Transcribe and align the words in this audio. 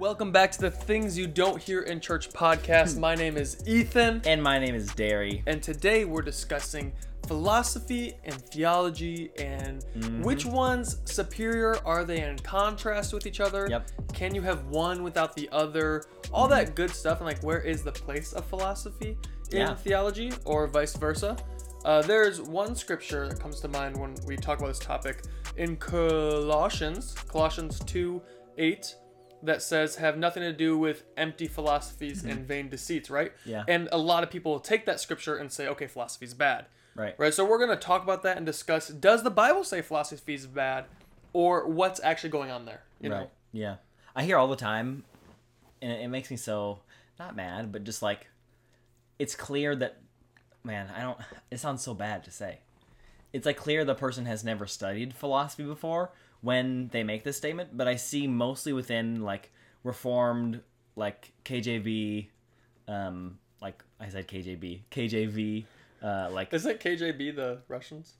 Welcome 0.00 0.32
back 0.32 0.50
to 0.52 0.60
the 0.62 0.70
Things 0.70 1.18
You 1.18 1.26
Don't 1.26 1.60
Hear 1.60 1.82
in 1.82 2.00
Church 2.00 2.30
podcast. 2.30 2.98
My 2.98 3.14
name 3.14 3.36
is 3.36 3.62
Ethan, 3.66 4.22
And 4.26 4.42
my 4.42 4.58
name 4.58 4.74
is 4.74 4.92
Derry. 4.94 5.42
and 5.46 5.62
today 5.62 6.04
we're 6.06 6.22
discussing 6.22 6.92
philosophy 7.26 8.14
and 8.24 8.34
theology 8.34 9.30
and 9.38 9.84
which 10.24 10.46
ones 10.46 10.98
superior 11.04 11.76
are 11.84 12.04
they 12.04 12.22
in 12.22 12.38
contrast 12.38 13.12
with 13.12 13.26
each 13.26 13.40
other? 13.40 13.66
Yep. 13.70 13.90
Can 14.14 14.34
you 14.34 14.40
have 14.42 14.64
one 14.68 15.02
without 15.02 15.36
the 15.36 15.48
other? 15.52 16.04
All 16.32 16.48
that 16.48 16.74
good 16.74 16.90
stuff, 16.90 17.18
and 17.18 17.26
like 17.26 17.42
where 17.42 17.60
is 17.60 17.82
the 17.82 17.92
place 17.92 18.32
of 18.32 18.46
philosophy 18.46 19.18
in 19.52 19.58
Yeah. 19.58 19.74
theology 19.74 20.32
or 20.46 20.66
vice 20.66 20.96
versa? 20.96 21.36
Uh, 21.84 22.00
there's 22.02 22.40
one 22.40 22.74
scripture 22.74 23.28
that 23.28 23.38
comes 23.38 23.60
to 23.60 23.68
mind 23.68 23.96
when 23.96 24.14
we 24.26 24.36
talk 24.36 24.58
about 24.58 24.68
this 24.68 24.78
topic 24.78 25.22
in 25.56 25.76
Colossians, 25.76 27.14
Colossians 27.28 27.78
2 27.80 28.20
8, 28.58 28.94
that 29.42 29.62
says, 29.62 29.96
have 29.96 30.16
nothing 30.16 30.42
to 30.42 30.52
do 30.52 30.76
with 30.76 31.04
empty 31.16 31.46
philosophies 31.46 32.24
and 32.24 32.34
mm-hmm. 32.34 32.44
vain 32.44 32.68
deceits, 32.68 33.10
right? 33.10 33.32
Yeah. 33.44 33.64
And 33.68 33.88
a 33.92 33.98
lot 33.98 34.22
of 34.22 34.30
people 34.30 34.60
take 34.60 34.86
that 34.86 35.00
scripture 35.00 35.36
and 35.36 35.50
say, 35.50 35.66
okay, 35.68 35.86
philosophy's 35.86 36.34
bad. 36.34 36.66
Right. 36.94 37.14
Right. 37.18 37.32
So 37.32 37.44
we're 37.44 37.58
going 37.58 37.70
to 37.70 37.76
talk 37.76 38.02
about 38.02 38.22
that 38.24 38.36
and 38.36 38.44
discuss 38.44 38.88
does 38.88 39.22
the 39.22 39.30
Bible 39.30 39.64
say 39.64 39.80
philosophy 39.80 40.34
is 40.34 40.46
bad 40.46 40.86
or 41.32 41.68
what's 41.68 42.00
actually 42.02 42.30
going 42.30 42.50
on 42.50 42.64
there? 42.64 42.82
You 43.00 43.10
right. 43.10 43.20
know? 43.20 43.30
Yeah. 43.52 43.76
I 44.14 44.24
hear 44.24 44.36
all 44.36 44.48
the 44.48 44.56
time, 44.56 45.04
and 45.80 45.92
it, 45.92 46.00
it 46.00 46.08
makes 46.08 46.30
me 46.30 46.36
so 46.36 46.80
not 47.18 47.36
mad, 47.36 47.72
but 47.72 47.84
just 47.84 48.02
like 48.02 48.26
it's 49.18 49.34
clear 49.34 49.76
that 49.76 49.98
man, 50.64 50.88
I 50.94 51.02
don't. 51.02 51.18
It 51.50 51.60
sounds 51.60 51.82
so 51.82 51.94
bad 51.94 52.24
to 52.24 52.30
say. 52.30 52.58
It's 53.32 53.46
like 53.46 53.56
clear 53.56 53.84
the 53.84 53.94
person 53.94 54.26
has 54.26 54.42
never 54.42 54.66
studied 54.66 55.14
philosophy 55.14 55.62
before 55.64 56.10
when 56.42 56.88
they 56.88 57.02
make 57.02 57.24
this 57.24 57.36
statement, 57.36 57.76
but 57.76 57.86
I 57.88 57.96
see 57.96 58.26
mostly 58.26 58.72
within 58.72 59.22
like 59.22 59.50
reformed, 59.84 60.60
like 60.96 61.32
KJV, 61.44 62.28
um, 62.88 63.38
like 63.60 63.82
I 63.98 64.08
said 64.08 64.28
KJB, 64.28 64.80
KJV, 64.90 65.64
uh, 66.02 66.28
like 66.30 66.52
Isn't 66.52 66.80
KJB 66.80 67.36
the 67.36 67.58
Russians? 67.68 68.14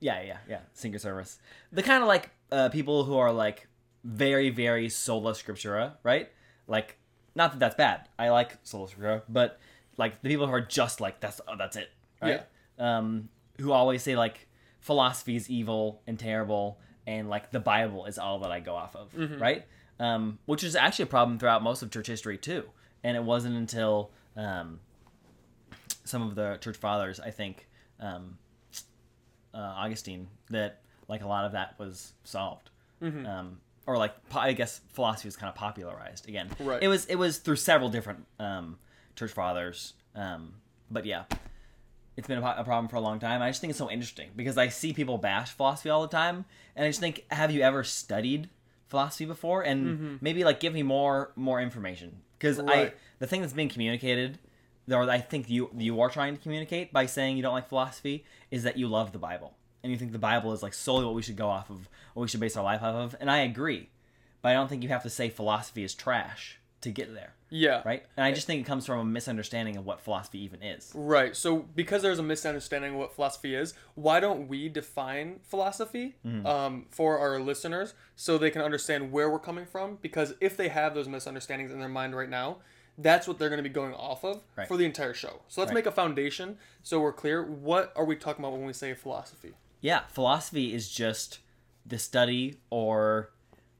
Yeah, 0.00 0.22
yeah, 0.22 0.38
yeah. 0.48 0.60
Singer 0.72 0.98
service. 0.98 1.38
The 1.72 1.82
kind 1.82 2.02
of 2.02 2.08
like 2.08 2.30
uh, 2.50 2.68
people 2.70 3.04
who 3.04 3.16
are 3.18 3.32
like 3.32 3.68
very, 4.04 4.50
very 4.50 4.88
sola 4.88 5.32
scriptura, 5.32 5.94
right? 6.02 6.30
Like, 6.66 6.96
not 7.34 7.52
that 7.52 7.58
that's 7.58 7.74
bad. 7.74 8.08
I 8.18 8.30
like 8.30 8.56
sola 8.62 8.88
scriptura, 8.88 9.22
but 9.28 9.58
like 9.96 10.22
the 10.22 10.28
people 10.28 10.46
who 10.46 10.52
are 10.52 10.60
just 10.60 11.00
like 11.00 11.20
that's 11.20 11.40
oh, 11.46 11.56
that's 11.56 11.76
it, 11.76 11.90
right? 12.22 12.42
Um, 12.78 13.28
who 13.58 13.72
always 13.72 14.02
say 14.02 14.16
like 14.16 14.48
philosophy 14.80 15.36
is 15.36 15.50
evil 15.50 16.00
and 16.06 16.18
terrible, 16.18 16.78
and 17.06 17.28
like 17.28 17.50
the 17.50 17.60
Bible 17.60 18.06
is 18.06 18.18
all 18.18 18.40
that 18.40 18.52
I 18.52 18.60
go 18.60 18.74
off 18.74 18.94
of, 18.96 19.14
right? 19.40 19.64
Um, 19.98 20.38
which 20.46 20.64
is 20.64 20.74
actually 20.76 21.04
a 21.04 21.06
problem 21.06 21.38
throughout 21.38 21.62
most 21.62 21.82
of 21.82 21.90
church 21.90 22.06
history 22.06 22.38
too. 22.38 22.64
And 23.04 23.16
it 23.16 23.22
wasn't 23.22 23.56
until 23.56 24.10
um, 24.36 24.80
some 26.04 26.22
of 26.22 26.34
the 26.34 26.58
church 26.60 26.76
fathers, 26.76 27.20
I 27.20 27.30
think, 27.30 27.68
um, 27.98 28.38
uh, 29.54 29.58
Augustine 29.58 30.28
that 30.50 30.80
like 31.08 31.22
a 31.22 31.26
lot 31.26 31.44
of 31.44 31.52
that 31.52 31.78
was 31.78 32.12
solved, 32.24 32.70
um, 33.26 33.58
or 33.86 33.96
like 33.98 34.28
po- 34.28 34.40
I 34.40 34.52
guess 34.52 34.80
philosophy 34.92 35.28
was 35.28 35.36
kind 35.36 35.48
of 35.48 35.54
popularized 35.56 36.28
again. 36.28 36.48
Right. 36.60 36.82
It 36.82 36.88
was 36.88 37.06
it 37.06 37.16
was 37.16 37.38
through 37.38 37.56
several 37.56 37.88
different 37.90 38.26
um, 38.38 38.78
church 39.16 39.32
fathers, 39.32 39.94
um, 40.14 40.54
but 40.90 41.04
yeah, 41.04 41.24
it's 42.20 42.28
been 42.28 42.38
a, 42.38 42.54
a 42.58 42.64
problem 42.64 42.86
for 42.88 42.96
a 42.96 43.00
long 43.00 43.18
time. 43.18 43.40
I 43.40 43.48
just 43.48 43.62
think 43.62 43.70
it's 43.70 43.78
so 43.78 43.90
interesting 43.90 44.28
because 44.36 44.58
I 44.58 44.68
see 44.68 44.92
people 44.92 45.16
bash 45.16 45.50
philosophy 45.50 45.88
all 45.88 46.02
the 46.02 46.08
time, 46.08 46.44
and 46.76 46.84
I 46.84 46.88
just 46.88 47.00
think, 47.00 47.24
have 47.30 47.50
you 47.50 47.62
ever 47.62 47.82
studied 47.82 48.50
philosophy 48.88 49.24
before? 49.24 49.62
And 49.62 49.86
mm-hmm. 49.86 50.16
maybe 50.20 50.44
like 50.44 50.60
give 50.60 50.74
me 50.74 50.82
more 50.82 51.32
more 51.34 51.60
information. 51.60 52.20
Because 52.38 52.60
I 52.60 52.92
the 53.18 53.26
thing 53.26 53.40
that's 53.40 53.54
being 53.54 53.70
communicated 53.70 54.38
or 54.90 55.08
I 55.08 55.18
think 55.18 55.48
you 55.48 55.70
you 55.76 55.98
are 56.00 56.10
trying 56.10 56.36
to 56.36 56.42
communicate 56.42 56.92
by 56.92 57.06
saying 57.06 57.36
you 57.36 57.42
don't 57.42 57.54
like 57.54 57.68
philosophy 57.68 58.24
is 58.50 58.64
that 58.64 58.76
you 58.76 58.86
love 58.86 59.12
the 59.12 59.18
Bible. 59.18 59.54
And 59.82 59.90
you 59.90 59.98
think 59.98 60.12
the 60.12 60.18
Bible 60.18 60.52
is 60.52 60.62
like 60.62 60.74
solely 60.74 61.06
what 61.06 61.14
we 61.14 61.22
should 61.22 61.36
go 61.36 61.48
off 61.48 61.70
of, 61.70 61.88
what 62.12 62.22
we 62.22 62.28
should 62.28 62.40
base 62.40 62.54
our 62.54 62.64
life 62.64 62.82
off 62.82 62.94
of, 62.94 63.16
and 63.18 63.30
I 63.30 63.38
agree, 63.38 63.88
but 64.42 64.50
I 64.50 64.52
don't 64.52 64.68
think 64.68 64.82
you 64.82 64.90
have 64.90 65.04
to 65.04 65.10
say 65.10 65.30
philosophy 65.30 65.82
is 65.82 65.94
trash 65.94 66.59
to 66.82 66.90
get 66.90 67.12
there, 67.14 67.34
Yeah. 67.50 67.82
right? 67.84 68.04
And 68.16 68.24
I 68.24 68.32
just 68.32 68.46
think 68.46 68.60
it 68.60 68.64
comes 68.64 68.86
from 68.86 68.98
a 69.00 69.04
misunderstanding 69.04 69.76
of 69.76 69.84
what 69.84 70.00
philosophy 70.00 70.38
even 70.44 70.62
is. 70.62 70.90
Right. 70.94 71.36
So 71.36 71.58
because 71.74 72.00
there's 72.02 72.18
a 72.18 72.22
misunderstanding 72.22 72.92
of 72.94 72.98
what 72.98 73.14
philosophy 73.14 73.54
is, 73.54 73.74
why 73.94 74.18
don't 74.20 74.48
we 74.48 74.68
define 74.68 75.40
philosophy 75.42 76.14
Mm-hmm. 76.26 76.46
um, 76.46 76.86
for 76.90 77.18
our 77.18 77.38
listeners 77.38 77.92
so 78.16 78.38
they 78.38 78.50
can 78.50 78.62
understand 78.62 79.12
where 79.12 79.28
we're 79.30 79.38
coming 79.38 79.66
from? 79.66 79.98
Because 80.00 80.34
if 80.40 80.56
they 80.56 80.68
have 80.68 80.94
those 80.94 81.08
misunderstandings 81.08 81.70
in 81.70 81.80
their 81.80 81.88
mind 81.88 82.16
right 82.16 82.30
now, 82.30 82.58
that's 82.96 83.26
what 83.28 83.38
they're 83.38 83.48
going 83.50 83.62
to 83.62 83.68
be 83.68 83.72
going 83.72 83.94
off 83.94 84.24
of 84.24 84.42
Right. 84.56 84.66
for 84.68 84.76
the 84.76 84.84
entire 84.84 85.14
show. 85.14 85.40
So 85.48 85.60
let's 85.60 85.70
Right. 85.70 85.74
make 85.76 85.86
a 85.86 85.92
foundation 85.92 86.58
so 86.82 87.00
we're 87.00 87.12
clear. 87.12 87.42
What 87.44 87.92
are 87.94 88.04
we 88.04 88.16
talking 88.16 88.42
about 88.44 88.52
when 88.56 88.64
we 88.66 88.72
say 88.72 88.94
philosophy? 88.94 89.52
Yeah, 89.82 90.00
philosophy 90.08 90.72
is 90.74 90.90
just 90.90 91.40
the 91.86 91.98
study 91.98 92.60
or 92.70 93.32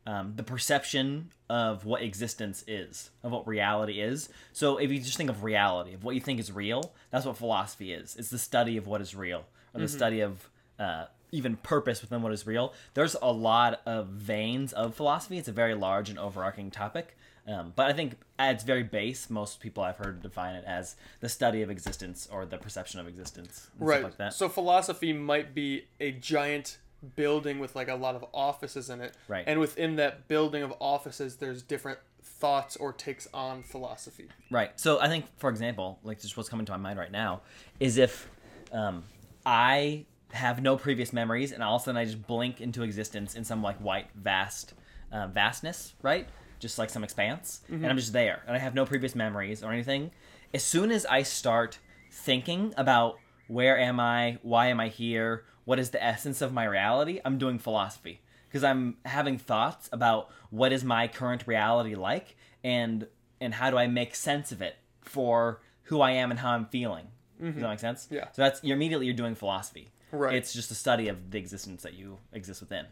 um, 0.07 0.35
the 0.37 0.43
perception 0.43 1.31
of 1.49 1.85
what 1.85 2.03
existence 2.03 2.65
is, 2.67 3.11
of 3.23 3.33
what 3.33 3.47
reality 3.47 4.01
is. 4.01 4.29
So 4.53 4.79
if 4.79 4.91
you 4.91 4.99
just 5.01 5.17
think 5.17 5.31
of 5.31 5.45
reality, 5.45 5.95
of 5.95 6.05
what 6.05 6.15
you 6.15 6.21
think 6.21 6.41
is 6.41 6.51
real, 6.51 6.93
that's 7.11 7.27
what 7.27 7.37
philosophy 7.37 7.93
is. 7.93 8.17
It's 8.17 8.31
the 8.31 8.39
study 8.39 8.77
of 8.77 8.87
what 8.87 9.01
is 9.01 9.15
real, 9.15 9.45
or 9.75 9.81
the 9.81 9.89
study 9.89 10.21
of 10.21 10.49
uh, 10.79 11.07
even 11.33 11.57
purpose 11.57 12.01
within 12.03 12.23
what 12.23 12.33
is 12.33 12.47
real. 12.47 12.73
There's 12.95 13.17
a 13.21 13.33
lot 13.33 13.81
of 13.87 14.09
veins 14.09 14.73
of 14.73 14.95
philosophy. 14.95 15.39
It's 15.39 15.49
a 15.49 15.53
very 15.53 15.75
large 15.75 16.09
and 16.09 16.19
overarching 16.19 16.71
topic. 16.71 17.17
Um, 17.47 17.73
but 17.75 17.87
I 17.87 17.93
think 17.93 18.17
at 18.39 18.55
its 18.55 18.65
very 18.65 18.83
base, 18.83 19.29
most 19.31 19.61
people 19.61 19.83
I've 19.83 19.97
heard 19.97 20.23
define 20.23 20.55
it 20.55 20.65
as 20.67 20.95
the 21.21 21.29
study 21.29 21.63
of 21.63 21.71
existence 21.71 22.29
or 22.31 22.47
the 22.47 22.59
perception 22.59 23.01
of 23.01 23.09
existence, 23.09 23.71
Right. 23.79 24.03
Like 24.03 24.19
that. 24.19 24.35
So 24.35 24.49
philosophy 24.49 25.13
might 25.13 25.55
be 25.55 25.87
a 25.99 26.13
giant 26.13 26.79
building 27.17 27.59
with 27.59 27.75
like 27.75 27.89
a 27.89 27.95
lot 27.95 28.15
of 28.15 28.25
offices 28.33 28.91
in 28.91 29.01
it. 29.01 29.15
Right. 29.29 29.45
And 29.47 29.61
within 29.61 29.97
that 29.97 30.29
building 30.29 30.63
of 30.63 30.75
offices, 30.81 31.37
there's 31.37 31.63
different 31.63 31.99
thoughts 32.23 32.77
or 32.77 32.93
takes 32.93 33.29
on 33.33 33.63
philosophy. 33.63 34.29
Right. 34.51 34.79
So 34.79 35.01
I 35.01 35.09
think, 35.09 35.27
for 35.37 35.51
example, 35.51 35.99
like 36.03 36.21
just 36.21 36.37
what's 36.37 36.49
coming 36.49 36.67
to 36.67 36.73
my 36.73 36.79
mind 36.79 36.99
right 36.99 37.13
now 37.13 37.43
is 37.79 37.99
if 37.99 38.29
um, 38.73 39.05
I 39.45 40.07
have 40.33 40.63
no 40.63 40.77
previous 40.77 41.13
memories 41.13 41.53
and 41.53 41.63
all 41.63 41.77
of 41.77 41.83
a 41.83 41.85
sudden 41.87 41.99
I 41.99 42.05
just 42.05 42.27
blink 42.27 42.61
into 42.61 42.83
existence 42.83 43.35
in 43.35 43.45
some 43.45 43.63
like 43.63 43.77
white 43.79 44.09
vast 44.15 44.75
uh, 45.13 45.27
vastness, 45.27 45.95
right? 46.03 46.29
Just 46.61 46.79
like 46.79 46.91
some 46.91 47.03
expanse, 47.03 47.63
and 47.69 47.87
I'm 47.87 47.97
just 47.97 48.13
there, 48.13 48.43
and 48.47 48.55
I 48.55 48.59
have 48.59 48.75
no 48.75 48.85
previous 48.85 49.15
memories 49.15 49.65
or 49.65 49.73
anything. 49.73 50.11
As 50.53 50.63
soon 50.63 50.91
as 50.91 51.07
I 51.07 51.23
start 51.23 51.79
thinking 52.13 52.75
about 52.77 53.19
where 53.49 53.79
am 53.79 53.99
I, 53.99 54.39
why 54.43 54.67
am 54.67 54.79
I 54.79 54.89
here, 54.89 55.45
what 55.71 55.79
is 55.79 55.91
the 55.91 56.05
essence 56.05 56.43
of 56.43 56.53
my 56.53 56.65
reality, 56.65 57.21
I'm 57.25 57.39
doing 57.39 57.57
philosophy 57.57 58.23
because 58.49 58.65
I'm 58.65 58.97
having 59.05 59.39
thoughts 59.39 59.89
about 59.93 60.29
what 60.51 60.73
is 60.73 60.83
my 60.83 61.07
current 61.07 61.47
reality 61.47 61.95
like 61.95 62.35
and 62.65 63.07
and 63.41 63.55
how 63.55 63.71
do 63.71 63.79
I 63.79 63.87
make 63.87 64.17
sense 64.17 64.51
of 64.51 64.61
it 64.61 64.75
for 65.01 65.61
who 65.85 66.01
I 66.01 66.11
am 66.11 66.33
and 66.33 66.41
how 66.41 66.51
I'm 66.51 66.67
feeling. 66.67 67.07
Does 67.39 67.55
that 67.55 67.61
mm-hmm. 67.61 67.71
make 67.71 67.79
sense? 67.79 68.09
Yeah. 68.11 68.25
So 68.33 68.43
that's 68.43 68.65
you're 68.65 68.75
immediately 68.75 69.07
you're 69.07 69.15
doing 69.15 69.37
philosophy. 69.37 69.93
Right. 70.11 70.35
It's 70.35 70.53
just 70.53 70.73
a 70.73 70.75
study 70.75 71.07
of 71.07 71.31
the 71.31 71.39
existence 71.39 71.85
that 71.85 71.95
you 71.95 72.19
exist 72.33 72.61
within. 72.61 72.87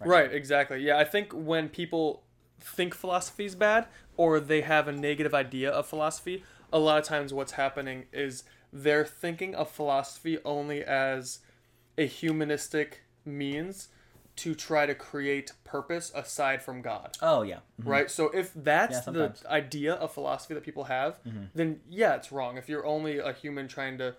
Right, 0.00 0.32
exactly. 0.32 0.80
Yeah, 0.80 0.98
I 0.98 1.04
think 1.04 1.32
when 1.32 1.68
people 1.68 2.24
think 2.60 2.92
philosophy 2.92 3.44
is 3.44 3.54
bad 3.54 3.86
or 4.16 4.40
they 4.40 4.62
have 4.62 4.88
a 4.88 4.92
negative 4.92 5.32
idea 5.32 5.70
of 5.70 5.86
philosophy, 5.86 6.42
a 6.72 6.80
lot 6.80 6.98
of 6.98 7.04
times 7.04 7.32
what's 7.32 7.52
happening 7.52 8.06
is 8.12 8.42
they're 8.72 9.04
thinking 9.04 9.54
of 9.54 9.70
philosophy 9.70 10.38
only 10.44 10.82
as 10.82 11.38
a 11.98 12.06
humanistic 12.06 13.02
means 13.24 13.88
to 14.36 14.54
try 14.54 14.84
to 14.84 14.94
create 14.94 15.52
purpose 15.64 16.12
aside 16.14 16.60
from 16.62 16.82
God. 16.82 17.16
Oh 17.22 17.40
yeah. 17.42 17.60
Mhm. 17.80 17.86
Right? 17.88 18.10
So 18.10 18.28
if 18.30 18.52
that's 18.54 19.06
Yeah, 19.06 19.12
the. 19.12 19.28
Mm-hmm. 19.30 19.46
idea 19.48 19.94
of 19.94 20.12
philosophy 20.12 20.52
that 20.54 20.62
people 20.62 20.84
have, 20.84 21.18
then 21.54 21.80
yeah, 21.88 22.14
it's 22.16 22.30
wrong. 22.30 22.58
If 22.58 22.68
you're 22.68 22.84
only 22.84 23.18
a 23.18 23.32
human 23.32 23.66
trying 23.66 23.96
to 23.98 24.14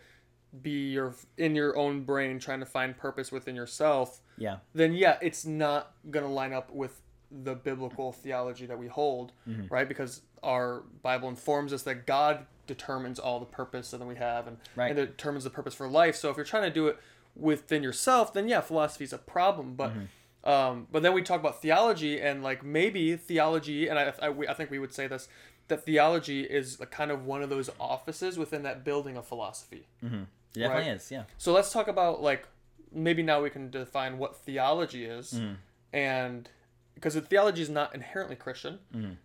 be 0.61 0.89
your 0.91 1.13
in 1.37 1.55
your 1.55 1.77
own 1.77 2.01
brain 2.03 2.39
trying 2.39 2.61
to 2.61 2.65
find 2.65 2.97
purpose 2.97 3.31
within 3.31 3.55
yourself, 3.55 4.21
Yeah. 4.37 4.57
then 4.73 4.93
yeah, 4.93 5.17
it's 5.21 5.45
not 5.45 5.91
going 6.09 6.25
to 6.25 6.31
line 6.31 6.53
up 6.53 6.71
with 6.71 7.01
the 7.29 7.53
biblical 7.53 8.11
theology 8.13 8.65
that 8.65 8.79
we 8.79 8.87
hold, 8.87 9.33
Mm-hmm. 9.47 9.67
right? 9.67 9.87
Because 9.87 10.21
our 10.41 10.81
Bible 11.03 11.29
informs 11.29 11.73
us 11.73 11.83
that 11.83 12.07
God 12.07 12.45
determines 12.65 13.19
all 13.19 13.39
the 13.39 13.45
purpose 13.45 13.91
that 13.91 14.03
we 14.03 14.15
have 14.15 14.47
and, 14.47 14.57
Right. 14.75 14.87
and 14.87 14.95
determines 14.95 15.43
the 15.43 15.49
purpose 15.51 15.73
for 15.75 15.87
life. 15.87 16.15
So 16.15 16.29
if 16.31 16.37
you're 16.37 16.45
trying 16.45 16.63
to 16.63 16.73
do 16.73 16.87
it 16.87 16.97
within 17.39 17.83
yourself, 17.83 18.33
then 18.33 18.47
yeah, 18.47 18.61
philosophy 18.61 19.03
is 19.05 19.13
a 19.13 19.17
problem. 19.17 19.75
But 19.75 19.91
Mm-hmm. 19.91 20.49
um, 20.49 20.87
but 20.91 21.03
then 21.03 21.13
we 21.13 21.21
talk 21.21 21.39
about 21.39 21.61
theology 21.61 22.19
and 22.21 22.41
like 22.43 22.63
maybe 22.63 23.15
theology, 23.17 23.87
and 23.87 23.99
I, 23.99 24.13
I, 24.21 24.29
we- 24.29 24.47
I 24.47 24.53
think 24.53 24.71
we 24.71 24.79
would 24.79 24.93
say 24.93 25.07
this 25.07 25.27
that 25.67 25.83
theology 25.83 26.43
is 26.43 26.79
a 26.79 26.85
kind 26.85 27.11
of 27.11 27.25
one 27.25 27.41
of 27.41 27.49
those 27.49 27.69
offices 27.79 28.37
within 28.37 28.63
that 28.63 28.85
building 28.85 29.17
of 29.17 29.25
philosophy. 29.27 29.85
It 30.01 30.09
definitely 30.53 30.83
Right. 30.83 30.95
is. 30.95 31.11
Yeah. 31.11 31.23
So 31.37 31.51
let's 31.51 31.71
talk 31.73 31.87
about 31.89 32.21
like 32.21 32.47
maybe 32.91 33.21
now 33.21 33.41
we 33.41 33.49
can 33.49 33.69
define 33.69 34.17
what 34.17 34.35
theology 34.37 35.03
is 35.05 35.33
Mm-hmm. 35.33 35.53
and 35.93 36.49
because 36.95 37.15
theology 37.15 37.61
is 37.61 37.69
not 37.69 37.93
inherently 37.93 38.35
Christian, 38.35 38.79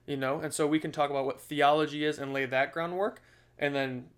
you 0.07 0.17
know, 0.19 0.41
and 0.41 0.53
so 0.53 0.67
we 0.67 0.79
can 0.79 0.93
talk 0.93 1.09
about 1.09 1.25
what 1.25 1.41
theology 1.41 2.05
is 2.05 2.19
and 2.19 2.31
lay 2.35 2.45
that 2.45 2.71
groundwork, 2.71 3.23
and 3.59 3.75
then 3.75 4.09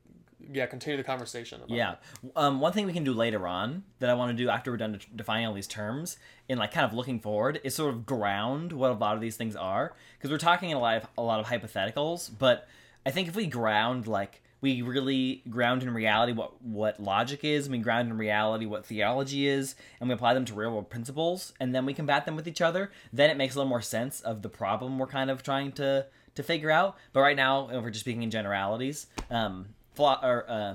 yeah, 0.53 0.67
continue 0.67 0.97
the 0.97 1.05
conversation. 1.05 1.61
Yeah. 1.67 1.97
Um, 2.37 2.61
one 2.61 2.73
thing 2.73 2.87
we 2.87 2.93
can 2.93 3.05
do 3.05 3.13
later 3.13 3.47
on 3.47 3.85
that 3.99 4.11
I 4.11 4.15
want 4.15 4.37
to 4.37 4.43
do 4.43 4.49
after 4.49 4.71
we're 4.71 4.77
done 4.77 4.93
de- 4.93 5.17
defining 5.17 5.47
all 5.47 5.55
these 5.55 5.67
terms 5.67 6.17
and 6.49 6.59
like 6.59 6.73
kind 6.73 6.85
of 6.85 6.93
looking 6.93 7.21
forward 7.21 7.61
is 7.65 7.75
sort 7.75 7.95
of 7.95 8.07
ground 8.07 8.73
what 8.73 8.91
a 8.91 8.95
lot 8.95 9.15
of 9.15 9.21
these 9.21 9.37
things 9.37 9.57
are 9.57 9.95
because 10.17 10.31
we're 10.31 10.39
talking 10.39 10.73
a 10.73 10.79
lot 10.79 10.97
of 10.97 11.09
a 11.19 11.23
lot 11.23 11.41
of 11.41 11.47
hypotheticals, 11.47 12.31
but 12.39 12.69
I 13.07 13.11
think 13.11 13.29
if 13.29 13.37
we 13.37 13.47
ground 13.47 14.07
like 14.07 14.43
we 14.61 14.81
really 14.81 15.43
ground 15.51 15.83
in 15.83 15.93
reality 15.93 16.33
what 16.33 16.63
what 16.63 16.99
logic 16.99 17.45
is, 17.45 17.69
we 17.69 17.79
ground 17.79 18.09
in 18.09 18.17
reality 18.17 18.65
what 18.65 18.87
theology 18.87 19.47
is, 19.47 19.75
and 20.01 20.09
we 20.09 20.15
apply 20.15 20.33
them 20.33 20.47
to 20.47 20.55
real 20.55 20.71
world 20.71 20.89
principles, 20.89 21.53
and 21.61 21.75
then 21.75 21.85
we 21.85 21.93
combat 21.93 22.25
them 22.25 22.35
with 22.35 22.49
each 22.49 22.63
other. 22.63 22.91
Then 23.13 23.29
it 23.29 23.37
makes 23.37 23.55
a 23.55 23.59
little 23.59 23.69
more 23.69 23.83
sense 23.83 24.23
of 24.23 24.41
the 24.41 24.49
problem 24.49 24.99
we're 24.99 25.07
kind 25.07 25.31
of 25.31 25.43
trying 25.43 25.73
to 25.73 26.07
to 26.35 26.43
figure 26.43 26.71
out. 26.71 26.97
But 27.13 27.21
right 27.21 27.37
now, 27.37 27.69
we're 27.71 27.91
just 27.91 28.01
speaking 28.01 28.23
in 28.23 28.31
generalities. 28.31 29.07
Um, 29.31 29.67
philo- 29.95 30.21
or 30.23 30.45
uh, 30.49 30.75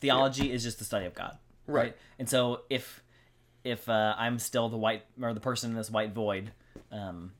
theology 0.00 0.52
is 0.52 0.62
just 0.62 0.78
the 0.78 0.84
study 0.84 1.06
of 1.06 1.14
God, 1.14 1.36
Right. 1.66 1.96
And 2.18 2.28
so 2.28 2.62
if 2.70 3.02
if 3.64 3.88
uh, 3.88 4.14
I'm 4.16 4.38
still 4.38 4.68
the 4.68 4.76
white 4.76 5.04
or 5.20 5.34
the 5.34 5.40
person 5.40 5.70
in 5.70 5.76
this 5.76 5.90
white 5.90 6.12
void, 6.12 6.52
um, 6.92 7.32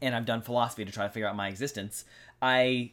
and 0.00 0.14
I've 0.14 0.24
done 0.24 0.40
philosophy 0.42 0.84
to 0.84 0.92
try 0.92 1.06
to 1.06 1.12
figure 1.12 1.28
out 1.28 1.36
my 1.36 1.48
existence, 1.48 2.04
I 2.40 2.92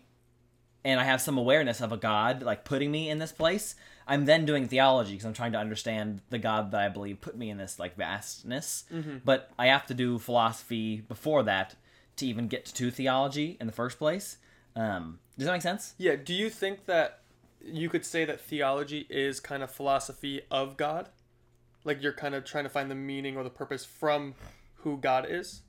and 0.84 1.00
I 1.00 1.04
have 1.04 1.22
some 1.22 1.38
awareness 1.38 1.82
of 1.82 1.92
a 1.92 1.98
God 1.98 2.44
like 2.44 2.64
putting 2.66 2.92
me 2.92 3.10
in 3.10 3.20
this 3.20 3.32
place. 3.32 3.76
I'm 4.10 4.26
then 4.26 4.46
doing 4.46 4.68
theology 4.68 5.14
because 5.14 5.26
I'm 5.26 5.34
trying 5.34 5.52
to 5.52 5.58
understand 5.58 6.22
the 6.30 6.38
God 6.40 6.72
that 6.72 6.80
I 6.82 6.88
believe 6.88 7.20
put 7.20 7.38
me 7.38 7.50
in 7.50 7.58
this 7.58 7.78
like 7.78 7.98
vastness. 7.98 8.86
But 9.26 9.52
I 9.60 9.68
have 9.68 9.86
to 9.88 9.94
do 9.94 10.18
philosophy 10.18 11.02
before 11.02 11.44
that 11.44 11.76
to 12.18 12.26
even 12.26 12.48
get 12.48 12.66
to 12.66 12.90
theology 12.90 13.58
in 13.60 13.68
the 13.68 13.74
first 13.74 13.98
place. 13.98 14.38
Um, 14.78 15.20
does 15.38 15.48
that 15.48 15.54
make 15.54 15.62
sense? 15.62 15.96
Yeah. 15.98 16.16
Do 16.16 16.34
you 16.34 16.50
think 16.50 16.86
that 16.86 17.22
you 17.62 17.90
could 17.90 18.06
say 18.06 18.26
that 18.26 18.40
theology 18.40 19.08
is 19.10 19.40
kind 19.40 19.64
of 19.64 19.72
philosophy 19.72 20.42
of 20.50 20.78
God? 20.78 21.10
Like 21.84 22.02
you're 22.02 22.14
kind 22.14 22.36
of 22.36 22.46
trying 22.46 22.64
to 22.64 22.70
find 22.70 22.90
the 22.90 22.96
meaning 22.96 23.36
or 23.36 23.44
the 23.44 23.50
purpose 23.50 23.84
from 23.84 24.36
who 24.78 24.98
God 24.98 25.26
is? 25.28 25.62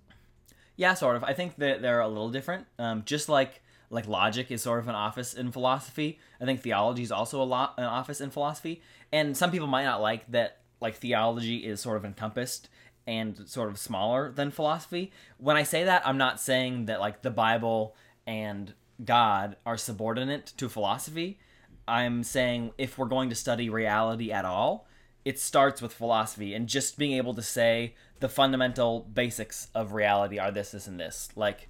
Yeah, 0.76 0.94
sort 0.94 1.16
of. 1.16 1.25
I 1.25 1.32
think 1.32 1.56
that 1.56 1.82
they're 1.82 2.00
a 2.00 2.08
little 2.08 2.31
different. 2.31 2.66
Um, 2.78 3.02
just 3.05 3.28
like 3.28 3.62
like 3.90 4.06
logic 4.06 4.50
is 4.50 4.62
sort 4.62 4.81
of 4.81 4.88
an 4.88 4.94
office 4.94 5.32
in 5.32 5.50
philosophy. 5.50 6.19
I 6.40 6.44
think 6.44 6.61
theology 6.61 7.02
is 7.02 7.11
also 7.11 7.43
a 7.43 7.44
lot 7.44 7.75
an 7.78 7.84
office 7.84 8.20
in 8.20 8.31
philosophy. 8.31 8.82
And 9.11 9.37
some 9.37 9.50
people 9.50 9.66
might 9.66 9.84
not 9.84 10.02
like 10.02 10.31
that. 10.32 10.58
Like 10.81 10.96
theology 10.96 11.66
is 11.66 11.81
sort 11.81 11.96
of 11.96 12.04
encompassed 12.04 12.69
and 13.06 13.49
sort 13.49 13.70
of 13.70 13.78
smaller 13.78 14.31
than 14.31 14.50
philosophy. 14.50 15.11
When 15.38 15.56
I 15.56 15.62
say 15.62 15.84
that, 15.84 16.06
I'm 16.06 16.19
not 16.19 16.40
saying 16.40 16.87
that 16.87 17.00
like 17.00 17.22
the 17.22 17.31
Bible 17.31 17.96
and 18.26 18.75
God 19.04 19.56
are 19.64 19.76
subordinate 19.76 20.52
to 20.56 20.68
philosophy. 20.68 21.38
I'm 21.86 22.22
saying 22.22 22.72
if 22.78 22.98
we're 22.98 23.06
going 23.06 23.30
to 23.30 23.34
study 23.34 23.70
reality 23.70 24.30
at 24.30 24.44
all, 24.44 24.86
it 25.24 25.38
starts 25.38 25.82
with 25.82 25.92
philosophy 25.92 26.54
and 26.54 26.68
just 26.68 26.98
being 26.98 27.12
able 27.12 27.34
to 27.34 27.42
say 27.42 27.94
the 28.20 28.28
fundamental 28.28 29.00
basics 29.12 29.68
of 29.74 29.92
reality 29.92 30.38
are 30.38 30.50
this, 30.50 30.72
this, 30.72 30.86
and 30.86 30.98
this. 30.98 31.28
Like, 31.36 31.68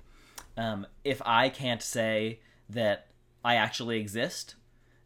um, 0.57 0.87
if 1.05 1.21
I 1.25 1.49
can't 1.49 1.83
say 1.83 2.41
that 2.69 3.09
I 3.45 3.55
actually 3.57 4.01
exist, 4.01 4.55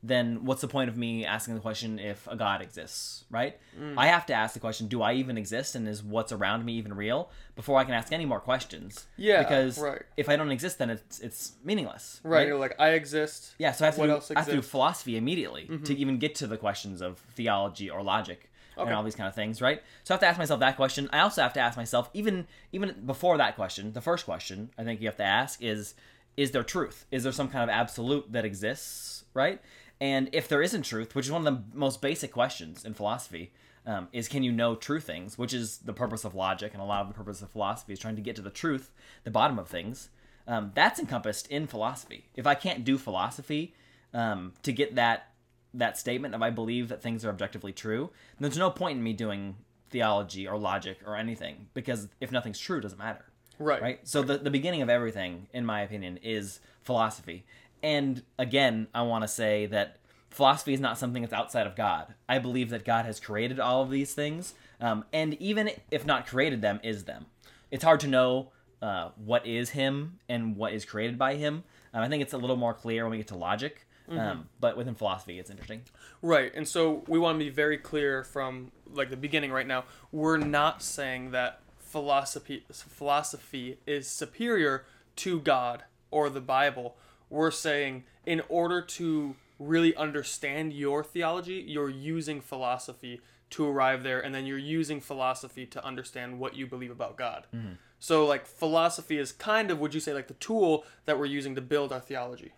then 0.04 0.44
what's 0.44 0.60
the 0.60 0.68
point 0.68 0.88
of 0.90 0.96
me 0.96 1.24
asking 1.24 1.54
the 1.54 1.60
question 1.60 1.98
if 2.00 2.26
a 2.26 2.34
God 2.34 2.60
exists, 2.60 3.24
right? 3.30 3.56
I 3.96 4.08
have 4.08 4.26
to 4.26 4.34
ask 4.34 4.52
the 4.52 4.58
question, 4.60 4.88
do 4.88 5.00
I 5.00 5.12
even 5.14 5.38
exist 5.38 5.76
and 5.76 5.86
is 5.86 6.02
what's 6.02 6.32
around 6.32 6.64
me 6.64 6.72
even 6.74 6.92
real 6.94 7.30
before 7.54 7.78
I 7.78 7.84
can 7.84 7.94
ask 7.94 8.12
any 8.12 8.24
more 8.24 8.40
questions? 8.40 9.06
Yeah, 9.16 9.42
Because 9.42 9.78
right. 9.78 10.02
if 10.16 10.28
I 10.28 10.34
don't 10.36 10.50
exist, 10.50 10.78
then 10.78 10.90
it's 10.90 11.20
it's 11.20 11.52
meaningless. 11.64 12.20
Right. 12.24 12.48
You're 12.48 12.58
like, 12.58 12.74
I 12.80 12.90
exist. 12.90 13.54
Yeah, 13.58 13.70
so 13.72 13.84
I 13.84 13.86
have 13.86 13.94
to, 13.96 14.02
do, 14.02 14.10
else 14.10 14.30
I 14.32 14.40
have 14.40 14.46
to 14.46 14.52
do? 14.52 14.58
Mm-hmm. 14.58 14.66
philosophy 14.68 15.16
immediately 15.16 15.70
to 15.84 15.96
even 15.96 16.18
get 16.18 16.34
to 16.36 16.46
the 16.48 16.56
questions 16.56 17.00
of 17.00 17.18
theology 17.36 17.88
or 17.88 18.02
logic 18.02 18.48
Okay. 18.76 18.86
and 18.88 18.94
all 18.96 19.02
these 19.02 19.14
kind 19.14 19.28
of 19.28 19.34
things, 19.34 19.60
right? 19.60 19.82
So 20.02 20.14
I 20.14 20.16
have 20.16 20.20
to 20.20 20.26
ask 20.26 20.38
myself 20.38 20.60
that 20.60 20.76
question. 20.76 21.08
I 21.12 21.20
also 21.20 21.42
have 21.42 21.52
to 21.52 21.60
ask 21.60 21.76
myself, 21.76 22.08
even 22.14 22.46
even 22.72 23.02
before 23.06 23.36
that 23.38 23.54
question, 23.54 23.92
the 23.92 24.00
first 24.00 24.24
question 24.24 24.70
I 24.78 24.82
think 24.82 25.00
you 25.00 25.06
have 25.08 25.16
to 25.18 25.24
ask 25.24 25.62
is, 25.62 25.94
is 26.38 26.50
there 26.52 26.62
truth? 26.64 27.04
Is 27.10 27.22
there 27.22 27.32
some 27.32 27.48
kind 27.48 27.62
of 27.62 27.68
absolute 27.68 28.32
that 28.32 28.44
exists, 28.46 29.24
right? 29.34 29.60
And 30.02 30.30
if 30.32 30.48
there 30.48 30.60
isn't 30.60 30.82
truth, 30.82 31.14
which 31.14 31.26
is 31.26 31.32
one 31.32 31.46
of 31.46 31.54
the 31.54 31.78
most 31.78 32.02
basic 32.02 32.32
questions 32.32 32.84
in 32.84 32.92
philosophy, 32.92 33.52
um, 33.86 34.08
is 34.12 34.26
can 34.26 34.42
you 34.42 34.50
know 34.50 34.74
true 34.74 34.98
things, 34.98 35.38
which 35.38 35.54
is 35.54 35.78
the 35.78 35.92
purpose 35.92 36.24
of 36.24 36.34
logic 36.34 36.72
and 36.72 36.82
a 36.82 36.84
lot 36.84 37.02
of 37.02 37.08
the 37.08 37.14
purpose 37.14 37.40
of 37.40 37.50
philosophy 37.50 37.92
is 37.92 38.00
trying 38.00 38.16
to 38.16 38.20
get 38.20 38.34
to 38.34 38.42
the 38.42 38.50
truth, 38.50 38.90
the 39.22 39.30
bottom 39.30 39.60
of 39.60 39.68
things. 39.68 40.08
Um, 40.48 40.72
that's 40.74 40.98
encompassed 40.98 41.46
in 41.46 41.68
philosophy. 41.68 42.24
If 42.34 42.48
I 42.48 42.56
can't 42.56 42.84
do 42.84 42.98
philosophy 42.98 43.74
um, 44.12 44.54
to 44.64 44.72
get 44.72 44.96
that 44.96 45.28
that 45.72 45.96
statement 45.96 46.34
of 46.34 46.42
I 46.42 46.50
believe 46.50 46.88
that 46.88 47.00
things 47.00 47.24
are 47.24 47.30
objectively 47.30 47.72
true, 47.72 48.10
then 48.38 48.48
there's 48.48 48.58
no 48.58 48.70
point 48.70 48.98
in 48.98 49.04
me 49.04 49.12
doing 49.12 49.54
theology 49.90 50.48
or 50.48 50.58
logic 50.58 50.98
or 51.06 51.14
anything 51.14 51.68
because 51.74 52.08
if 52.20 52.32
nothing's 52.32 52.58
true, 52.58 52.78
it 52.78 52.82
doesn't 52.82 52.98
matter 52.98 53.26
Right. 53.58 53.82
right? 53.82 54.00
So 54.08 54.22
the, 54.22 54.38
the 54.38 54.50
beginning 54.50 54.82
of 54.82 54.88
everything, 54.88 55.48
in 55.52 55.64
my 55.64 55.82
opinion, 55.82 56.18
is 56.22 56.60
philosophy. 56.82 57.44
And 57.82 58.22
again, 58.38 58.88
I 58.94 59.02
want 59.02 59.22
to 59.22 59.28
say 59.28 59.66
that 59.66 59.98
philosophy 60.30 60.72
is 60.72 60.80
not 60.80 60.98
something 60.98 61.22
that's 61.22 61.32
outside 61.32 61.66
of 61.66 61.76
God. 61.76 62.14
I 62.28 62.38
believe 62.38 62.70
that 62.70 62.84
God 62.84 63.04
has 63.04 63.20
created 63.20 63.60
all 63.60 63.82
of 63.82 63.90
these 63.90 64.14
things, 64.14 64.54
um, 64.80 65.04
and 65.12 65.34
even 65.40 65.70
if 65.90 66.06
not 66.06 66.26
created 66.26 66.62
them, 66.62 66.80
is 66.82 67.04
them. 67.04 67.26
It's 67.70 67.84
hard 67.84 68.00
to 68.00 68.06
know 68.06 68.50
uh, 68.80 69.10
what 69.16 69.46
is 69.46 69.70
Him 69.70 70.18
and 70.28 70.56
what 70.56 70.72
is 70.72 70.84
created 70.84 71.18
by 71.18 71.34
Him. 71.34 71.64
Um, 71.94 72.02
I 72.02 72.08
think 72.08 72.22
it's 72.22 72.32
a 72.32 72.38
little 72.38 72.56
more 72.56 72.74
clear 72.74 73.04
when 73.04 73.12
we 73.12 73.18
get 73.18 73.28
to 73.28 73.36
logic, 73.36 73.86
um, 74.08 74.48
but 74.60 74.76
within 74.76 74.94
philosophy, 74.94 75.38
it's 75.38 75.50
interesting. 75.50 75.82
Right. 76.20 76.52
And 76.54 76.66
so 76.66 77.02
we 77.06 77.18
want 77.18 77.38
to 77.38 77.44
be 77.44 77.50
very 77.50 77.78
clear 77.78 78.24
from 78.24 78.72
like 78.92 79.10
the 79.10 79.16
beginning 79.16 79.52
right 79.52 79.66
now. 79.66 79.84
We're 80.10 80.38
not 80.38 80.82
saying 80.82 81.30
that 81.30 81.60
philosophy 81.78 82.64
philosophy 82.70 83.78
is 83.86 84.08
superior 84.08 84.84
to 85.16 85.40
God 85.40 85.84
or 86.10 86.30
the 86.30 86.40
Bible. 86.40 86.96
We're 87.32 87.50
saying 87.50 88.04
in 88.26 88.42
order 88.48 88.82
to 88.82 89.34
really 89.58 89.94
understand 89.96 90.72
your 90.72 91.02
theology, 91.02 91.64
you're 91.66 91.88
using 91.88 92.40
philosophy 92.40 93.20
to 93.50 93.66
arrive 93.68 94.02
there 94.02 94.20
and 94.20 94.34
then 94.34 94.46
you're 94.46 94.58
using 94.58 95.00
philosophy 95.00 95.66
to 95.66 95.84
understand 95.84 96.38
what 96.38 96.56
you 96.56 96.66
believe 96.66 96.90
about 96.90 97.16
God. 97.16 97.46
So 97.98 98.26
like 98.26 98.46
philosophy 98.46 99.18
is 99.18 99.30
kind 99.32 99.70
of 99.70 99.78
would 99.78 99.94
you 99.94 100.00
say 100.00 100.12
like 100.12 100.28
the 100.28 100.34
tool 100.34 100.84
that 101.06 101.18
we're 101.18 101.26
using 101.26 101.54
to 101.54 101.60
build 101.60 101.92
our 101.92 102.00
theology. 102.00 102.52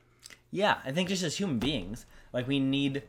Yeah, 0.51 0.79
I 0.85 0.93
think 0.93 1.09
just 1.09 1.23
as 1.23 1.37
human 1.37 1.59
beings, 1.59 2.07
like 2.33 2.47
we 2.47 2.61
need, 2.61 3.03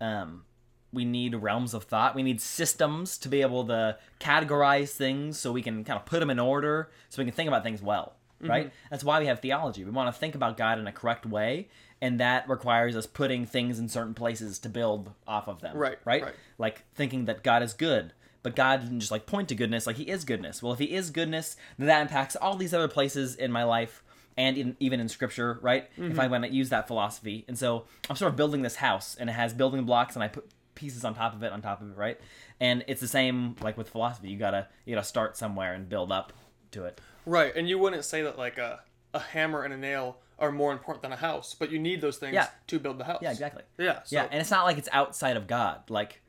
um, 0.00 0.44
we 0.92 1.04
need 1.04 1.34
realms 1.34 1.72
of 1.72 1.84
thought. 1.84 2.14
We 2.14 2.22
need 2.22 2.40
systems 2.40 3.16
to 3.18 3.28
be 3.28 3.40
able 3.40 3.66
to 3.68 3.96
categorize 4.20 4.90
things, 4.90 5.38
so 5.38 5.50
we 5.50 5.62
can 5.62 5.82
kind 5.84 5.98
of 5.98 6.04
put 6.04 6.20
them 6.20 6.30
in 6.30 6.38
order, 6.38 6.90
so 7.08 7.22
we 7.22 7.24
can 7.24 7.34
think 7.34 7.48
about 7.48 7.62
things 7.62 7.80
well. 7.80 8.16
Right. 8.40 8.66
Mm-hmm. 8.66 8.76
That's 8.90 9.04
why 9.04 9.20
we 9.20 9.26
have 9.26 9.40
theology. 9.40 9.84
We 9.84 9.90
want 9.90 10.12
to 10.12 10.18
think 10.18 10.34
about 10.34 10.56
God 10.56 10.78
in 10.78 10.86
a 10.86 10.92
correct 10.92 11.26
way, 11.26 11.68
and 12.00 12.20
that 12.20 12.48
requires 12.48 12.96
us 12.96 13.06
putting 13.06 13.44
things 13.46 13.78
in 13.78 13.88
certain 13.88 14.14
places 14.14 14.58
to 14.60 14.68
build 14.68 15.12
off 15.26 15.48
of 15.48 15.60
them. 15.60 15.76
Right, 15.76 15.98
Right. 16.04 16.22
right. 16.22 16.34
Like 16.58 16.84
thinking 16.94 17.26
that 17.26 17.42
God 17.42 17.62
is 17.62 17.72
good. 17.74 18.12
But 18.42 18.56
God 18.56 18.80
didn't 18.80 19.00
just 19.00 19.12
like 19.12 19.26
point 19.26 19.50
to 19.50 19.54
goodness, 19.54 19.86
like 19.86 19.96
He 19.96 20.04
is 20.04 20.24
goodness. 20.24 20.62
Well, 20.62 20.72
if 20.72 20.78
He 20.78 20.94
is 20.94 21.10
goodness, 21.10 21.56
then 21.76 21.88
that 21.88 22.00
impacts 22.00 22.36
all 22.36 22.56
these 22.56 22.72
other 22.72 22.88
places 22.88 23.34
in 23.34 23.52
my 23.52 23.64
life 23.64 24.02
and 24.38 24.56
in, 24.56 24.76
even 24.80 25.00
in 25.00 25.08
scripture, 25.10 25.58
right? 25.60 25.90
If 25.98 26.18
I 26.18 26.22
mm-hmm. 26.22 26.30
want 26.30 26.44
to 26.44 26.50
use 26.50 26.70
that 26.70 26.86
philosophy. 26.86 27.44
And 27.48 27.58
so 27.58 27.84
I'm 28.08 28.16
sort 28.16 28.30
of 28.30 28.36
building 28.36 28.62
this 28.62 28.76
house 28.76 29.14
and 29.20 29.28
it 29.28 29.34
has 29.34 29.52
building 29.52 29.84
blocks 29.84 30.14
and 30.14 30.22
I 30.22 30.28
put 30.28 30.50
pieces 30.74 31.04
on 31.04 31.14
top 31.14 31.34
of 31.34 31.42
it, 31.42 31.52
on 31.52 31.60
top 31.60 31.82
of 31.82 31.90
it, 31.90 31.96
right? 31.96 32.18
And 32.58 32.82
it's 32.88 33.02
the 33.02 33.08
same 33.08 33.56
like 33.60 33.76
with 33.76 33.90
philosophy. 33.90 34.30
You 34.30 34.38
gotta 34.38 34.68
you 34.86 34.94
gotta 34.94 35.06
start 35.06 35.36
somewhere 35.36 35.74
and 35.74 35.88
build 35.88 36.10
up 36.10 36.32
to 36.72 36.84
it. 36.84 37.00
Right, 37.26 37.54
and 37.54 37.68
you 37.68 37.78
wouldn't 37.78 38.04
say 38.04 38.22
that 38.22 38.38
like 38.38 38.58
a, 38.58 38.80
a 39.14 39.18
hammer 39.18 39.62
and 39.62 39.72
a 39.74 39.76
nail 39.76 40.18
are 40.38 40.50
more 40.50 40.72
important 40.72 41.02
than 41.02 41.12
a 41.12 41.16
house, 41.16 41.54
but 41.58 41.70
you 41.70 41.78
need 41.78 42.00
those 42.00 42.16
things 42.16 42.34
Yeah. 42.34 42.48
to 42.68 42.78
build 42.78 42.98
the 42.98 43.04
house. 43.04 43.20
Yeah, 43.22 43.30
exactly. 43.30 43.62
Yeah, 43.78 44.02
so, 44.04 44.16
yeah, 44.16 44.28
and 44.30 44.40
it's 44.40 44.50
not 44.50 44.64
like 44.64 44.78
it's 44.78 44.88
outside 44.92 45.36
of 45.36 45.46
God. 45.46 45.90
Like, 45.90 46.22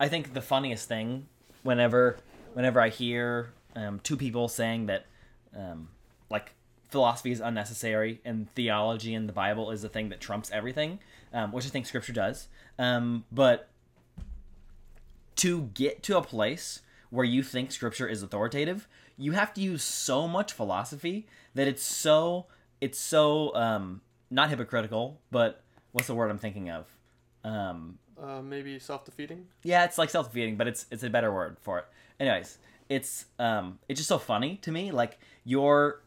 I 0.00 0.08
think 0.08 0.34
the 0.34 0.42
funniest 0.42 0.88
thing 0.88 1.26
whenever 1.62 2.18
whenever 2.54 2.80
I 2.80 2.88
hear 2.88 3.52
um, 3.74 4.00
two 4.02 4.16
people 4.16 4.48
saying 4.48 4.86
that 4.86 5.06
um, 5.56 5.88
like 6.30 6.54
philosophy 6.88 7.30
is 7.32 7.40
unnecessary 7.40 8.20
and 8.24 8.50
theology 8.54 9.14
and 9.14 9.28
the 9.28 9.32
Bible 9.32 9.70
is 9.70 9.82
the 9.82 9.88
thing 9.88 10.08
that 10.08 10.20
trumps 10.20 10.50
everything, 10.50 10.98
um, 11.32 11.52
which 11.52 11.66
I 11.66 11.68
think 11.68 11.86
Scripture 11.86 12.12
does. 12.12 12.48
Um, 12.78 13.24
but 13.30 13.68
to 15.36 15.62
get 15.74 16.02
to 16.04 16.16
a 16.16 16.22
place 16.22 16.80
where 17.10 17.24
you 17.24 17.42
think 17.42 17.72
Scripture 17.72 18.08
is 18.08 18.22
authoritative, 18.22 18.88
you 19.16 19.32
have 19.32 19.54
to 19.54 19.60
use 19.60 19.82
so 19.82 20.28
much 20.28 20.52
philosophy 20.52 21.26
that 21.54 21.66
it's 21.66 21.82
so 21.82 22.46
it's 22.80 22.98
so 22.98 23.54
um, 23.54 24.00
not 24.30 24.50
hypocritical, 24.50 25.20
but 25.30 25.62
what's 25.92 26.06
the 26.08 26.14
word 26.14 26.30
I'm 26.30 26.38
thinking 26.38 26.70
of? 26.70 26.86
Um, 27.44 27.98
uh, 28.22 28.42
maybe 28.42 28.78
self 28.78 29.04
defeating. 29.04 29.46
yeah, 29.62 29.84
it's 29.84 29.98
like 29.98 30.10
self 30.10 30.28
defeating, 30.28 30.56
but 30.56 30.68
it's 30.68 30.86
it's 30.90 31.02
a 31.02 31.10
better 31.10 31.32
word 31.32 31.56
for 31.60 31.78
it. 31.78 31.86
Anyways, 32.18 32.58
it's 32.88 33.26
um 33.38 33.78
it's 33.88 33.98
just 33.98 34.08
so 34.08 34.18
funny 34.18 34.56
to 34.62 34.72
me. 34.72 34.90
Like 34.90 35.18
you're, 35.44 36.00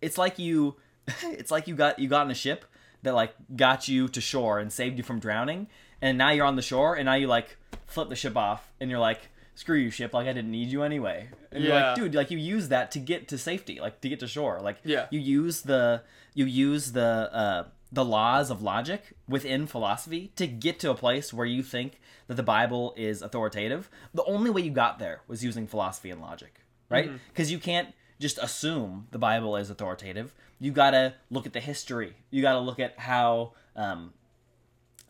it's 0.00 0.18
like 0.18 0.38
you, 0.38 0.76
it's 1.22 1.50
like 1.50 1.68
you 1.68 1.74
got 1.74 1.98
you 1.98 2.08
got 2.08 2.22
on 2.22 2.30
a 2.30 2.34
ship 2.34 2.64
that 3.02 3.14
like 3.14 3.34
got 3.56 3.88
you 3.88 4.08
to 4.08 4.20
shore 4.20 4.58
and 4.58 4.72
saved 4.72 4.98
you 4.98 5.04
from 5.04 5.20
drowning, 5.20 5.68
and 6.00 6.16
now 6.16 6.30
you're 6.30 6.46
on 6.46 6.56
the 6.56 6.62
shore 6.62 6.94
and 6.94 7.06
now 7.06 7.14
you 7.14 7.26
like 7.26 7.56
flip 7.86 8.08
the 8.08 8.16
ship 8.16 8.36
off 8.36 8.72
and 8.80 8.90
you're 8.90 9.00
like. 9.00 9.28
Screw 9.54 9.76
you, 9.76 9.90
ship! 9.90 10.14
Like 10.14 10.26
I 10.26 10.32
didn't 10.32 10.50
need 10.50 10.68
you 10.68 10.82
anyway. 10.82 11.28
And 11.50 11.62
you're 11.62 11.74
Yeah. 11.74 11.88
like, 11.88 11.96
dude, 11.96 12.14
like 12.14 12.30
you 12.30 12.38
use 12.38 12.68
that 12.68 12.90
to 12.92 12.98
get 12.98 13.28
to 13.28 13.38
safety, 13.38 13.80
like 13.80 14.00
to 14.00 14.08
get 14.08 14.20
to 14.20 14.26
shore. 14.26 14.60
Like 14.60 14.78
Yeah. 14.84 15.06
you 15.10 15.20
use 15.20 15.62
the 15.62 16.02
you 16.34 16.46
use 16.46 16.92
the 16.92 17.28
uh, 17.32 17.64
the 17.92 18.04
laws 18.04 18.50
of 18.50 18.62
logic 18.62 19.12
within 19.28 19.66
philosophy 19.66 20.32
to 20.36 20.46
get 20.46 20.78
to 20.80 20.90
a 20.90 20.94
place 20.94 21.32
where 21.34 21.44
you 21.46 21.62
think 21.62 22.00
that 22.26 22.34
the 22.36 22.42
Bible 22.42 22.94
is 22.96 23.20
authoritative. 23.20 23.90
The 24.14 24.24
only 24.24 24.48
way 24.48 24.62
you 24.62 24.70
got 24.70 24.98
there 24.98 25.20
was 25.28 25.44
using 25.44 25.66
philosophy 25.66 26.08
and 26.10 26.20
logic, 26.20 26.60
right? 26.88 27.10
Because 27.28 27.52
you 27.52 27.58
can't 27.58 27.88
just 28.18 28.38
assume 28.38 29.08
the 29.10 29.18
Bible 29.18 29.56
is 29.56 29.68
authoritative. 29.68 30.32
You 30.58 30.70
got 30.72 30.92
to 30.92 31.14
look 31.28 31.44
at 31.44 31.52
the 31.52 31.60
history. 31.60 32.14
You 32.30 32.40
got 32.40 32.52
to 32.54 32.60
look 32.60 32.78
at 32.78 32.98
how 32.98 33.52
um, 33.76 34.12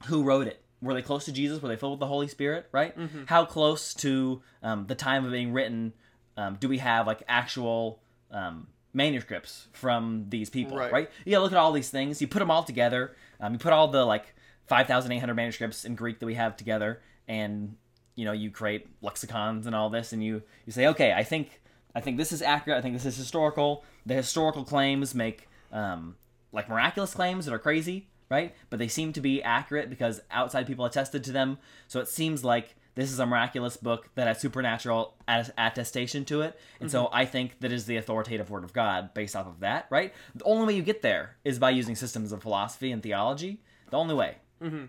who 0.07 0.25
wrote 0.25 0.47
it. 0.49 0.62
Were 0.83 0.93
they 0.95 1.03
close 1.03 1.25
to 1.27 1.33
Jesus? 1.33 1.63
Were 1.63 1.69
they 1.69 1.77
filled 1.77 1.93
with 1.93 2.01
the 2.01 2.07
Holy 2.07 2.29
Spirit? 2.29 2.67
Right? 2.73 2.95
How 3.27 3.45
close 3.47 3.95
to 3.95 4.43
um, 4.63 4.87
the 4.87 4.95
time 4.95 5.25
of 5.25 5.33
being 5.33 5.53
written 5.53 5.93
um, 6.37 6.57
do 6.59 6.69
we 6.69 6.79
have 6.79 7.07
like 7.07 7.23
actual 7.29 8.01
um, 8.31 8.69
manuscripts 8.93 9.69
from 9.73 10.27
these 10.29 10.51
people? 10.51 10.77
Right. 10.77 10.93
Right. 10.93 11.11
Gotta 11.25 11.43
look 11.43 11.53
at 11.53 11.59
all 11.59 11.73
these 11.73 11.91
things. 11.91 12.21
You 12.21 12.27
put 12.27 12.39
them 12.39 12.51
all 12.51 12.65
together. 12.65 13.15
Um, 13.41 13.53
you 13.53 13.59
put 13.59 13.73
all 13.73 13.89
the 13.89 14.05
like 14.05 14.35
five 14.67 14.87
thousand 14.87 15.13
eight 15.13 15.19
hundred 15.19 15.35
manuscripts 15.35 15.85
in 15.85 15.95
Greek 15.95 16.19
that 16.21 16.27
we 16.27 16.35
have 16.35 16.57
together, 16.57 17.01
and 17.29 17.77
you 18.15 18.25
know 18.25 18.33
you 18.33 18.51
create 18.51 18.89
lexicons 19.03 19.67
and 19.67 19.75
all 19.75 19.91
this, 19.91 20.13
and 20.13 20.23
you 20.25 20.43
you 20.67 20.73
say, 20.73 20.87
okay, 20.89 21.13
I 21.13 21.25
think 21.25 21.61
I 21.95 22.01
think 22.01 22.17
this 22.17 22.33
is 22.33 22.43
accurate. 22.43 22.79
I 22.79 22.83
think 22.83 22.95
this 22.95 23.07
is 23.07 23.17
historical. 23.17 23.85
The 24.07 24.15
historical 24.15 24.65
claims 24.65 25.15
make 25.15 25.49
um, 25.73 26.17
like 26.53 26.69
miraculous 26.69 27.15
claims 27.15 27.47
that 27.47 27.55
are 27.55 27.59
crazy, 27.59 28.09
right? 28.33 28.55
But 28.71 28.79
they 28.79 28.89
seem 28.89 29.13
to 29.13 29.21
be 29.21 29.43
accurate 29.43 29.91
because 29.91 30.23
outside 30.31 30.67
people 30.67 30.87
attested 30.87 31.23
to 31.25 31.33
them. 31.33 31.59
So 31.87 32.01
it 32.01 32.09
seems 32.09 32.43
like 32.43 32.75
this 32.95 33.13
is 33.13 33.19
a 33.19 33.27
miraculous 33.27 33.77
book 33.77 34.09
that 34.15 34.27
has 34.27 34.41
supernatural 34.41 35.15
attestation 35.29 36.25
to 36.25 36.41
it. 36.41 36.59
And 36.81 36.91
so 36.91 37.11
I 37.13 37.27
think 37.27 37.61
that 37.61 37.73
is 37.73 37.85
the 37.85 37.99
authoritative 37.99 38.49
word 38.51 38.65
of 38.65 38.73
God 38.73 39.13
based 39.13 39.37
off 39.37 39.47
of 39.47 39.61
that, 39.61 39.87
right? 39.91 40.15
The 40.35 40.45
only 40.45 40.67
way 40.67 40.75
you 40.75 40.83
get 40.83 41.03
there 41.03 41.37
is 41.45 41.59
by 41.59 41.71
using 41.71 41.95
systems 41.95 42.33
of 42.33 42.41
philosophy 42.43 42.91
and 42.91 43.03
theology. 43.03 43.61
The 43.91 43.99
only 43.99 44.15
way. 44.15 44.37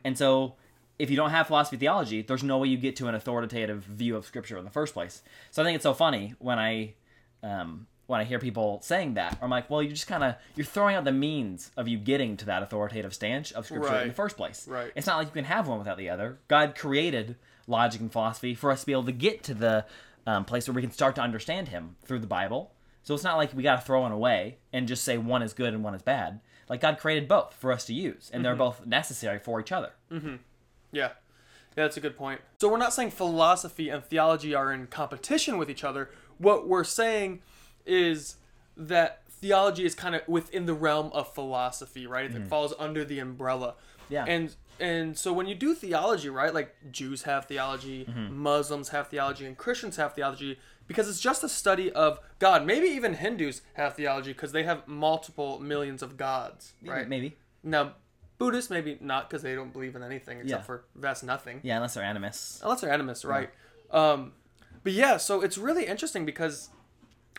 And 0.05 0.17
so 0.17 0.55
if 0.97 1.09
you 1.09 1.17
don't 1.17 1.31
have 1.31 1.47
philosophy 1.47 1.75
theology, 1.75 2.21
there's 2.21 2.43
no 2.43 2.59
way 2.59 2.69
you 2.69 2.77
get 2.77 2.95
to 2.97 3.07
an 3.07 3.15
authoritative 3.15 3.83
view 3.83 4.15
of 4.15 4.25
scripture 4.25 4.57
in 4.57 4.63
the 4.63 4.71
first 4.71 4.93
place. 4.93 5.21
So 5.51 5.61
I 5.61 5.65
think 5.65 5.75
it's 5.75 5.83
so 5.83 5.93
funny 5.93 6.35
when 6.39 6.59
I 6.59 6.93
um, 7.41 7.87
when 8.07 8.19
I 8.19 8.23
hear 8.25 8.39
people 8.39 8.79
saying 8.83 9.13
that. 9.15 9.37
I'm 9.41 9.49
like, 9.49 9.69
well, 9.69 9.81
you're 9.81 9.93
just 9.93 10.07
kind 10.07 10.23
of 10.23 10.35
you're 10.55 10.65
throwing 10.65 10.95
out 10.95 11.03
the 11.05 11.11
means 11.11 11.71
of 11.77 11.87
you 11.87 11.97
getting 11.97 12.37
to 12.37 12.45
that 12.45 12.63
authoritative 12.63 13.13
stance 13.13 13.51
of 13.51 13.65
scripture 13.65 14.01
in 14.01 14.09
the 14.09 14.13
first 14.13 14.37
place. 14.37 14.67
Right. 14.67 14.91
It's 14.95 15.07
not 15.07 15.17
like 15.17 15.27
you 15.27 15.33
can 15.33 15.45
have 15.45 15.67
one 15.67 15.79
without 15.79 15.97
the 15.97 16.09
other. 16.09 16.39
God 16.47 16.75
created 16.75 17.35
logic 17.67 18.01
and 18.01 18.11
philosophy 18.11 18.53
for 18.55 18.71
us 18.71 18.81
to 18.81 18.85
be 18.85 18.91
able 18.91 19.05
to 19.05 19.11
get 19.11 19.43
to 19.43 19.53
the 19.53 19.85
um, 20.27 20.45
place 20.45 20.67
where 20.67 20.75
we 20.75 20.81
can 20.81 20.91
start 20.91 21.15
to 21.15 21.21
understand 21.21 21.69
Him 21.69 21.95
through 22.05 22.19
the 22.19 22.27
Bible. 22.27 22.73
So 23.03 23.13
it's 23.13 23.23
not 23.23 23.37
like 23.37 23.53
we 23.53 23.63
got 23.63 23.79
to 23.79 23.85
throw 23.85 24.01
one 24.01 24.11
away 24.11 24.57
and 24.71 24.87
just 24.87 25.03
say 25.03 25.17
one 25.17 25.41
is 25.41 25.53
good 25.53 25.73
and 25.73 25.83
one 25.83 25.95
is 25.95 26.01
bad. 26.01 26.39
Like 26.69 26.81
God 26.81 26.97
created 26.97 27.27
both 27.27 27.53
for 27.53 27.71
us 27.73 27.85
to 27.85 27.93
use, 27.93 28.31
and 28.33 28.43
they're 28.43 28.55
both 28.55 28.85
necessary 28.85 29.39
for 29.39 29.59
each 29.59 29.71
other. 29.71 29.91
Yeah. 30.91 31.09
Yeah, 31.75 31.83
that's 31.83 31.97
a 31.97 32.01
good 32.01 32.15
point. 32.15 32.39
So 32.61 32.69
we're 32.69 32.77
not 32.77 32.93
saying 32.93 33.11
philosophy 33.11 33.89
and 33.89 34.03
theology 34.03 34.53
are 34.53 34.71
in 34.71 34.87
competition 34.87 35.57
with 35.57 35.69
each 35.69 35.83
other. 35.83 36.09
What 36.37 36.67
we're 36.67 36.83
saying 36.83 37.41
is 37.85 38.37
that 38.77 39.21
theology 39.29 39.85
is 39.85 39.93
kind 39.95 40.15
of 40.15 40.21
within 40.27 40.65
the 40.65 40.73
realm 40.73 41.11
of 41.13 41.33
philosophy, 41.33 42.07
right? 42.07 42.29
It 42.33 42.47
falls 42.47 42.73
under 42.79 43.03
the 43.05 43.19
umbrella. 43.19 43.75
Yeah. 44.09 44.25
And 44.27 44.55
and 44.79 45.17
so 45.17 45.31
when 45.31 45.45
you 45.47 45.55
do 45.55 45.75
theology, 45.75 46.29
right? 46.29 46.53
Like 46.53 46.75
Jews 46.91 47.23
have 47.23 47.45
theology, 47.45 48.07
Muslims 48.31 48.89
have 48.89 49.07
theology, 49.07 49.45
and 49.45 49.57
Christians 49.57 49.97
have 49.97 50.13
theology 50.13 50.59
because 50.87 51.07
it's 51.07 51.21
just 51.21 51.43
a 51.43 51.49
study 51.49 51.91
of 51.91 52.19
God. 52.39 52.65
Maybe 52.65 52.87
even 52.87 53.13
Hindus 53.13 53.61
have 53.75 53.95
theology 53.95 54.33
because 54.33 54.51
they 54.51 54.63
have 54.63 54.87
multiple 54.87 55.59
millions 55.59 56.01
of 56.01 56.17
gods, 56.17 56.73
right? 56.83 57.07
Maybe. 57.07 57.37
Now, 57.63 57.93
Buddhists 58.39 58.69
maybe 58.69 58.97
not 58.99 59.29
because 59.29 59.41
they 59.43 59.55
don't 59.55 59.71
believe 59.71 59.95
in 59.95 60.03
anything 60.03 60.39
except 60.39 60.61
Yeah. 60.61 60.65
for 60.65 60.85
that's 60.95 61.23
nothing. 61.23 61.59
Yeah, 61.63 61.75
unless 61.77 61.93
they're 61.93 62.03
animists. 62.03 62.61
Unless 62.61 62.81
they're 62.81 62.91
animists, 62.91 63.23
right? 63.23 63.49
Um, 63.91 64.33
but 64.83 64.91
yeah, 64.93 65.17
so 65.17 65.41
it's 65.41 65.57
really 65.57 65.85
interesting 65.85 66.25
because 66.25 66.69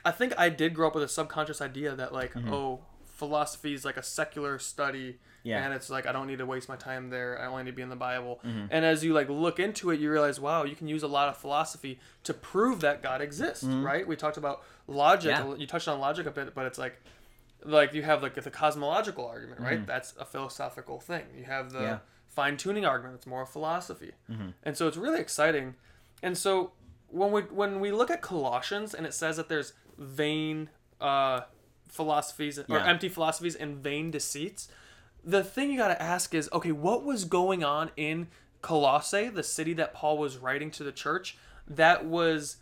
I 0.04 0.10
think 0.10 0.34
I 0.38 0.48
did 0.48 0.74
grow 0.74 0.88
up 0.88 0.94
with 0.94 1.04
a 1.04 1.08
subconscious 1.08 1.60
idea 1.60 1.94
that 1.94 2.12
like, 2.12 2.34
mm-hmm. 2.34 2.52
oh, 2.52 2.80
philosophy 3.04 3.74
is 3.74 3.84
like 3.84 3.96
a 3.96 4.02
secular 4.02 4.58
study. 4.58 5.18
Yeah. 5.42 5.64
And 5.64 5.74
it's 5.74 5.90
like 5.90 6.06
I 6.06 6.12
don't 6.12 6.26
need 6.26 6.38
to 6.38 6.46
waste 6.46 6.68
my 6.68 6.76
time 6.76 7.10
there. 7.10 7.40
I 7.40 7.46
only 7.46 7.64
need 7.64 7.70
to 7.70 7.76
be 7.76 7.82
in 7.82 7.90
the 7.90 7.96
Bible. 7.96 8.40
Mm-hmm. 8.44 8.66
And 8.70 8.84
as 8.84 9.04
you 9.04 9.12
like 9.12 9.28
look 9.28 9.60
into 9.60 9.90
it, 9.90 10.00
you 10.00 10.10
realize, 10.10 10.40
wow, 10.40 10.64
you 10.64 10.74
can 10.74 10.88
use 10.88 11.02
a 11.02 11.08
lot 11.08 11.28
of 11.28 11.36
philosophy 11.36 11.98
to 12.24 12.34
prove 12.34 12.80
that 12.80 13.02
God 13.02 13.20
exists, 13.20 13.64
mm-hmm. 13.64 13.84
right? 13.84 14.06
We 14.06 14.16
talked 14.16 14.36
about 14.36 14.62
logic. 14.86 15.30
Yeah. 15.30 15.54
You 15.54 15.66
touched 15.66 15.88
on 15.88 16.00
logic 16.00 16.26
a 16.26 16.30
bit, 16.30 16.54
but 16.54 16.66
it's 16.66 16.78
like 16.78 17.00
like 17.64 17.94
you 17.94 18.02
have 18.02 18.22
like 18.22 18.34
the 18.34 18.50
cosmological 18.50 19.26
argument, 19.26 19.60
right? 19.60 19.86
That's 19.86 20.14
a 20.18 20.24
philosophical 20.24 21.00
thing. 21.00 21.24
You 21.36 21.44
have 21.44 21.72
the 21.72 21.80
Yeah. 21.80 21.98
fine 22.28 22.56
tuning 22.56 22.84
argument. 22.84 23.16
It's 23.16 23.26
more 23.26 23.42
a 23.42 23.46
philosophy, 23.46 24.12
and 24.62 24.76
so 24.76 24.88
it's 24.88 24.96
really 24.96 25.20
exciting. 25.20 25.74
And 26.22 26.36
so 26.36 26.72
when 27.08 27.30
we 27.30 27.42
when 27.42 27.80
we 27.80 27.92
look 27.92 28.10
at 28.10 28.22
Colossians 28.22 28.94
and 28.94 29.06
it 29.06 29.14
says 29.14 29.36
that 29.36 29.48
there's 29.48 29.72
vain 29.98 30.70
uh, 31.00 31.42
philosophies 31.88 32.58
or 32.58 32.64
Yeah. 32.68 32.86
empty 32.86 33.08
philosophies 33.08 33.54
and 33.54 33.76
vain 33.78 34.10
deceits, 34.10 34.68
the 35.22 35.42
thing 35.44 35.70
you 35.70 35.78
got 35.78 35.88
to 35.88 36.00
ask 36.02 36.34
is, 36.34 36.48
okay, 36.52 36.72
what 36.72 37.04
was 37.04 37.24
going 37.24 37.62
on 37.64 37.90
in 37.96 38.28
Colossae, 38.62 39.28
the 39.28 39.42
city 39.42 39.72
that 39.74 39.92
Paul 39.94 40.16
was 40.18 40.38
writing 40.38 40.70
to 40.72 40.84
the 40.84 40.92
church, 40.92 41.36
that 41.68 42.04
was 42.04 42.56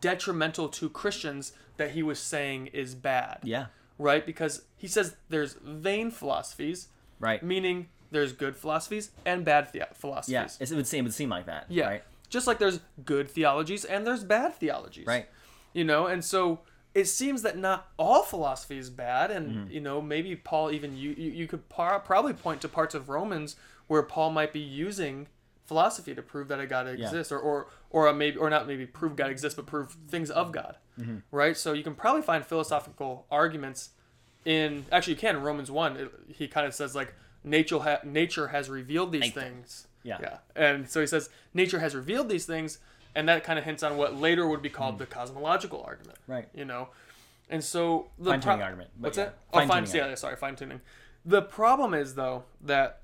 detrimental 0.00 0.68
to 0.68 0.88
Christians 0.88 1.52
that 1.76 1.92
he 1.92 2.02
was 2.02 2.18
saying 2.18 2.68
is 2.68 2.94
bad 2.94 3.38
Yeah. 3.42 3.66
right? 3.98 4.24
Because 4.26 4.62
he 4.76 4.88
says 4.88 5.16
there's 5.28 5.54
vain 5.62 6.10
philosophies, 6.10 6.88
Right. 7.20 7.42
meaning 7.42 7.88
there's 8.10 8.32
good 8.32 8.56
philosophies 8.56 9.10
and 9.24 9.44
bad 9.44 9.72
the- 9.72 9.86
philosophies. 9.94 10.32
Yeah. 10.60 10.66
It 10.66 10.70
would 10.72 10.86
seem 10.86 11.00
it 11.00 11.08
would 11.08 11.14
seem 11.14 11.28
like 11.28 11.46
that. 11.46 11.66
Yeah. 11.68 11.86
Right. 11.86 12.04
Just 12.28 12.46
like 12.46 12.58
there's 12.58 12.80
good 13.04 13.30
theologies 13.30 13.84
and 13.84 14.06
there's 14.06 14.24
bad 14.24 14.54
theologies. 14.54 15.06
Right. 15.06 15.28
You 15.76 15.84
know, 15.84 16.06
and 16.06 16.24
so 16.24 16.60
it 16.94 17.04
seems 17.06 17.42
that 17.42 17.58
not 17.58 17.88
all 17.98 18.22
philosophy 18.22 18.78
is 18.78 18.88
bad, 18.90 19.30
and 19.30 19.44
Mm-hmm. 19.50 19.70
you 19.74 19.80
know 19.80 20.00
maybe 20.00 20.34
Paul 20.36 20.70
even 20.72 20.96
you 20.96 21.10
you, 21.10 21.30
you 21.40 21.46
could 21.46 21.68
par- 21.68 22.00
probably 22.00 22.32
point 22.32 22.60
to 22.62 22.68
parts 22.68 22.94
of 22.94 23.08
Romans 23.08 23.56
where 23.86 24.02
Paul 24.02 24.30
might 24.30 24.52
be 24.52 24.60
using 24.60 25.28
philosophy 25.66 26.14
to 26.14 26.22
prove 26.22 26.48
that 26.48 26.60
a 26.60 26.66
God 26.66 26.86
exists, 26.88 27.30
or 27.30 27.38
or 27.38 27.66
or 27.90 28.12
maybe 28.12 28.36
or 28.38 28.48
not 28.48 28.66
maybe 28.66 28.86
prove 28.86 29.16
God 29.16 29.30
exists, 29.30 29.56
but 29.56 29.66
prove 29.66 29.96
things 30.08 30.30
of 30.30 30.50
God, 30.52 30.76
Mm-hmm. 30.98 31.16
right? 31.30 31.56
So 31.56 31.72
you 31.74 31.82
can 31.82 31.94
probably 31.94 32.22
find 32.22 32.44
philosophical 32.44 33.26
arguments 33.30 33.90
in 34.44 34.86
actually 34.90 35.14
you 35.14 35.18
can 35.20 35.36
in 35.36 35.42
Romans 35.42 35.70
one. 35.70 35.96
It, 35.96 36.10
he 36.28 36.48
kind 36.48 36.66
of 36.66 36.72
says 36.74 36.94
like 36.94 37.14
nature 37.44 37.80
ha- 37.80 38.00
nature 38.04 38.48
has 38.48 38.70
revealed 38.70 39.12
these 39.12 39.20
Nature. 39.22 39.40
things. 39.40 39.86
Yeah. 40.02 40.18
Yeah. 40.22 40.36
And 40.54 40.88
so 40.88 41.00
he 41.00 41.06
says 41.06 41.28
nature 41.52 41.80
has 41.80 41.94
revealed 41.94 42.28
these 42.28 42.46
things, 42.46 42.78
and 43.16 43.28
that 43.28 43.42
kind 43.42 43.58
of 43.58 43.64
hints 43.64 43.82
on 43.82 43.96
what 43.96 44.14
later 44.16 44.46
would 44.46 44.62
be 44.62 44.68
called 44.70 44.94
Hmm. 44.94 44.98
the 44.98 45.06
cosmological 45.06 45.82
argument. 45.82 46.18
Right. 46.28 46.48
You 46.54 46.64
know, 46.64 46.90
and 47.50 47.64
so 47.64 48.10
the 48.18 48.30
Fine-tuning 48.30 48.62
argument, 48.62 48.90
but 48.96 49.08
What's 49.08 49.18
yeah. 49.18 49.24
that? 49.24 49.38
Oh, 49.52 49.58
fine. 49.58 49.68
Fine-tuning 49.68 50.08
Yeah, 50.10 50.14
sorry, 50.14 50.36
fine 50.36 50.54
tuning. 50.56 50.80
The 51.24 51.42
problem 51.42 51.94
is 51.94 52.14
though 52.14 52.44
that, 52.60 53.00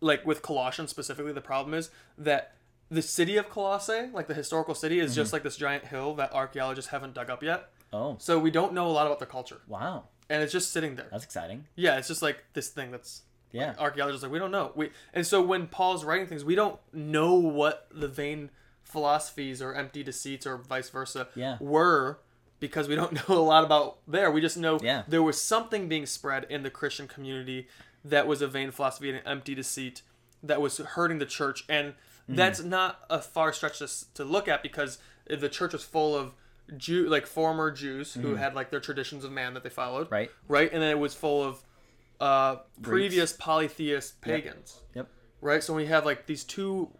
like 0.00 0.26
with 0.26 0.42
Colossians 0.42 0.90
specifically, 0.90 1.32
the 1.32 1.40
problem 1.40 1.74
is 1.74 1.90
that 2.18 2.54
the 2.90 3.02
city 3.02 3.36
of 3.36 3.48
Colossae, 3.50 4.10
like 4.12 4.26
the 4.28 4.34
historical 4.34 4.74
city, 4.74 5.00
is 5.00 5.10
Mm-hmm. 5.12 5.16
just 5.16 5.32
like 5.32 5.42
this 5.42 5.56
giant 5.56 5.86
hill 5.86 6.14
that 6.14 6.32
archaeologists 6.32 6.90
haven't 6.90 7.14
dug 7.14 7.30
up 7.30 7.42
yet. 7.42 7.70
Oh. 7.92 8.16
So 8.18 8.38
we 8.38 8.50
don't 8.50 8.72
know 8.72 8.86
a 8.86 8.92
lot 8.98 9.06
about 9.06 9.18
the 9.20 9.26
culture, 9.26 9.60
Wow. 9.68 10.04
and 10.28 10.42
it's 10.42 10.52
just 10.52 10.72
sitting 10.72 10.96
there. 10.96 11.08
That's 11.10 11.24
exciting. 11.24 11.66
Yeah, 11.76 11.98
it's 11.98 12.08
just 12.08 12.22
like 12.22 12.44
this 12.52 12.68
thing 12.68 12.90
that's 12.90 13.22
Yeah. 13.52 13.74
archaeologists 13.78 14.22
are 14.24 14.28
like 14.28 14.32
we 14.32 14.38
don't 14.38 14.50
know. 14.50 14.72
We 14.74 14.90
and 15.14 15.26
so 15.26 15.40
when 15.42 15.66
Paul's 15.66 16.04
writing 16.04 16.26
things, 16.26 16.44
we 16.44 16.54
don't 16.54 16.78
know 16.92 17.34
what 17.34 17.86
the 17.92 18.08
vain 18.08 18.50
philosophies 18.86 19.60
or 19.60 19.74
empty 19.74 20.02
deceits 20.02 20.46
or 20.46 20.56
vice 20.56 20.88
versa 20.90 21.28
Yeah. 21.34 21.56
were 21.60 22.20
because 22.60 22.88
we 22.88 22.96
don't 22.96 23.12
know 23.28 23.36
a 23.36 23.40
lot 23.40 23.64
about 23.64 23.98
there. 24.08 24.30
We 24.30 24.40
just 24.40 24.56
know 24.56 24.78
Yeah. 24.82 25.02
there 25.06 25.22
was 25.22 25.40
something 25.40 25.88
being 25.88 26.06
spread 26.06 26.46
in 26.48 26.62
the 26.62 26.70
Christian 26.70 27.06
community 27.08 27.68
that 28.04 28.26
was 28.26 28.40
a 28.40 28.46
vain 28.48 28.70
philosophy 28.70 29.08
and 29.10 29.18
an 29.18 29.26
empty 29.26 29.54
deceit 29.54 30.02
that 30.42 30.60
was 30.60 30.78
hurting 30.78 31.18
the 31.18 31.26
church 31.26 31.64
and 31.68 31.94
Mm-hmm. 32.28 32.34
that's 32.38 32.60
not 32.60 32.98
a 33.08 33.20
far 33.20 33.52
stretch 33.52 33.78
to, 33.78 33.88
to 34.14 34.24
look 34.24 34.48
at 34.48 34.60
because 34.60 34.98
the 35.28 35.48
church 35.48 35.72
was 35.72 35.84
full 35.84 36.16
of 36.16 36.32
Jew 36.76 37.08
like 37.08 37.24
former 37.24 37.70
Jews 37.70 38.14
who 38.14 38.34
had 38.34 38.52
like 38.52 38.70
their 38.72 38.80
traditions 38.80 39.22
of 39.22 39.30
man 39.30 39.54
that 39.54 39.62
they 39.62 39.68
followed 39.70 40.06
Mm-hmm. 40.06 40.14
Right. 40.14 40.30
right? 40.48 40.72
And 40.72 40.82
then 40.82 40.90
it 40.90 40.98
was 40.98 41.14
full 41.14 41.44
of 41.44 41.62
uh, 42.20 42.56
previous 42.82 43.32
polytheist 43.32 44.20
pagans, 44.22 44.80
Yep. 44.94 45.06
Right? 45.40 45.62
So 45.62 45.74
we 45.74 45.86
have 45.86 46.04
like 46.04 46.26
these 46.26 46.44
two 46.44 46.90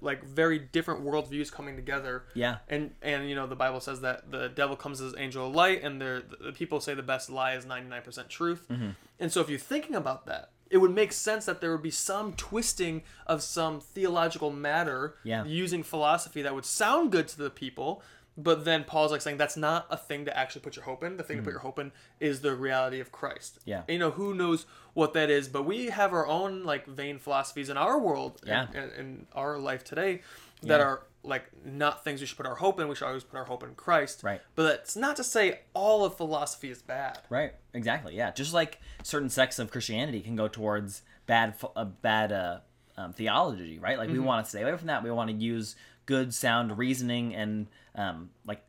like 0.00 0.24
very 0.24 0.58
different 0.58 1.04
worldviews 1.04 1.50
coming 1.52 1.76
together. 1.76 2.24
Yeah. 2.34 2.58
And 2.68 2.92
and 3.02 3.28
you 3.28 3.34
know 3.34 3.46
the 3.46 3.56
Bible 3.56 3.80
says 3.80 4.00
that 4.00 4.30
the 4.30 4.48
devil 4.48 4.76
comes 4.76 5.00
as 5.00 5.14
angel 5.16 5.46
of 5.48 5.54
light, 5.54 5.82
and 5.82 6.00
the, 6.00 6.24
the 6.40 6.52
people 6.52 6.80
say 6.80 6.94
the 6.94 7.02
best 7.02 7.30
lie 7.30 7.54
is 7.54 7.64
ninety 7.66 7.88
nine 7.88 8.02
percent 8.02 8.28
truth. 8.28 8.66
Mm-hmm. 8.70 8.90
And 9.20 9.32
so 9.32 9.40
if 9.40 9.48
you're 9.48 9.58
thinking 9.58 9.94
about 9.94 10.26
that, 10.26 10.50
it 10.70 10.78
would 10.78 10.94
make 10.94 11.12
sense 11.12 11.44
that 11.44 11.60
there 11.60 11.70
would 11.72 11.82
be 11.82 11.90
some 11.90 12.32
twisting 12.32 13.02
of 13.26 13.42
some 13.42 13.80
theological 13.80 14.50
matter 14.50 15.16
Yeah. 15.22 15.44
using 15.44 15.82
philosophy 15.82 16.42
that 16.42 16.54
would 16.54 16.64
sound 16.64 17.12
good 17.12 17.28
to 17.28 17.38
the 17.38 17.50
people. 17.50 18.02
But 18.36 18.64
then 18.64 18.84
Paul's 18.84 19.12
like 19.12 19.20
saying 19.20 19.36
that's 19.36 19.56
not 19.58 19.86
a 19.90 19.96
thing 19.96 20.24
to 20.24 20.36
actually 20.36 20.62
put 20.62 20.74
your 20.76 20.84
hope 20.86 21.04
in. 21.04 21.18
The 21.18 21.22
thing 21.22 21.36
to 21.36 21.42
put 21.42 21.50
your 21.50 21.60
hope 21.60 21.78
in 21.78 21.92
is 22.18 22.40
the 22.40 22.54
reality 22.54 22.98
of 23.00 23.12
Christ. 23.12 23.58
Mm-hmm. 23.60 23.70
Yeah. 23.70 23.82
You 23.88 23.98
know, 23.98 24.10
who 24.12 24.32
knows 24.34 24.64
what 24.94 25.12
that 25.12 25.28
is, 25.30 25.48
but 25.48 25.64
we 25.64 25.86
have 25.86 26.12
our 26.14 26.26
own 26.26 26.64
like 26.64 26.86
vain 26.86 27.18
philosophies 27.18 27.68
in 27.68 27.76
our 27.76 27.98
world 27.98 28.40
Yeah. 28.46 28.68
and, 28.74 28.76
and 28.76 28.92
in 28.98 29.26
our 29.34 29.58
life 29.58 29.84
today 29.84 30.22
that 30.62 30.80
Yeah. 30.80 30.86
are 30.86 31.02
like 31.24 31.44
not 31.64 32.02
things 32.04 32.20
we 32.20 32.26
should 32.26 32.36
put 32.38 32.46
our 32.46 32.54
hope 32.56 32.80
in. 32.80 32.88
We 32.88 32.94
should 32.94 33.06
always 33.06 33.22
put 33.22 33.36
our 33.36 33.44
hope 33.44 33.62
in 33.62 33.74
Christ. 33.74 34.22
Right. 34.22 34.40
But 34.54 34.62
that's 34.64 34.96
not 34.96 35.16
to 35.16 35.24
say 35.24 35.60
all 35.74 36.04
of 36.04 36.16
philosophy 36.16 36.70
is 36.70 36.80
bad. 36.82 37.18
Right. 37.28 37.52
Exactly. 37.74 38.16
Yeah. 38.16 38.30
Just 38.32 38.54
like 38.54 38.80
certain 39.02 39.28
sects 39.28 39.58
of 39.58 39.70
Christianity 39.70 40.20
can 40.20 40.36
go 40.36 40.48
towards 40.48 41.02
bad, 41.26 41.54
uh, 41.76 41.84
bad 41.84 42.32
uh, 42.32 42.58
um, 42.96 43.12
theology, 43.12 43.78
right? 43.78 43.98
Like 43.98 44.08
we 44.10 44.18
want 44.18 44.44
to 44.46 44.48
stay 44.50 44.62
away 44.62 44.76
from 44.76 44.86
that. 44.88 45.04
We 45.04 45.10
want 45.10 45.30
to 45.30 45.36
use 45.36 45.76
good, 46.06 46.34
sound 46.34 46.76
reasoning 46.78 47.34
and 47.34 47.68
um, 47.94 48.30
like 48.46 48.62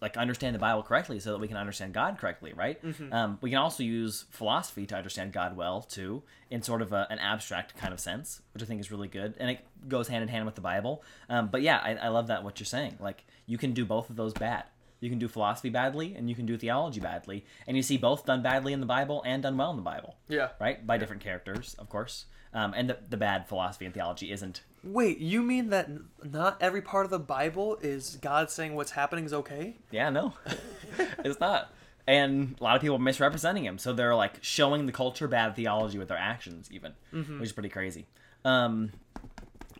like 0.00 0.18
understand 0.18 0.54
the 0.54 0.58
Bible 0.58 0.82
correctly, 0.82 1.18
so 1.20 1.32
that 1.32 1.38
we 1.38 1.48
can 1.48 1.56
understand 1.56 1.94
God 1.94 2.18
correctly, 2.18 2.52
right? 2.54 2.78
Um, 3.12 3.38
we 3.40 3.48
can 3.48 3.58
also 3.58 3.82
use 3.82 4.26
philosophy 4.30 4.84
to 4.86 4.94
understand 4.94 5.32
God 5.32 5.56
well 5.56 5.80
too, 5.80 6.22
in 6.50 6.60
sort 6.62 6.82
of 6.82 6.92
a, 6.92 7.06
an 7.08 7.18
abstract 7.18 7.76
kind 7.78 7.94
of 7.94 7.98
sense, 8.00 8.42
which 8.52 8.62
I 8.62 8.66
think 8.66 8.80
is 8.80 8.90
really 8.92 9.08
good, 9.08 9.34
and 9.38 9.48
it 9.50 9.60
goes 9.88 10.08
hand 10.08 10.22
in 10.22 10.28
hand 10.28 10.44
with 10.44 10.54
the 10.54 10.60
Bible. 10.60 11.02
Um, 11.30 11.48
but 11.48 11.62
yeah, 11.62 11.80
I, 11.82 11.94
I 11.94 12.08
love 12.08 12.26
that 12.26 12.44
what 12.44 12.60
you're 12.60 12.66
saying. 12.66 12.96
Like 13.00 13.24
you 13.46 13.56
can 13.56 13.72
do 13.72 13.86
both 13.86 14.10
of 14.10 14.16
those 14.16 14.34
bad. 14.34 14.64
You 15.00 15.08
can 15.10 15.18
do 15.18 15.28
philosophy 15.28 15.70
badly, 15.70 16.14
and 16.14 16.28
you 16.28 16.34
can 16.34 16.44
do 16.46 16.56
theology 16.58 17.00
badly, 17.00 17.44
and 17.66 17.76
you 17.76 17.82
see 17.82 17.96
both 17.96 18.26
done 18.26 18.42
badly 18.42 18.72
in 18.74 18.80
the 18.80 18.86
Bible 18.86 19.22
and 19.26 19.42
done 19.42 19.56
well 19.56 19.70
in 19.70 19.76
the 19.76 19.82
Bible, 19.82 20.16
Yeah. 20.28 20.48
right? 20.60 20.86
By 20.86 20.98
different 20.98 21.22
characters, 21.22 21.74
of 21.78 21.88
course. 21.88 22.26
Um, 22.54 22.72
and 22.74 22.88
the, 22.88 22.98
the 23.08 23.16
bad 23.16 23.48
philosophy 23.48 23.84
and 23.84 23.92
theology 23.92 24.32
isn't. 24.32 24.62
Wait, 24.82 25.18
you 25.18 25.42
mean 25.42 25.70
that 25.70 25.90
not 26.24 26.56
every 26.60 26.80
part 26.80 27.04
of 27.04 27.10
the 27.10 27.18
Bible 27.18 27.76
is 27.82 28.16
God 28.22 28.50
saying 28.50 28.74
what's 28.74 28.92
happening 28.92 29.24
is 29.24 29.32
okay? 29.32 29.76
Yeah, 29.90 30.10
no, 30.10 30.34
it's 31.24 31.40
not. 31.40 31.72
And 32.06 32.54
a 32.60 32.64
lot 32.64 32.76
of 32.76 32.82
people 32.82 32.96
are 32.96 33.00
misrepresenting 33.00 33.64
him, 33.64 33.78
so 33.78 33.92
they're 33.92 34.14
like 34.14 34.38
showing 34.42 34.86
the 34.86 34.92
culture 34.92 35.26
bad 35.26 35.56
theology 35.56 35.98
with 35.98 36.08
their 36.08 36.16
actions, 36.18 36.70
even, 36.70 36.92
which 37.40 37.48
is 37.48 37.52
pretty 37.52 37.68
crazy. 37.68 38.06
Um, 38.44 38.92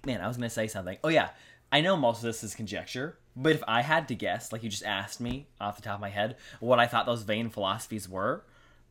man, 0.04 0.20
I 0.20 0.26
was 0.26 0.36
gonna 0.36 0.50
say 0.50 0.66
something. 0.66 0.98
Oh 1.04 1.08
yeah, 1.08 1.28
I 1.70 1.80
know 1.80 1.96
most 1.96 2.18
of 2.18 2.22
this 2.24 2.42
is 2.42 2.54
conjecture, 2.54 3.16
but 3.36 3.52
if 3.52 3.62
I 3.68 3.82
had 3.82 4.08
to 4.08 4.14
guess, 4.14 4.50
like 4.52 4.62
you 4.62 4.68
just 4.70 4.84
asked 4.84 5.20
me 5.20 5.46
off 5.60 5.76
the 5.76 5.82
top 5.82 5.94
of 5.94 6.00
my 6.00 6.08
head, 6.08 6.36
what 6.58 6.80
I 6.80 6.86
thought 6.86 7.06
those 7.06 7.22
vain 7.22 7.48
philosophies 7.48 8.08
were, 8.08 8.44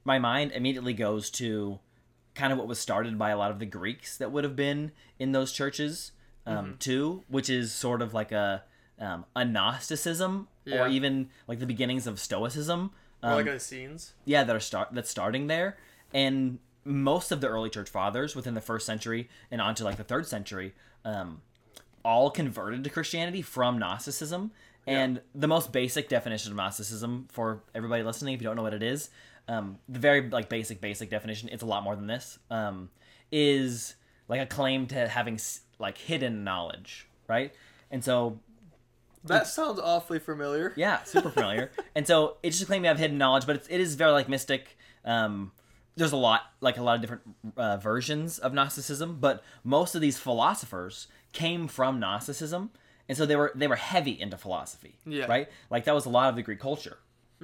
my 0.06 0.20
mind 0.20 0.52
immediately 0.52 0.94
goes 0.94 1.30
to 1.32 1.80
kind 2.36 2.52
of 2.54 2.60
what 2.60 2.68
was 2.68 2.78
started 2.80 3.18
by 3.18 3.30
a 3.32 3.38
lot 3.38 3.50
of 3.52 3.60
the 3.60 3.66
Greeks 3.66 4.18
that 4.18 4.32
would 4.32 4.44
have 4.44 4.56
been 4.56 4.92
in 5.20 5.32
those 5.32 5.52
churches 5.52 6.12
um, 6.46 6.76
too, 6.80 7.24
which 7.28 7.50
is 7.50 7.72
sort 7.74 8.02
of 8.02 8.14
like 8.14 8.32
a 8.32 8.64
um, 9.00 9.26
a 9.36 9.44
Gnosticism 9.44 10.48
Yeah. 10.66 10.84
or 10.84 10.88
even 10.88 11.30
like 11.48 11.60
the 11.60 11.66
beginnings 11.66 12.08
of 12.08 12.20
Stoicism. 12.20 12.92
Or 13.24 13.30
Um, 13.32 13.36
like 13.38 13.46
the 13.46 13.60
scenes? 13.60 14.14
yeah, 14.26 14.44
that 14.44 14.56
are 14.56 14.60
start 14.60 14.90
that's 14.92 15.10
starting 15.10 15.48
there, 15.48 15.78
and 16.14 16.60
most 16.84 17.32
of 17.32 17.42
the 17.42 17.48
early 17.48 17.70
church 17.70 17.90
fathers 17.90 18.36
within 18.36 18.54
the 18.54 18.62
first 18.62 18.86
century 18.86 19.28
and 19.50 19.60
onto 19.60 19.84
like 19.84 19.98
the 19.98 20.04
third 20.04 20.28
century, 20.28 20.76
um, 21.04 21.42
all 22.04 22.30
converted 22.30 22.84
to 22.84 22.90
Christianity 22.90 23.42
from 23.42 23.80
Gnosticism. 23.80 24.52
And 24.88 25.22
the 25.34 25.48
most 25.48 25.72
basic 25.72 26.08
definition 26.10 26.52
of 26.52 26.58
Gnosticism 26.58 27.28
for 27.32 27.64
everybody 27.74 28.04
listening, 28.04 28.36
if 28.36 28.42
you 28.42 28.46
don't 28.48 28.56
know 28.56 28.62
what 28.62 28.76
it 28.76 28.84
is, 28.84 29.10
um, 29.48 29.78
the 29.88 30.00
very 30.00 30.30
like 30.30 30.50
basic 30.50 30.82
basic 30.82 31.10
definition, 31.10 31.50
it's 31.52 31.64
a 31.64 31.66
lot 31.66 31.84
more 31.84 31.96
than 31.96 32.08
this, 32.08 32.40
um, 32.50 32.90
is 33.32 33.96
like 34.28 34.42
a 34.42 34.46
claim 34.46 34.88
to 34.88 35.08
having 35.08 35.40
like 35.80 35.98
hidden 35.98 36.44
knowledge, 36.44 37.08
right? 37.28 37.54
And 37.92 38.04
so 38.04 38.40
That 39.24 39.48
sounds 39.48 39.80
awfully 39.80 40.20
familiar. 40.20 40.74
yeah, 40.76 41.04
super 41.04 41.30
familiar. 41.30 41.72
and 41.96 42.08
so 42.08 42.38
it's 42.44 42.58
just 42.58 42.64
a 42.64 42.68
claim 42.68 42.82
to 42.84 42.88
have 42.88 42.98
hidden 43.00 43.18
knowledge, 43.18 43.46
but 43.46 43.56
it's, 43.56 43.68
it 43.68 43.80
is 43.80 43.96
very 43.96 44.12
like 44.12 44.28
mystic. 44.30 44.78
Um, 45.04 45.52
there's 45.98 46.12
a 46.12 46.18
lot, 46.18 46.42
like 46.60 46.78
a 46.78 46.84
lot 46.84 46.96
of 46.96 47.02
different 47.02 47.22
uh, 47.56 47.78
versions 47.78 48.38
of 48.40 48.54
Gnosticism, 48.54 49.18
but 49.22 49.44
most 49.64 49.96
of 49.96 50.02
these 50.02 50.18
philosophers 50.18 51.08
came 51.32 51.68
from 51.68 52.00
Gnosticism, 52.00 52.72
and 53.08 53.18
so 53.18 53.26
they 53.26 53.36
were 53.36 53.52
they 53.56 53.68
were 53.68 53.76
heavy 53.78 54.20
into 54.20 54.38
philosophy. 54.38 54.98
Yeah. 55.06 55.26
Right. 55.28 55.48
Like 55.70 55.86
that 55.86 55.94
was 55.96 56.06
a 56.06 56.10
lot 56.10 56.30
of 56.30 56.36
the 56.36 56.42
Greek 56.42 56.60
culture. 56.60 56.98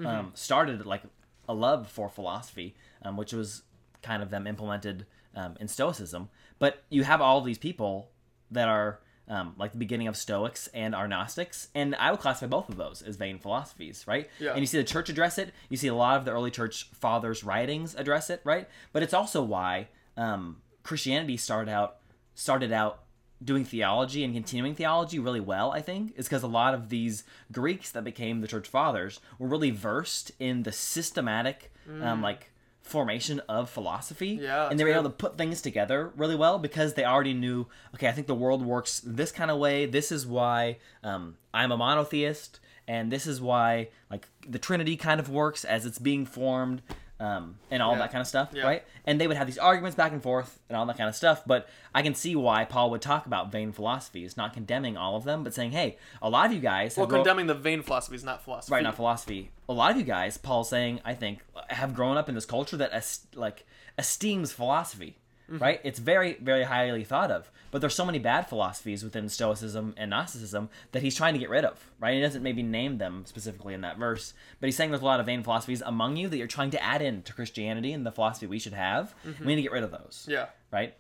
Um, 0.03 0.31
started 0.33 0.83
like 0.85 1.03
a 1.47 1.53
love 1.53 1.89
for 1.89 2.09
philosophy, 2.09 2.75
um, 3.01 3.17
which 3.17 3.33
was 3.33 3.63
kind 4.01 4.23
of 4.23 4.29
them 4.29 4.47
implemented 4.47 5.05
um, 5.35 5.55
in 5.59 5.67
Stoicism. 5.67 6.29
But 6.59 6.83
you 6.89 7.03
have 7.03 7.21
all 7.21 7.41
these 7.41 7.57
people 7.57 8.09
that 8.49 8.67
are 8.67 8.99
um, 9.27 9.55
like 9.57 9.71
the 9.71 9.77
beginning 9.77 10.07
of 10.07 10.17
Stoics 10.17 10.67
and 10.73 10.93
are 10.93 11.07
Gnostics, 11.07 11.69
and 11.73 11.95
I 11.95 12.11
would 12.11 12.19
classify 12.19 12.47
both 12.47 12.69
of 12.69 12.77
those 12.77 13.01
as 13.01 13.15
vain 13.15 13.39
philosophies, 13.39 14.03
right? 14.07 14.29
Yeah. 14.39 14.51
And 14.51 14.59
you 14.59 14.65
see 14.65 14.77
the 14.77 14.83
church 14.83 15.09
address 15.09 15.37
it. 15.37 15.53
You 15.69 15.77
see 15.77 15.87
a 15.87 15.95
lot 15.95 16.17
of 16.17 16.25
the 16.25 16.31
early 16.31 16.51
church 16.51 16.89
fathers' 16.93 17.43
writings 17.43 17.95
address 17.95 18.29
it, 18.29 18.41
right? 18.43 18.67
But 18.91 19.03
it's 19.03 19.13
also 19.13 19.41
why 19.41 19.87
um, 20.17 20.57
Christianity 20.83 21.37
started 21.37 21.71
out 21.71 21.97
started 22.33 22.71
out 22.71 23.03
doing 23.43 23.65
theology 23.65 24.23
and 24.23 24.33
continuing 24.33 24.75
theology 24.75 25.19
really 25.19 25.39
well. 25.39 25.71
I 25.71 25.81
think 25.81 26.13
is 26.17 26.27
because 26.27 26.43
a 26.43 26.47
lot 26.47 26.73
of 26.73 26.89
these 26.89 27.23
Greeks 27.51 27.91
that 27.91 28.03
became 28.03 28.41
the 28.41 28.47
church 28.47 28.67
fathers 28.67 29.19
were 29.39 29.47
really 29.47 29.71
versed 29.71 30.31
in 30.39 30.63
the 30.63 30.71
systematic, 30.71 31.71
um, 32.01 32.21
like 32.21 32.51
formation 32.81 33.39
of 33.47 33.69
philosophy 33.69 34.37
Mm. 34.37 34.41
Yeah, 34.41 34.67
and 34.69 34.79
they 34.79 34.83
were 34.83 34.89
able 34.91 35.03
to 35.03 35.09
put 35.09 35.37
things 35.37 35.61
together 35.61 36.11
really 36.17 36.35
well 36.35 36.57
because 36.59 36.95
they 36.95 37.05
already 37.05 37.33
knew 37.33 37.67
okay 37.93 38.07
i 38.09 38.11
think 38.11 38.27
the 38.27 38.35
world 38.35 38.65
works 38.65 39.01
this 39.05 39.31
kind 39.31 39.51
of 39.51 39.59
way 39.59 39.85
this 39.85 40.11
is 40.11 40.25
why 40.25 40.77
um, 41.03 41.37
i'm 41.53 41.71
a 41.71 41.77
monotheist 41.77 42.59
and 42.87 43.11
this 43.11 43.27
is 43.27 43.39
why 43.39 43.87
like 44.09 44.27
the 44.47 44.59
trinity 44.59 44.97
kind 44.97 45.19
of 45.19 45.29
works 45.29 45.63
as 45.63 45.85
it's 45.85 45.99
being 45.99 46.25
formed 46.25 46.81
um, 47.21 47.55
and 47.69 47.81
all 47.83 47.91
Yeah. 47.93 47.99
that 47.99 48.11
kind 48.11 48.21
of 48.21 48.27
stuff 48.27 48.49
Yeah. 48.51 48.63
right 48.63 48.83
and 49.05 49.21
they 49.21 49.27
would 49.27 49.37
have 49.37 49.45
these 49.47 49.57
arguments 49.59 49.95
back 49.95 50.11
and 50.11 50.21
forth 50.23 50.59
and 50.67 50.75
all 50.77 50.85
that 50.87 50.97
kind 50.97 51.07
of 51.07 51.15
stuff 51.15 51.43
but 51.45 51.69
i 51.93 52.01
can 52.01 52.15
see 52.15 52.35
why 52.35 52.65
paul 52.65 52.89
would 52.89 53.01
talk 53.01 53.25
about 53.27 53.51
vain 53.51 53.71
philosophies 53.71 54.35
not 54.35 54.53
condemning 54.53 54.97
all 54.97 55.15
of 55.15 55.23
them 55.23 55.43
but 55.43 55.53
saying 55.53 55.71
hey 55.71 55.97
a 56.21 56.29
lot 56.29 56.47
of 56.47 56.53
you 56.53 56.59
guys 56.59 56.97
Well, 56.97 57.05
grown- 57.05 57.19
condemning 57.23 57.45
the 57.47 57.53
vain 57.53 57.83
philosophies, 57.83 58.23
not 58.23 58.43
philosophy. 58.43 58.73
right 58.73 58.83
not 58.83 58.95
philosophy 58.95 59.51
a 59.69 59.73
lot 59.73 59.91
of 59.91 59.97
you 59.97 60.03
guys 60.03 60.37
paul's 60.37 60.69
saying 60.69 60.99
i 61.05 61.13
think 61.13 61.39
have 61.69 61.93
grown 61.93 62.17
up 62.17 62.27
in 62.27 62.35
this 62.35 62.45
culture 62.45 62.75
that 62.77 62.89
es- 62.91 63.27
like 63.35 63.65
esteems 63.99 64.51
philosophy 64.51 65.17
Mm-hmm. 65.51 65.63
right? 65.63 65.81
It's 65.83 65.99
very 65.99 66.37
very 66.41 66.63
highly 66.63 67.03
thought 67.03 67.29
of. 67.31 67.51
But 67.71 67.79
there's 67.81 67.95
so 67.95 68.05
many 68.05 68.19
bad 68.19 68.47
philosophies 68.49 69.03
within 69.03 69.29
stoicism 69.29 69.93
and 69.97 70.09
gnosticism 70.09 70.69
that 70.91 71.01
he's 71.03 71.15
trying 71.15 71.33
to 71.33 71.39
get 71.39 71.49
rid 71.49 71.63
of 71.65 71.89
right? 71.99 72.15
He 72.15 72.21
doesn't 72.21 72.43
maybe 72.43 72.63
name 72.63 72.97
them 72.97 73.23
specifically 73.25 73.73
in 73.73 73.81
that 73.81 73.97
verse 73.97 74.33
but 74.59 74.67
he's 74.67 74.75
saying 74.75 74.91
there's 74.91 75.01
a 75.01 75.05
lot 75.05 75.19
of 75.19 75.25
vain 75.25 75.41
philosophies 75.43 75.81
among 75.81 76.17
you 76.17 76.27
that 76.27 76.37
you're 76.37 76.47
trying 76.47 76.71
to 76.71 76.83
add 76.83 77.01
in 77.01 77.21
to 77.23 77.33
christianity 77.33 77.93
and 77.93 78.05
the 78.05 78.11
philosophy 78.11 78.45
we 78.47 78.59
should 78.59 78.73
have. 78.73 79.13
Mm-hmm. 79.25 79.45
We 79.45 79.55
need 79.55 79.55
to 79.57 79.61
get 79.63 79.71
rid 79.71 79.83
of 79.83 79.91
those 79.91 80.25
Yeah. 80.29 80.47
right? 80.71 80.95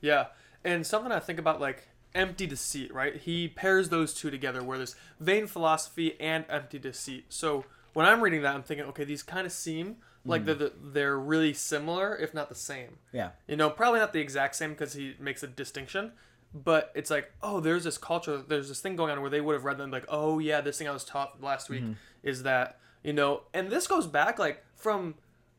Yeah, 0.00 0.26
and 0.64 0.86
something 0.86 1.12
I 1.12 1.18
think 1.20 1.38
about 1.38 1.60
like 1.60 1.88
empty 2.14 2.46
deceit, 2.46 2.92
right? 2.94 3.16
He 3.16 3.48
pairs 3.48 3.88
those 3.88 4.12
two 4.14 4.30
together, 4.30 4.62
where 4.62 4.76
there's 4.78 4.94
vain 5.20 5.46
philosophy 5.46 6.16
and 6.20 6.44
empty 6.48 6.78
deceit. 6.78 7.26
So 7.30 7.64
when 7.94 8.04
I'm 8.06 8.20
reading 8.20 8.42
that, 8.42 8.54
I'm 8.54 8.62
thinking, 8.62 8.86
okay, 8.86 9.04
these 9.04 9.22
kind 9.22 9.46
of 9.46 9.52
seem 9.52 9.96
like 10.24 10.42
hmm. 10.42 10.46
they're 10.46 10.54
the, 10.54 10.72
they're 10.80 11.18
really 11.18 11.54
similar, 11.54 12.16
if 12.16 12.34
not 12.34 12.48
the 12.48 12.54
same. 12.54 12.98
yeah 13.12 13.30
You 13.46 13.56
know, 13.56 13.70
probably 13.70 14.00
not 14.00 14.12
the 14.12 14.20
exact 14.20 14.54
same 14.56 14.70
because 14.70 14.92
he 14.94 15.14
makes 15.18 15.42
a 15.42 15.46
distinction, 15.46 16.12
but 16.54 16.92
it's 16.94 17.10
like, 17.10 17.32
oh, 17.42 17.60
there's 17.60 17.84
this 17.84 17.98
culture, 17.98 18.42
there's 18.46 18.68
this 18.68 18.80
thing 18.80 18.96
going 18.96 19.10
on 19.10 19.20
where 19.20 19.30
they 19.30 19.40
would 19.40 19.54
have 19.54 19.64
read 19.64 19.78
them 19.78 19.90
like, 19.90 20.06
oh 20.08 20.38
yeah, 20.38 20.60
this 20.60 20.78
thing 20.78 20.88
I 20.88 20.92
was 20.92 21.04
taught 21.04 21.42
last 21.42 21.68
week 21.68 21.82
mm-hmm. 21.82 21.92
is 22.22 22.42
that, 22.44 22.78
you 23.02 23.12
know, 23.12 23.42
and 23.52 23.70
this 23.70 23.86
goes 23.86 24.06
back 24.06 24.38
like 24.38 24.64
from 24.76 25.14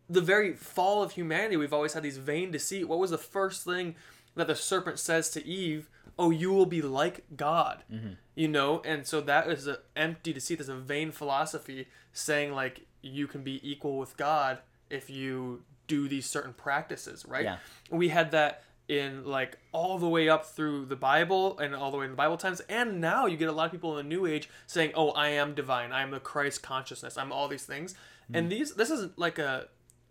the 0.09 0.21
very 0.21 0.53
fall 0.53 1.03
of 1.03 1.13
humanity. 1.13 1.57
We've 1.57 1.73
always 1.73 1.93
had 1.93 2.03
these 2.03 2.17
vain 2.17 2.51
deceit. 2.51 2.87
What 2.87 2.99
was 2.99 3.11
the 3.11 3.17
first 3.17 3.65
thing 3.65 3.95
that 4.35 4.47
the 4.47 4.55
serpent 4.55 4.99
says 4.99 5.29
to 5.31 5.45
Eve? 5.45 5.89
Oh, 6.17 6.29
you 6.29 6.53
will 6.53 6.67
be 6.67 6.81
like 6.81 7.23
God, 7.35 7.83
mm-hmm. 7.91 8.13
you 8.35 8.47
know, 8.47 8.81
and 8.85 9.07
so 9.07 9.19
that 9.21 9.49
is 9.49 9.65
an 9.65 9.77
empty 9.95 10.31
deceit. 10.31 10.59
There's 10.59 10.69
a 10.69 10.75
vain 10.75 11.11
philosophy 11.11 11.87
saying 12.11 12.53
like 12.53 12.85
you 13.03 13.27
can 13.27 13.43
be 13.43 13.59
equal 13.69 13.99
with 13.99 14.17
God 14.17 14.59
if 14.89 15.09
you 15.09 15.63
do 15.87 16.07
these 16.07 16.25
certain 16.25 16.53
practices, 16.53 17.25
right? 17.27 17.43
Yeah. 17.43 17.57
we 17.91 18.09
had 18.09 18.31
that 18.31 18.63
in 18.87 19.25
like 19.25 19.57
all 19.71 19.97
the 19.97 20.09
way 20.09 20.27
up 20.27 20.45
through 20.45 20.85
the 20.85 20.95
Bible 20.95 21.57
and 21.59 21.73
all 21.75 21.91
the 21.91 21.97
way 21.97 22.05
in 22.05 22.11
the 22.11 22.17
Bible 22.17 22.37
times, 22.37 22.61
and 22.61 22.99
now 22.99 23.25
you 23.25 23.37
get 23.37 23.49
a 23.49 23.51
lot 23.51 23.65
of 23.65 23.71
people 23.71 23.97
in 23.97 24.09
the 24.09 24.15
New 24.15 24.25
Age 24.25 24.49
saying, 24.67 24.91
"Oh, 24.95 25.11
I 25.11 25.29
am 25.29 25.53
divine. 25.53 25.91
I 25.91 26.01
am 26.01 26.11
the 26.11 26.19
Christ 26.19 26.63
consciousness. 26.63 27.17
I'm 27.17 27.31
all 27.31 27.47
these 27.47 27.65
things." 27.65 27.95
Hmm. 28.27 28.35
And 28.35 28.51
these, 28.51 28.73
this 28.73 28.89
isn't 28.89 29.17
like 29.17 29.39
a 29.39 29.67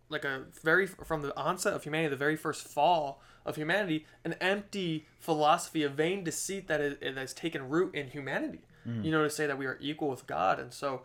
like 0.08 0.24
a 0.24 0.44
very 0.62 0.86
from 0.86 1.22
the 1.22 1.36
onset 1.36 1.74
of 1.74 1.82
humanity, 1.82 2.10
the 2.10 2.16
very 2.16 2.36
first 2.36 2.66
fall 2.66 3.22
of 3.44 3.56
humanity, 3.56 4.06
an 4.24 4.34
empty 4.34 5.06
philosophy, 5.18 5.82
a 5.82 5.88
vain 5.88 6.22
deceit 6.22 6.68
that 6.68 6.80
is, 6.80 6.98
that 7.00 7.16
has 7.16 7.34
taken 7.34 7.68
root 7.68 7.94
in 7.94 8.08
humanity. 8.08 8.60
Hmm. 8.84 9.02
You 9.02 9.10
know, 9.10 9.22
to 9.22 9.30
say 9.30 9.46
that 9.46 9.58
we 9.58 9.66
are 9.66 9.78
equal 9.80 10.08
with 10.08 10.26
God, 10.26 10.58
and 10.58 10.72
so 10.72 11.02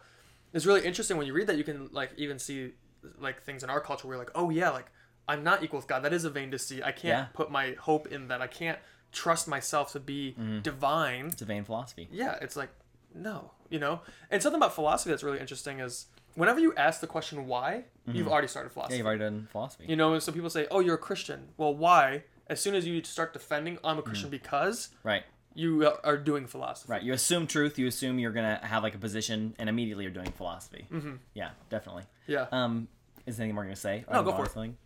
it's 0.54 0.66
really 0.66 0.86
interesting 0.86 1.18
when 1.18 1.28
you 1.28 1.34
read 1.34 1.48
that. 1.48 1.58
You 1.58 1.64
can 1.64 1.90
like 1.92 2.12
even 2.18 2.40
see 2.40 2.74
like 3.20 3.42
things 3.42 3.64
in 3.64 3.70
our 3.70 3.80
culture 3.80 4.08
where 4.08 4.16
you're 4.18 4.24
like, 4.26 4.34
oh 4.36 4.50
yeah, 4.50 4.70
like 4.70 4.88
I'm 5.28 5.44
not 5.44 5.64
equal 5.64 5.80
with 5.80 5.88
God. 5.88 6.04
That 6.04 6.14
is 6.14 6.24
a 6.26 6.30
vain 6.30 6.50
deceit. 6.50 6.84
I 6.84 6.92
can't 6.92 7.04
Yeah. 7.06 7.26
put 7.34 7.52
my 7.52 7.76
hope 7.80 8.08
in 8.08 8.28
that. 8.30 8.42
I 8.42 8.48
can't 8.48 8.80
trust 9.12 9.48
myself 9.48 9.92
to 9.94 10.00
be 10.00 10.36
mm-hmm. 10.40 10.60
divine 10.62 11.28
It's 11.28 11.42
a 11.42 11.46
vain 11.46 11.64
philosophy. 11.64 12.08
yeah, 12.12 12.38
it's 12.42 12.56
like 12.56 12.70
no, 13.14 13.52
you 13.70 13.80
know. 13.80 14.02
And 14.30 14.42
something 14.44 14.60
about 14.60 14.76
philosophy 14.76 15.10
that's 15.12 15.24
really 15.24 15.40
interesting 15.40 15.80
is 15.80 16.08
whenever 16.36 16.60
you 16.60 16.74
ask 16.76 17.02
the 17.02 17.08
question 17.08 17.48
why, 17.48 17.86
mm-hmm. 18.08 18.16
you've 18.18 18.28
already 18.28 18.48
started 18.48 18.70
Yeah, 18.70 18.74
philosophy. 18.74 18.98
you've 18.98 19.06
already 19.08 19.20
done 19.24 19.48
philosophy. 19.52 19.86
you 19.88 19.96
know, 19.96 20.14
and 20.14 20.22
so 20.22 20.32
people 20.32 20.50
say, 20.50 20.68
"Oh, 20.70 20.80
you're 20.82 20.96
a 20.96 21.00
Christian." 21.00 21.50
Well, 21.58 21.74
why? 21.76 22.24
As 22.48 22.62
soon 22.62 22.76
as 22.76 22.86
you 22.86 23.04
start 23.04 23.34
defending, 23.34 23.78
"I'm 23.84 23.98
a 23.98 24.02
Christian 24.02 24.28
mm-hmm. 24.30 24.38
because," 24.44 24.90
Right. 25.04 25.24
You 25.58 25.88
are- 25.88 26.00
are 26.04 26.18
doing 26.18 26.46
philosophy. 26.46 26.92
Right. 26.92 27.02
You 27.02 27.14
assume 27.14 27.48
truth. 27.48 27.80
You 27.80 27.88
assume 27.88 28.20
you're 28.20 28.32
gonna 28.32 28.60
have 28.64 28.84
like 28.84 28.94
a 28.96 29.00
position, 29.00 29.56
and 29.58 29.68
immediately 29.70 30.04
you're 30.04 30.14
doing 30.14 30.32
philosophy. 30.32 30.86
Mm-hmm. 30.92 31.16
Yeah, 31.34 31.50
definitely. 31.70 32.04
Yeah. 32.28 32.46
Um, 32.52 32.88
is 33.26 33.38
there 33.38 33.44
anything 33.44 33.56
more 33.56 33.64
gonna 33.64 33.76
say? 33.76 34.06
No, 34.12 34.22
go 34.24 34.34
for 34.36 34.46
it. 34.46 34.52
thing? 34.52 34.78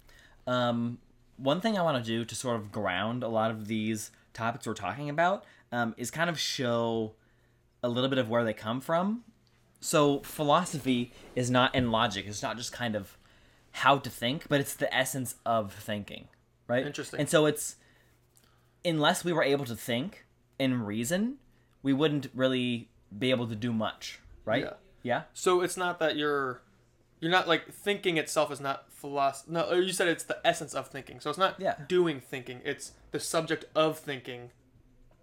Um, 0.47 0.99
one 1.37 1.59
thing 1.61 1.77
I 1.77 1.81
want 1.81 2.03
to 2.03 2.07
do 2.07 2.23
to 2.23 2.35
sort 2.35 2.55
of 2.55 2.71
ground 2.71 3.21
a 3.23 3.27
lot 3.27 3.51
of 3.51 3.67
these 3.67 4.11
topics 4.33 4.65
we're 4.65 4.73
talking 4.73 5.09
about 5.09 5.43
um, 5.71 5.93
is 5.97 6.09
kind 6.09 6.29
of 6.29 6.39
show 6.39 7.13
a 7.83 7.89
little 7.89 8.09
bit 8.09 8.19
of 8.19 8.29
where 8.29 8.43
they 8.43 8.53
come 8.53 8.79
from. 8.79 9.23
So 9.79 10.19
philosophy 10.19 11.11
is 11.35 11.49
not 11.51 11.73
in 11.75 11.91
logic. 11.91 12.25
It's 12.27 12.41
not 12.43 12.55
just 12.57 12.71
kind 12.71 12.95
of 12.95 13.17
how 13.71 13.97
to 13.97 14.09
think, 14.09 14.47
but 14.47 14.59
it's 14.61 14.75
the 14.75 14.93
essence 14.95 15.35
of 15.45 15.73
thinking, 15.73 16.27
right? 16.67 16.85
Interesting. 16.85 17.19
And 17.19 17.29
so 17.29 17.45
it's 17.45 17.75
unless 18.85 19.23
we 19.25 19.33
were 19.33 19.43
able 19.43 19.65
to 19.65 19.75
think 19.75 20.25
and 20.61 20.85
reason, 20.87 21.35
we 21.83 21.93
wouldn't 21.93 22.27
really 22.33 22.89
be 23.17 23.31
able 23.31 23.47
to 23.47 23.55
do 23.55 23.73
much, 23.73 24.19
right? 24.45 24.63
Yeah. 24.63 24.73
Yeah. 25.03 25.21
So 25.33 25.61
it's 25.61 25.75
not 25.77 25.99
that 25.99 26.15
you're 26.15 26.61
you're 27.19 27.31
not 27.31 27.47
like 27.47 27.71
thinking 27.71 28.17
itself 28.17 28.51
is 28.51 28.59
not 28.61 28.91
philosophy. 28.91 29.51
No, 29.51 29.71
you 29.73 29.93
said 29.93 30.07
it's 30.07 30.23
the 30.23 30.39
essence 30.45 30.73
of 30.73 30.87
thinking. 30.87 31.19
So 31.19 31.29
it's 31.29 31.39
not 31.39 31.59
Yeah. 31.59 31.75
doing 31.87 32.19
thinking. 32.19 32.61
It's 32.63 32.93
the 33.11 33.19
subject 33.19 33.65
of 33.75 33.97
thinking. 33.99 34.51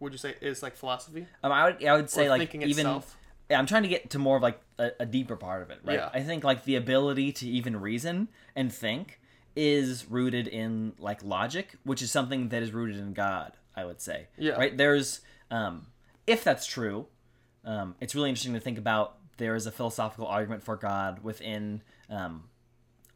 Would 0.01 0.12
you 0.12 0.18
say 0.18 0.35
is 0.40 0.62
like 0.62 0.77
philosophy 0.77 1.27
Um, 1.42 1.51
I 1.53 1.64
would 1.64 1.85
I 1.85 1.96
would 1.96 2.11
say 2.11 2.27
or 2.27 2.31
like 2.31 2.55
even 2.55 2.68
itself? 2.68 3.16
yeah, 3.51 3.59
I'm 3.59 3.66
trying 3.66 3.83
to 3.83 3.88
get 3.88 4.11
to 4.11 4.18
more 4.18 4.37
of 4.37 4.42
like 4.42 4.61
a, 4.79 4.90
a 5.01 5.07
deeper 5.07 5.37
part 5.37 5.62
of 5.62 5.70
it, 5.70 5.79
right? 5.85 5.94
Yeah. 5.98 6.11
I 6.12 6.20
think 6.22 6.44
like 6.44 6.64
the 6.64 6.77
ability 6.77 7.33
to 7.33 7.48
even 7.48 7.77
reason 7.81 8.29
and 8.55 8.72
think 8.72 9.20
is 9.57 10.07
rooted 10.09 10.46
in 10.46 10.92
like 10.98 11.22
logic, 11.24 11.74
which 11.83 12.01
is 12.03 12.11
something 12.12 12.48
that 12.51 12.62
is 12.62 12.72
rooted 12.72 12.96
in 12.98 13.12
God, 13.12 13.53
I 13.79 13.85
would 13.85 14.01
say. 14.01 14.29
Yeah. 14.37 14.53
Right? 14.53 14.77
There's 14.77 15.21
um 15.51 15.87
if 16.27 16.45
that's 16.45 16.67
true, 16.67 17.07
um, 17.64 17.95
it's 18.01 18.14
really 18.14 18.29
interesting 18.29 18.55
to 18.55 18.61
think 18.61 18.79
about 18.79 19.17
there 19.38 19.55
is 19.55 19.67
a 19.67 19.73
philosophical 19.73 20.27
argument 20.27 20.62
for 20.62 20.77
God 20.77 21.23
within 21.23 21.81
um, 22.11 22.45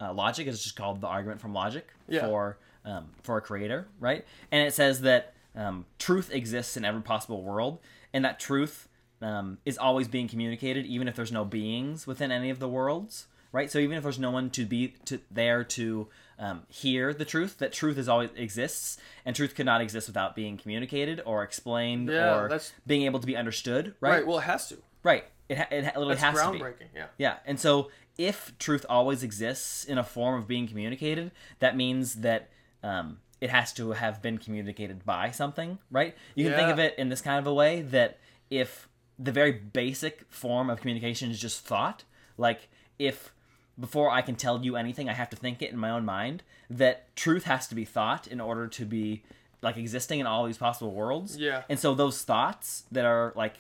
uh, 0.01 0.13
logic. 0.15 0.47
It's 0.47 0.63
just 0.63 0.77
called 0.77 1.01
the 1.01 1.09
argument 1.09 1.41
from 1.41 1.53
logic 1.53 1.89
Yeah. 2.09 2.27
for 2.27 2.59
um, 2.85 3.11
for 3.23 3.37
a 3.37 3.41
creator, 3.41 3.87
right? 4.01 4.25
And 4.51 4.67
it 4.67 4.73
says 4.75 5.03
that 5.03 5.35
um, 5.55 5.85
truth 5.99 6.33
exists 6.33 6.77
in 6.77 6.85
every 6.85 7.03
possible 7.03 7.43
world, 7.43 7.79
and 8.13 8.25
that 8.25 8.41
truth 8.41 8.89
um, 9.21 9.59
is 9.65 9.79
always 9.79 10.09
being 10.09 10.27
communicated, 10.27 10.85
even 10.87 11.07
if 11.07 11.15
there's 11.15 11.31
no 11.31 11.45
beings 11.45 12.07
within 12.07 12.33
any 12.33 12.51
of 12.51 12.59
the 12.59 12.69
worlds, 12.69 13.27
right? 13.53 13.71
So 13.71 13.79
even 13.79 13.97
if 13.97 14.03
there's 14.03 14.19
no 14.19 14.31
one 14.33 14.51
to 14.51 14.65
be 14.67 14.95
to 15.05 15.21
there 15.31 15.63
to 15.65 16.09
um, 16.43 16.63
hear 16.69 17.15
the 17.15 17.25
truth, 17.25 17.59
that 17.59 17.73
truth 17.73 17.97
is 17.97 18.09
always 18.09 18.31
exists, 18.35 18.99
and 19.25 19.35
truth 19.37 19.55
could 19.55 19.67
not 19.67 19.81
exist 19.81 20.09
without 20.09 20.35
being 20.35 20.57
communicated 20.59 21.21
or 21.25 21.43
explained 21.45 22.09
Yeah, 22.09 22.35
or 22.37 22.43
that's- 22.49 22.73
being 22.87 23.03
able 23.03 23.21
to 23.21 23.27
be 23.27 23.37
understood, 23.37 23.95
Right. 24.01 24.11
right? 24.17 24.27
Well, 24.27 24.39
it 24.39 24.43
has 24.43 24.69
to. 24.71 24.79
Right. 25.05 25.25
It, 25.49 25.59
ha- 25.59 25.69
it 25.71 25.85
literally 25.85 26.15
That's 26.17 26.39
has 26.39 26.41
to 26.47 26.53
be. 26.53 26.59
groundbreaking. 26.59 26.89
Yeah. 26.95 27.07
Yeah, 27.19 27.37
and 27.47 27.61
so 27.61 27.91
if 28.19 28.57
truth 28.59 28.85
always 28.89 29.23
exists 29.23 29.85
in 29.85 29.99
a 29.99 30.05
form 30.05 30.39
of 30.39 30.49
being 30.49 30.67
communicated, 30.67 31.31
that 31.61 31.77
means 31.77 32.17
that 32.17 32.49
um, 32.83 33.21
it 33.41 33.51
has 33.51 33.73
to 33.75 33.93
have 33.93 34.21
been 34.21 34.39
communicated 34.39 35.05
by 35.05 35.31
something, 35.31 35.79
right? 35.91 36.17
You 36.35 36.47
can 36.49 36.55
think 36.59 36.71
of 36.71 36.79
it 36.81 36.95
in 36.99 37.09
this 37.09 37.21
kind 37.21 37.39
of 37.39 37.47
a 37.47 37.55
way 37.55 37.83
that 37.83 38.19
if 38.51 38.89
the 39.19 39.31
very 39.33 39.53
basic 39.53 40.25
form 40.29 40.69
of 40.71 40.81
communication 40.81 41.31
is 41.31 41.39
just 41.41 41.65
thought, 41.65 42.03
like 42.37 42.69
if 42.99 43.33
before 43.79 44.11
I 44.11 44.23
can 44.23 44.37
tell 44.37 44.63
you 44.65 44.77
anything, 44.77 45.09
I 45.09 45.13
have 45.15 45.31
to 45.31 45.37
think 45.37 45.63
it 45.63 45.71
in 45.73 45.79
my 45.79 45.91
own 45.91 46.05
mind, 46.05 46.43
that 46.71 47.15
truth 47.17 47.45
has 47.45 47.67
to 47.69 47.75
be 47.75 47.85
thought 47.85 48.27
in 48.27 48.41
order 48.41 48.67
to 48.69 48.85
be 48.85 49.23
like 49.63 49.77
existing 49.77 50.21
in 50.21 50.27
all 50.27 50.45
these 50.47 50.59
possible 50.59 50.93
worlds. 50.93 51.37
Yeah. 51.39 51.63
And 51.69 51.79
so 51.79 51.95
those 51.95 52.23
thoughts 52.23 52.85
that 52.93 53.05
are 53.05 53.33
like 53.37 53.55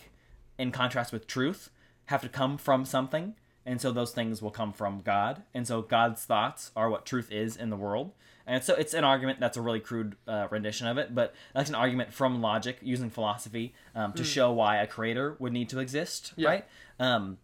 in 0.58 0.70
contrast 0.72 1.12
with 1.12 1.26
truth 1.26 1.70
have 2.06 2.20
to 2.22 2.28
come 2.28 2.58
from 2.58 2.84
something 2.84 3.34
and 3.64 3.80
so 3.80 3.92
those 3.92 4.10
things 4.10 4.42
will 4.42 4.50
come 4.50 4.72
from 4.72 5.00
god 5.00 5.42
and 5.54 5.66
so 5.68 5.80
god's 5.80 6.24
thoughts 6.24 6.72
are 6.76 6.90
what 6.90 7.06
truth 7.06 7.30
is 7.30 7.56
in 7.56 7.70
the 7.70 7.76
world 7.76 8.10
and 8.46 8.62
so 8.62 8.74
it's 8.74 8.92
an 8.92 9.04
argument 9.04 9.38
that's 9.40 9.56
a 9.56 9.60
really 9.62 9.78
crude 9.80 10.16
uh, 10.28 10.46
rendition 10.50 10.86
of 10.88 10.98
it 10.98 11.14
but 11.14 11.32
that's 11.54 11.70
an 11.70 11.76
argument 11.76 12.12
from 12.12 12.42
logic 12.42 12.76
using 12.82 13.08
philosophy 13.08 13.72
um, 13.94 14.12
to 14.12 14.24
show 14.24 14.50
why 14.52 14.76
a 14.78 14.86
creator 14.86 15.36
would 15.38 15.52
need 15.52 15.68
to 15.68 15.78
exist 15.78 16.32
Yeah. 16.36 16.48
right 16.48 16.64
um, 16.98 17.38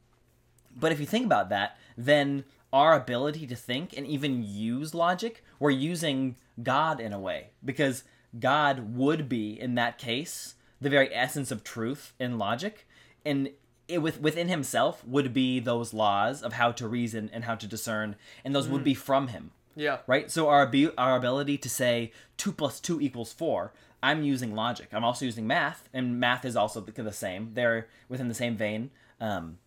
but 0.77 0.93
if 0.93 1.01
you 1.01 1.07
think 1.07 1.25
about 1.25 1.49
that, 1.49 1.77
then 1.97 2.45
our 2.73 2.95
ability 2.95 3.47
to 3.47 3.57
think 3.57 3.97
and 3.97 4.07
even 4.07 4.43
use 4.45 4.95
logic, 4.95 5.43
we're 5.59 5.71
using 5.71 6.37
God 6.63 7.01
in 7.01 7.13
a 7.13 7.19
way 7.21 7.51
because 7.65 8.05
God 8.39 8.95
would 8.97 9.29
be 9.29 9.59
in 9.59 9.75
that 9.77 9.97
case 9.99 10.55
the 10.81 10.91
very 10.91 11.13
essence 11.15 11.51
of 11.51 11.65
truth 11.65 12.13
in 12.21 12.39
logic, 12.39 12.87
and 13.25 13.51
it 13.89 13.99
with 13.99 14.21
within 14.21 14.49
Himself 14.49 15.05
would 15.07 15.33
be 15.33 15.59
those 15.61 15.93
laws 15.95 16.43
of 16.43 16.53
how 16.53 16.71
to 16.73 16.87
reason 16.87 17.31
and 17.33 17.45
how 17.45 17.55
to 17.57 17.67
discern, 17.67 18.17
and 18.45 18.55
those 18.55 18.69
would 18.69 18.85
be 18.85 18.95
from 18.95 19.29
Him 19.29 19.51
Yeah. 19.75 19.99
right? 20.07 20.31
So 20.31 20.49
our 20.49 20.63
abu- 20.63 20.93
our 20.99 21.17
ability 21.17 21.59
to 21.59 21.69
say 21.71 22.13
two 22.37 22.53
plus 22.53 22.79
two 22.81 23.01
equals 23.01 23.33
four, 23.33 23.73
I'm 24.03 24.23
using 24.23 24.55
logic. 24.55 24.89
I'm 24.93 25.05
also 25.05 25.25
using 25.25 25.47
math, 25.47 25.89
and 25.93 26.21
math 26.21 26.45
is 26.45 26.55
also 26.55 26.81
the, 26.81 26.93
the 27.03 27.13
same. 27.13 27.53
They're 27.55 27.89
within 28.09 28.29
the 28.29 28.35
same 28.35 28.57
vein. 28.57 28.91
Um, 29.21 29.59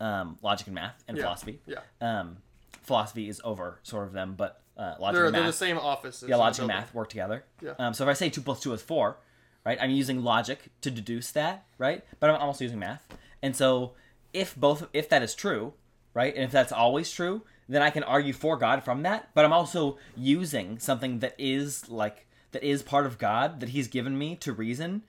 um, 0.00 0.38
logic 0.42 0.66
and 0.66 0.74
math 0.74 1.02
and 1.08 1.16
Yeah. 1.16 1.22
philosophy. 1.24 1.60
Yeah. 1.66 1.80
Um, 2.00 2.38
philosophy 2.82 3.28
is 3.28 3.40
over 3.44 3.78
sort 3.82 4.06
of 4.06 4.12
them, 4.12 4.34
but 4.36 4.60
uh, 4.76 4.94
logic 5.00 5.14
They're, 5.16 5.26
and 5.26 5.34
they're 5.34 5.46
the 5.46 5.52
same 5.52 5.78
offices. 5.78 6.28
yeah, 6.28 6.36
logic 6.36 6.58
and 6.60 6.68
math 6.68 6.92
work 6.94 7.08
together. 7.08 7.44
Yeah. 7.62 7.72
Um, 7.78 7.94
so 7.94 8.04
if 8.04 8.10
I 8.10 8.14
say 8.14 8.28
two 8.28 8.40
plus 8.42 8.60
two 8.60 8.72
is 8.72 8.82
four, 8.82 9.18
right? 9.64 9.78
I'm 9.80 9.90
using 9.90 10.22
logic 10.24 10.70
to 10.82 10.90
deduce 10.90 11.30
that, 11.32 11.64
right? 11.78 12.04
But 12.20 12.30
I'm 12.30 12.40
also 12.40 12.64
using 12.64 12.78
math, 12.80 13.06
and 13.42 13.54
so 13.54 13.92
if 14.32 14.54
both 14.56 14.88
if 14.92 15.08
that 15.10 15.22
is 15.22 15.34
true, 15.34 15.74
right, 16.12 16.34
and 16.34 16.42
if 16.44 16.50
that's 16.50 16.72
always 16.72 17.10
true, 17.10 17.42
then 17.68 17.80
I 17.82 17.90
can 17.90 18.02
argue 18.02 18.32
for 18.32 18.56
God 18.56 18.82
from 18.84 19.02
that. 19.04 19.30
But 19.32 19.44
I'm 19.44 19.52
also 19.52 19.96
using 20.16 20.78
something 20.80 21.20
that 21.20 21.34
is 21.38 21.88
like 21.88 22.26
that 22.50 22.62
is 22.64 22.82
part 22.82 23.06
of 23.06 23.16
God 23.16 23.60
that 23.60 23.68
He's 23.70 23.86
given 23.88 24.18
me 24.18 24.34
to 24.36 24.52
reason, 24.52 25.04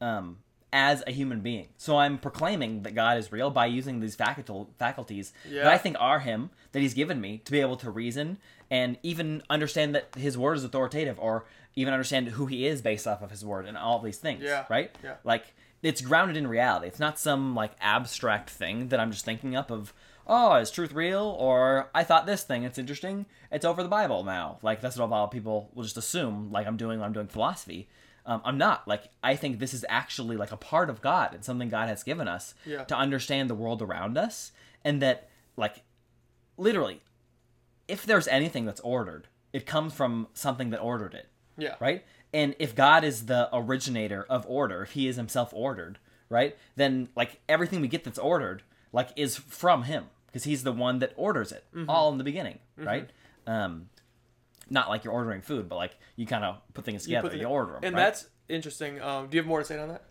um, 0.00 0.38
as 0.72 1.02
a 1.06 1.12
human 1.12 1.40
being. 1.40 1.68
So 1.76 1.98
I'm 1.98 2.18
proclaiming 2.18 2.82
that 2.82 2.94
God 2.94 3.18
is 3.18 3.30
real 3.30 3.50
by 3.50 3.66
using 3.66 4.00
these 4.00 4.14
faculties 4.14 5.32
that 5.50 5.66
I 5.66 5.78
think 5.78 5.96
are 6.00 6.20
Him 6.20 6.50
that 6.72 6.80
He's 6.80 6.94
given 6.94 7.20
me 7.20 7.38
to 7.44 7.52
be 7.52 7.60
able 7.60 7.76
to 7.76 7.90
reason 7.90 8.38
and 8.70 8.96
even 9.02 9.42
understand 9.50 9.94
that 9.94 10.14
His 10.16 10.38
word 10.38 10.56
is 10.56 10.64
authoritative, 10.64 11.18
or 11.18 11.44
even 11.76 11.92
understand 11.92 12.28
who 12.28 12.46
He 12.46 12.66
is 12.66 12.80
based 12.80 13.06
off 13.06 13.22
of 13.22 13.30
His 13.30 13.44
word 13.44 13.66
and 13.66 13.76
all 13.76 13.98
these 13.98 14.18
things. 14.18 14.42
Yeah. 14.42 14.64
Right. 14.70 14.90
Yeah. 15.04 15.16
Like 15.24 15.54
it's 15.82 16.00
grounded 16.00 16.36
in 16.36 16.46
reality. 16.46 16.86
It's 16.86 17.00
not 17.00 17.18
some 17.18 17.54
like 17.54 17.72
abstract 17.80 18.48
thing 18.48 18.88
that 18.88 19.00
I'm 19.00 19.12
just 19.12 19.24
thinking 19.24 19.54
up 19.54 19.70
of. 19.70 19.92
Oh, 20.24 20.54
is 20.54 20.70
truth 20.70 20.92
real? 20.92 21.36
Or 21.38 21.90
I 21.92 22.04
thought 22.04 22.26
this 22.26 22.44
thing. 22.44 22.62
It's 22.62 22.78
interesting. 22.78 23.26
It's 23.50 23.64
over 23.64 23.82
the 23.82 23.88
Bible 23.88 24.22
now. 24.22 24.58
Like 24.62 24.80
that's 24.80 24.96
what 24.96 25.04
a 25.04 25.06
lot 25.06 25.24
of 25.24 25.32
people 25.32 25.68
will 25.74 25.82
just 25.82 25.96
assume. 25.96 26.50
Like 26.52 26.66
I'm 26.66 26.76
doing. 26.76 27.02
I'm 27.02 27.12
doing 27.12 27.26
philosophy. 27.26 27.88
Um, 28.24 28.40
I'm 28.44 28.56
not. 28.58 28.86
Like 28.86 29.04
I 29.22 29.34
think 29.36 29.58
this 29.58 29.74
is 29.74 29.84
actually 29.88 30.36
like 30.36 30.52
a 30.52 30.56
part 30.56 30.88
of 30.90 31.00
God 31.00 31.34
and 31.34 31.44
something 31.44 31.68
God 31.68 31.88
has 31.88 32.02
given 32.04 32.28
us 32.28 32.54
Yeah. 32.64 32.84
to 32.84 32.96
understand 32.96 33.50
the 33.50 33.54
world 33.54 33.82
around 33.82 34.16
us, 34.16 34.52
and 34.84 35.02
that 35.02 35.28
like 35.56 35.82
literally, 36.56 37.00
if 37.88 38.04
there's 38.06 38.28
anything 38.28 38.64
that's 38.64 38.80
ordered, 38.80 39.28
it 39.52 39.66
comes 39.66 39.92
from 39.92 40.28
something 40.34 40.70
that 40.70 40.80
ordered 40.80 41.14
it 41.14 41.28
Yeah. 41.58 41.74
right? 41.80 42.04
And 42.32 42.54
if 42.58 42.74
God 42.74 43.04
is 43.04 43.26
the 43.26 43.48
originator 43.52 44.24
of 44.30 44.46
order, 44.48 44.82
if 44.82 44.92
He 44.92 45.08
is 45.08 45.16
Himself 45.16 45.52
ordered, 45.52 45.98
right? 46.28 46.56
Then 46.76 47.08
like 47.16 47.40
everything 47.48 47.80
we 47.80 47.88
get 47.88 48.04
that's 48.04 48.18
ordered, 48.18 48.62
like 48.92 49.08
is 49.16 49.36
from 49.36 49.82
Him 49.84 50.06
because 50.26 50.44
He's 50.44 50.62
the 50.62 50.72
one 50.72 50.98
that 51.00 51.12
orders 51.16 51.52
it 51.52 51.64
Mm-hmm. 51.74 51.90
all 51.90 52.10
in 52.12 52.18
the 52.18 52.24
beginning, 52.24 52.60
right? 52.76 53.10
Um, 53.46 53.88
not 54.70 54.88
like 54.88 55.04
you're 55.04 55.12
ordering 55.12 55.42
food, 55.42 55.68
but 55.68 55.76
like 55.76 55.96
you 56.16 56.26
kind 56.26 56.44
of 56.44 56.56
put 56.74 56.84
things 56.84 57.06
You 57.08 57.16
together, 57.16 57.34
you, 57.36 57.42
the- 57.42 57.48
order 57.48 57.72
them. 57.74 57.80
And 57.84 57.94
right? 57.94 58.02
that's 58.02 58.28
interesting. 58.48 59.00
Um, 59.00 59.28
do 59.28 59.36
you 59.36 59.42
have 59.42 59.48
more 59.48 59.60
to 59.60 59.64
say 59.64 59.78
on 59.78 59.88
that? 59.88 60.04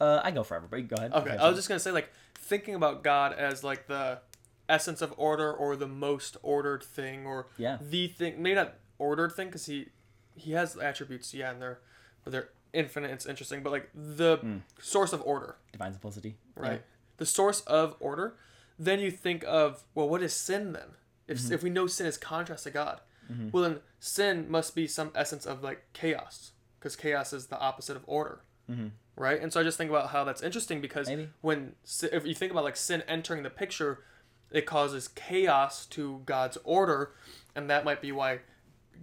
uh, 0.00 0.20
I 0.22 0.30
go 0.30 0.42
forever, 0.42 0.66
but 0.70 0.86
go 0.88 0.96
ahead. 0.96 1.12
Okay, 1.14 1.36
I 1.36 1.48
was 1.48 1.56
just 1.56 1.68
gonna 1.68 1.80
say 1.80 1.90
like 1.92 2.12
thinking 2.34 2.74
about 2.74 3.02
God 3.02 3.32
as 3.32 3.64
like 3.64 3.86
the 3.86 4.18
essence 4.68 5.00
of 5.00 5.14
order 5.16 5.52
or 5.52 5.74
the 5.76 5.86
most 5.88 6.36
ordered 6.42 6.82
thing 6.82 7.24
or 7.26 7.46
Yeah. 7.56 7.78
the 7.80 8.08
thing 8.08 8.42
maybe 8.42 8.56
not 8.56 8.74
ordered 8.98 9.32
thing 9.32 9.46
because 9.48 9.66
he 9.66 9.88
he 10.34 10.52
has 10.52 10.76
attributes 10.76 11.32
yeah 11.32 11.50
and 11.52 11.62
they're 11.62 11.78
but 12.24 12.32
they're 12.32 12.48
infinite 12.72 13.10
it's 13.12 13.24
interesting 13.26 13.62
but 13.62 13.70
like 13.70 13.88
the 13.94 14.36
Hmm. 14.38 14.56
source 14.80 15.12
of 15.12 15.22
order 15.24 15.56
Divine 15.72 15.92
simplicity. 15.92 16.36
right 16.56 16.82
the 17.18 17.24
source 17.26 17.60
of 17.62 17.94
order 18.00 18.34
then 18.78 18.98
you 18.98 19.10
think 19.10 19.44
of 19.46 19.84
well 19.94 20.08
what 20.08 20.20
is 20.22 20.32
sin 20.34 20.72
then 20.72 20.88
if, 21.28 21.38
Mm-hmm. 21.38 21.54
if 21.54 21.62
we 21.62 21.70
know 21.70 21.86
sin 21.86 22.06
is 22.06 22.18
contrast 22.18 22.64
to 22.64 22.70
god 22.70 23.00
well 23.52 23.62
then 23.62 23.78
sin 24.00 24.46
must 24.50 24.74
be 24.74 24.86
some 24.86 25.10
essence 25.14 25.46
of 25.46 25.62
like 25.62 25.84
chaos 25.92 26.52
because 26.78 26.96
chaos 26.96 27.32
is 27.32 27.46
the 27.46 27.58
opposite 27.58 27.96
of 27.96 28.04
order 28.06 28.40
right 29.16 29.40
and 29.40 29.52
so 29.52 29.60
i 29.60 29.62
just 29.62 29.78
think 29.78 29.90
about 29.90 30.10
how 30.10 30.24
that's 30.24 30.42
interesting 30.42 30.80
because 30.80 31.08
Mm-hmm. 31.08 31.16
Maybe. 31.18 31.30
when 31.40 31.72
if 32.12 32.26
you 32.26 32.34
think 32.34 32.52
about 32.52 32.64
like 32.64 32.76
sin 32.76 33.02
entering 33.08 33.42
the 33.42 33.50
picture 33.50 34.00
it 34.50 34.66
causes 34.66 35.08
chaos 35.08 35.86
to 35.86 36.22
god's 36.26 36.58
order 36.64 37.12
and 37.54 37.68
that 37.70 37.84
might 37.84 38.00
be 38.00 38.12
why 38.12 38.40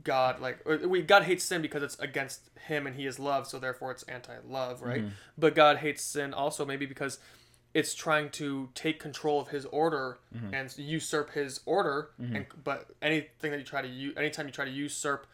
god 0.03 0.39
like 0.39 0.59
we 0.88 1.01
god 1.01 1.23
hates 1.23 1.43
sin 1.43 1.62
because 1.62 1.83
it's 1.83 1.97
against 1.99 2.49
him 2.67 2.88
and 2.88 2.95
he 2.95 3.05
is 3.05 3.19
love 3.19 3.45
so 3.47 3.59
therefore 3.59 3.91
it's 3.91 4.03
anti-love 4.03 4.81
right 4.81 5.03
but 5.38 5.53
god 5.55 5.77
hates 5.77 6.01
sin 6.03 6.33
also 6.33 6.65
maybe 6.65 6.86
because 6.86 7.19
it's 7.73 7.95
trying 7.95 8.29
to 8.29 8.69
take 8.75 8.99
control 8.99 9.41
of 9.41 9.47
his 9.49 9.65
order 9.65 10.19
and 10.51 10.73
usurp 10.77 11.31
his 11.31 11.62
order 11.65 12.09
and 12.19 12.45
but 12.63 12.88
anything 13.01 13.51
that 13.51 13.57
you 13.59 13.65
try 13.65 13.81
to 13.81 13.88
use 13.88 14.13
anytime 14.17 14.45
you 14.45 14.51
try 14.51 14.65
to 14.65 14.71
usurp 14.71 15.25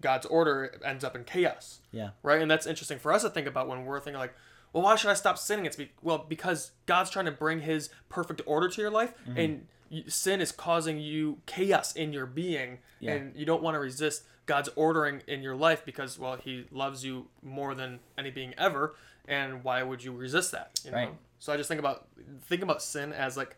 god's 0.00 0.26
order 0.26 0.64
it 0.64 0.80
ends 0.84 1.04
up 1.04 1.16
in 1.16 1.24
chaos 1.24 1.80
Yeah. 1.92 2.10
right? 2.22 2.40
And 2.42 2.50
that's 2.50 2.66
interesting 2.66 2.98
for 2.98 3.12
us 3.12 3.22
to 3.22 3.30
think 3.30 3.46
about 3.46 3.68
when 3.68 3.84
we're 3.84 4.00
thinking 4.00 4.18
like, 4.20 4.34
well, 4.72 4.82
why 4.82 4.96
should 4.96 5.10
I 5.10 5.14
stop 5.14 5.38
sinning? 5.38 5.64
It's 5.66 5.76
be- 5.76 5.92
well 6.02 6.18
because 6.28 6.72
God's 6.86 7.08
trying 7.10 7.24
to 7.24 7.30
bring 7.32 7.60
His 7.60 7.88
perfect 8.10 8.42
order 8.44 8.68
to 8.68 8.80
your 8.80 8.90
life, 8.90 9.14
Mm-hmm. 9.26 9.38
and 9.38 9.66
y 9.90 10.02
sin 10.06 10.40
is 10.42 10.52
causing 10.52 10.98
you 11.00 11.38
chaos 11.46 11.94
in 11.96 12.12
your 12.12 12.26
being, 12.26 12.78
Yeah. 13.00 13.14
and 13.14 13.34
you 13.34 13.46
don't 13.46 13.62
want 13.62 13.76
to 13.76 13.78
resist 13.78 14.24
God's 14.44 14.68
ordering 14.76 15.22
in 15.26 15.42
your 15.42 15.56
life 15.56 15.84
because 15.86 16.18
well, 16.18 16.36
He 16.36 16.66
loves 16.70 17.02
you 17.04 17.28
more 17.42 17.74
than 17.74 18.00
any 18.18 18.30
being 18.30 18.52
ever, 18.58 18.94
and 19.26 19.64
why 19.64 19.82
would 19.82 20.04
you 20.04 20.12
resist 20.12 20.52
that? 20.52 20.80
You 20.84 20.90
know? 20.90 21.16
So 21.38 21.52
I 21.52 21.56
just 21.56 21.68
think 21.68 21.78
about 21.80 22.08
think 22.46 22.62
about 22.62 22.82
sin 22.82 23.12
as 23.12 23.36
like, 23.36 23.56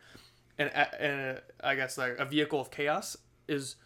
an, 0.58 0.68
an 0.68 1.38
I 1.62 1.74
guess 1.74 1.96
like 1.98 2.18
a 2.18 2.24
vehicle 2.24 2.60
of 2.60 2.70
chaos 2.70 3.16
is 3.48 3.76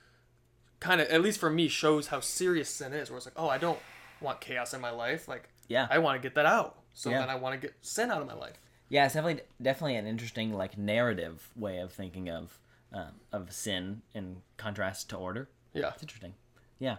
kind 0.80 1.00
of 1.00 1.08
at 1.08 1.22
least 1.22 1.40
for 1.40 1.48
me 1.50 1.68
shows 1.68 2.08
how 2.08 2.20
serious 2.20 2.68
sin 2.68 2.92
is 2.92 3.10
where 3.10 3.16
it's 3.16 3.24
like 3.26 3.34
oh 3.38 3.48
i 3.48 3.56
don't 3.56 3.78
want 4.20 4.40
chaos 4.42 4.74
in 4.74 4.80
my 4.82 4.90
life 4.90 5.26
like 5.28 5.48
Yeah. 5.68 5.86
i 5.90 5.98
want 5.98 6.20
to 6.20 6.22
get 6.28 6.34
that 6.34 6.44
out 6.44 6.76
so 6.92 7.08
Yeah. 7.08 7.20
then 7.20 7.30
i 7.30 7.36
want 7.36 7.58
to 7.58 7.66
get 7.66 7.74
sin 7.80 8.10
out 8.10 8.20
of 8.20 8.26
my 8.26 8.34
life 8.34 8.58
Yeah, 8.90 9.06
it's 9.06 9.14
definitely 9.14 9.42
definitely 9.62 9.96
an 9.96 10.06
interesting 10.06 10.52
like 10.52 10.76
narrative 10.76 11.48
way 11.56 11.78
of 11.78 11.90
thinking 11.92 12.28
of 12.28 12.58
um, 12.92 13.12
of 13.32 13.50
sin 13.52 14.02
in 14.14 14.42
contrast 14.58 15.08
to 15.10 15.16
order. 15.16 15.48
yeah 15.72 15.90
It's 15.94 16.02
interesting. 16.02 16.34
Yeah. 16.78 16.96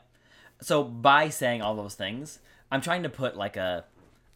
So 0.61 0.83
by 0.83 1.29
saying 1.29 1.61
all 1.61 1.75
those 1.75 1.93
things, 1.95 2.39
I'm 2.71 2.81
trying 2.81 3.03
to 3.03 3.09
put 3.09 3.37
like 3.37 3.55
a 3.55 3.85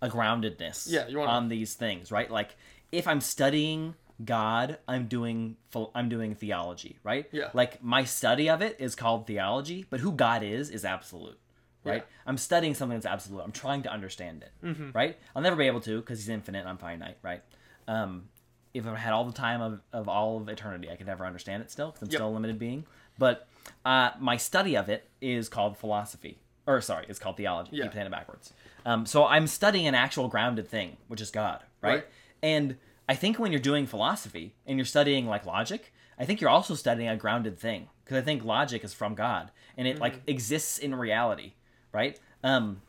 a 0.02 0.10
groundedness 0.10 0.90
Yeah, 0.90 1.08
you 1.08 1.18
wanna- 1.20 1.32
on 1.32 1.50
these 1.50 1.74
things, 1.74 2.12
right? 2.12 2.30
Like 2.30 2.56
if 2.92 3.08
I'm 3.08 3.22
studying 3.22 3.96
God, 4.24 4.78
I'm 4.88 5.08
doing 5.08 5.56
I'm 5.96 6.10
doing 6.10 6.36
theology, 6.36 6.98
right? 7.04 7.28
Yeah. 7.32 7.50
Like 7.54 7.82
my 7.84 8.04
study 8.04 8.50
of 8.50 8.62
it 8.62 8.76
is 8.80 8.96
called 8.96 9.28
theology, 9.28 9.86
but 9.90 10.00
who 10.02 10.12
God 10.12 10.44
is 10.44 10.70
is 10.70 10.84
absolute. 10.86 11.40
Right? 11.86 12.02
Yeah. 12.06 12.16
I'm 12.28 12.38
studying 12.38 12.74
something 12.76 12.98
that's 12.98 13.06
absolute. 13.06 13.42
I'm 13.42 13.54
trying 13.54 13.84
to 13.84 13.90
understand 13.92 14.44
it. 14.44 14.52
Mm-hmm. 14.66 14.92
Right? 14.92 15.18
I'll 15.34 15.42
never 15.42 15.56
be 15.56 15.68
able 15.68 15.80
to 15.82 16.02
because 16.02 16.20
he's 16.20 16.28
infinite 16.30 16.60
and 16.60 16.68
I'm 16.70 16.78
finite, 16.78 17.18
right? 17.22 17.42
Um, 17.88 18.28
if 18.74 18.86
I 18.86 18.96
had 18.98 19.14
all 19.14 19.24
the 19.24 19.32
time 19.34 19.62
of, 19.62 19.82
of 19.94 20.10
all 20.10 20.38
of 20.38 20.50
eternity, 20.50 20.90
I 20.92 20.96
could 20.98 21.08
never 21.08 21.26
understand 21.26 21.64
it 21.64 21.72
still 21.72 21.88
because 21.88 22.02
I'm 22.04 22.12
Yep. 22.12 22.18
still 22.18 22.28
a 22.30 22.34
limited 22.34 22.60
being. 22.60 22.86
But 23.18 23.48
uh, 23.86 24.12
my 24.20 24.36
study 24.38 24.76
of 24.76 24.90
it 24.90 25.10
is 25.22 25.48
called 25.50 25.78
philosophy. 25.78 26.38
Or, 26.70 26.82
sorry, 26.82 27.06
it's 27.10 27.18
called 27.18 27.36
theology. 27.36 27.72
Yeah. 27.74 27.86
Keep 27.86 27.94
saying 27.94 28.06
it 28.06 28.12
backwards. 28.12 28.54
Um, 28.86 29.08
so 29.08 29.26
I'm 29.26 29.48
studying 29.48 29.88
an 29.88 29.96
actual 29.96 30.28
grounded 30.28 30.68
thing, 30.68 30.98
which 31.08 31.20
is 31.20 31.32
God, 31.32 31.64
right? 31.82 31.96
Right. 31.96 32.06
And 32.44 32.78
I 33.10 33.16
think 33.16 33.40
when 33.40 33.52
you're 33.52 33.60
doing 33.60 33.88
philosophy 33.88 34.54
and 34.68 34.78
you're 34.78 34.86
studying 34.86 35.26
like 35.26 35.48
logic, 35.48 35.92
I 36.20 36.26
think 36.26 36.42
you're 36.42 36.50
also 36.52 36.76
studying 36.76 37.10
a 37.10 37.18
grounded 37.18 37.58
thing 37.58 37.88
because 38.06 38.18
I 38.18 38.22
think 38.22 38.44
logic 38.46 38.84
is 38.84 38.94
from 38.94 39.16
God 39.16 39.50
and 39.78 39.88
it 39.88 39.98
like 40.00 40.22
exists 40.28 40.78
in 40.78 40.94
reality, 40.94 41.54
right? 41.92 42.20
Um, 42.44 42.84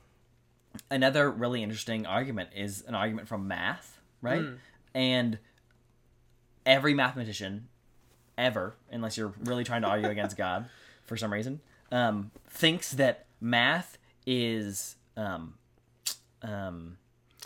another 0.91 1.31
really 1.31 1.63
interesting 1.63 2.05
argument 2.05 2.51
is 2.55 2.83
an 2.83 2.95
argument 2.95 3.29
from 3.29 3.49
math, 3.49 3.99
right? 4.21 4.43
And 4.95 5.39
every 6.67 6.93
mathematician 6.93 7.69
ever, 8.37 8.75
unless 8.93 9.17
you're 9.17 9.33
really 9.45 9.65
trying 9.65 9.81
to 9.83 9.89
argue 9.89 10.11
against 10.11 10.37
God 10.37 10.69
for 11.07 11.17
some 11.17 11.33
reason, 11.33 11.61
um, 11.91 12.31
thinks 12.51 12.93
that 12.93 13.25
math 13.41 13.99
is 14.27 14.97
um, 15.17 15.55
um, 16.43 16.97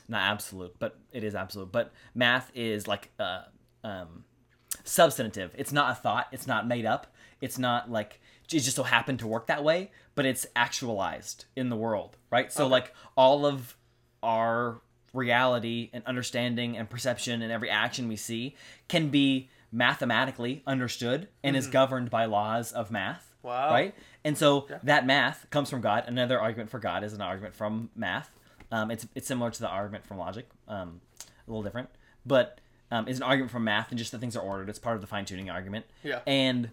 not 0.09 0.23
absolute, 0.23 0.75
but 0.79 0.99
it 1.13 1.25
is 1.25 1.35
absolute. 1.35 1.73
But 1.73 1.93
math 2.15 2.51
is 2.55 2.87
like 2.87 3.11
uh, 3.19 3.43
um, 3.83 4.25
substantive. 4.85 5.53
It's 5.57 5.73
not 5.73 5.93
a 5.93 5.95
thought. 5.95 6.29
It's 6.33 6.47
not 6.47 6.67
made 6.67 6.87
up. 6.87 7.15
It's 7.41 7.59
not 7.59 7.91
like 7.91 8.21
it 8.53 8.61
just 8.61 8.77
so 8.77 8.83
happened 8.83 9.19
to 9.21 9.27
work 9.27 9.47
that 9.47 9.65
way, 9.65 9.91
but 10.15 10.27
it's 10.27 10.47
actualized 10.55 11.47
in 11.57 11.69
the 11.69 11.77
world, 11.77 12.17
right? 12.31 12.53
So 12.53 12.67
like 12.67 12.93
all 13.17 13.47
of 13.47 13.77
our 14.23 14.81
reality 15.13 15.91
and 15.93 16.05
understanding 16.07 16.77
and 16.77 16.91
perception 16.91 17.41
and 17.41 17.53
every 17.53 17.71
action 17.71 18.09
we 18.09 18.17
see 18.17 18.57
can 18.89 19.09
be 19.09 19.49
mathematically 19.71 20.63
understood 20.67 21.29
and 21.43 21.57
is 21.57 21.67
governed 21.67 22.11
by 22.11 22.25
laws 22.25 22.73
of 22.73 22.91
math. 22.91 23.34
Wow. 23.45 23.71
Right? 23.71 23.95
And 24.25 24.37
so 24.37 24.67
that 24.83 25.07
math 25.07 25.49
comes 25.51 25.71
from 25.71 25.83
God. 25.83 26.05
Another 26.07 26.41
argument 26.41 26.71
for 26.71 26.79
God 26.79 27.05
is 27.05 27.13
an 27.13 27.21
argument 27.21 27.55
from 27.55 27.91
math. 27.95 28.31
Um, 28.73 28.91
it's 28.91 29.07
it's 29.15 29.29
similar 29.29 29.51
to 29.51 29.61
the 29.61 29.69
argument 29.69 30.07
from 30.07 30.19
logic, 30.19 30.49
um, 30.67 31.01
a 31.21 31.51
little 31.51 31.63
different, 31.63 31.91
but 32.27 32.61
um, 32.91 33.07
is 33.07 33.19
an 33.19 33.23
argument 33.23 33.53
from 33.53 33.65
math 33.65 33.91
and 33.91 33.99
just 33.99 34.11
that 34.13 34.19
things 34.19 34.35
are 34.35 34.43
ordered. 34.43 34.69
It's 34.69 34.79
part 34.79 34.97
of 34.97 35.03
the 35.03 35.07
fine 35.07 35.27
tuning 35.27 35.51
argument. 35.51 35.85
Yeah. 36.03 36.21
And 36.27 36.71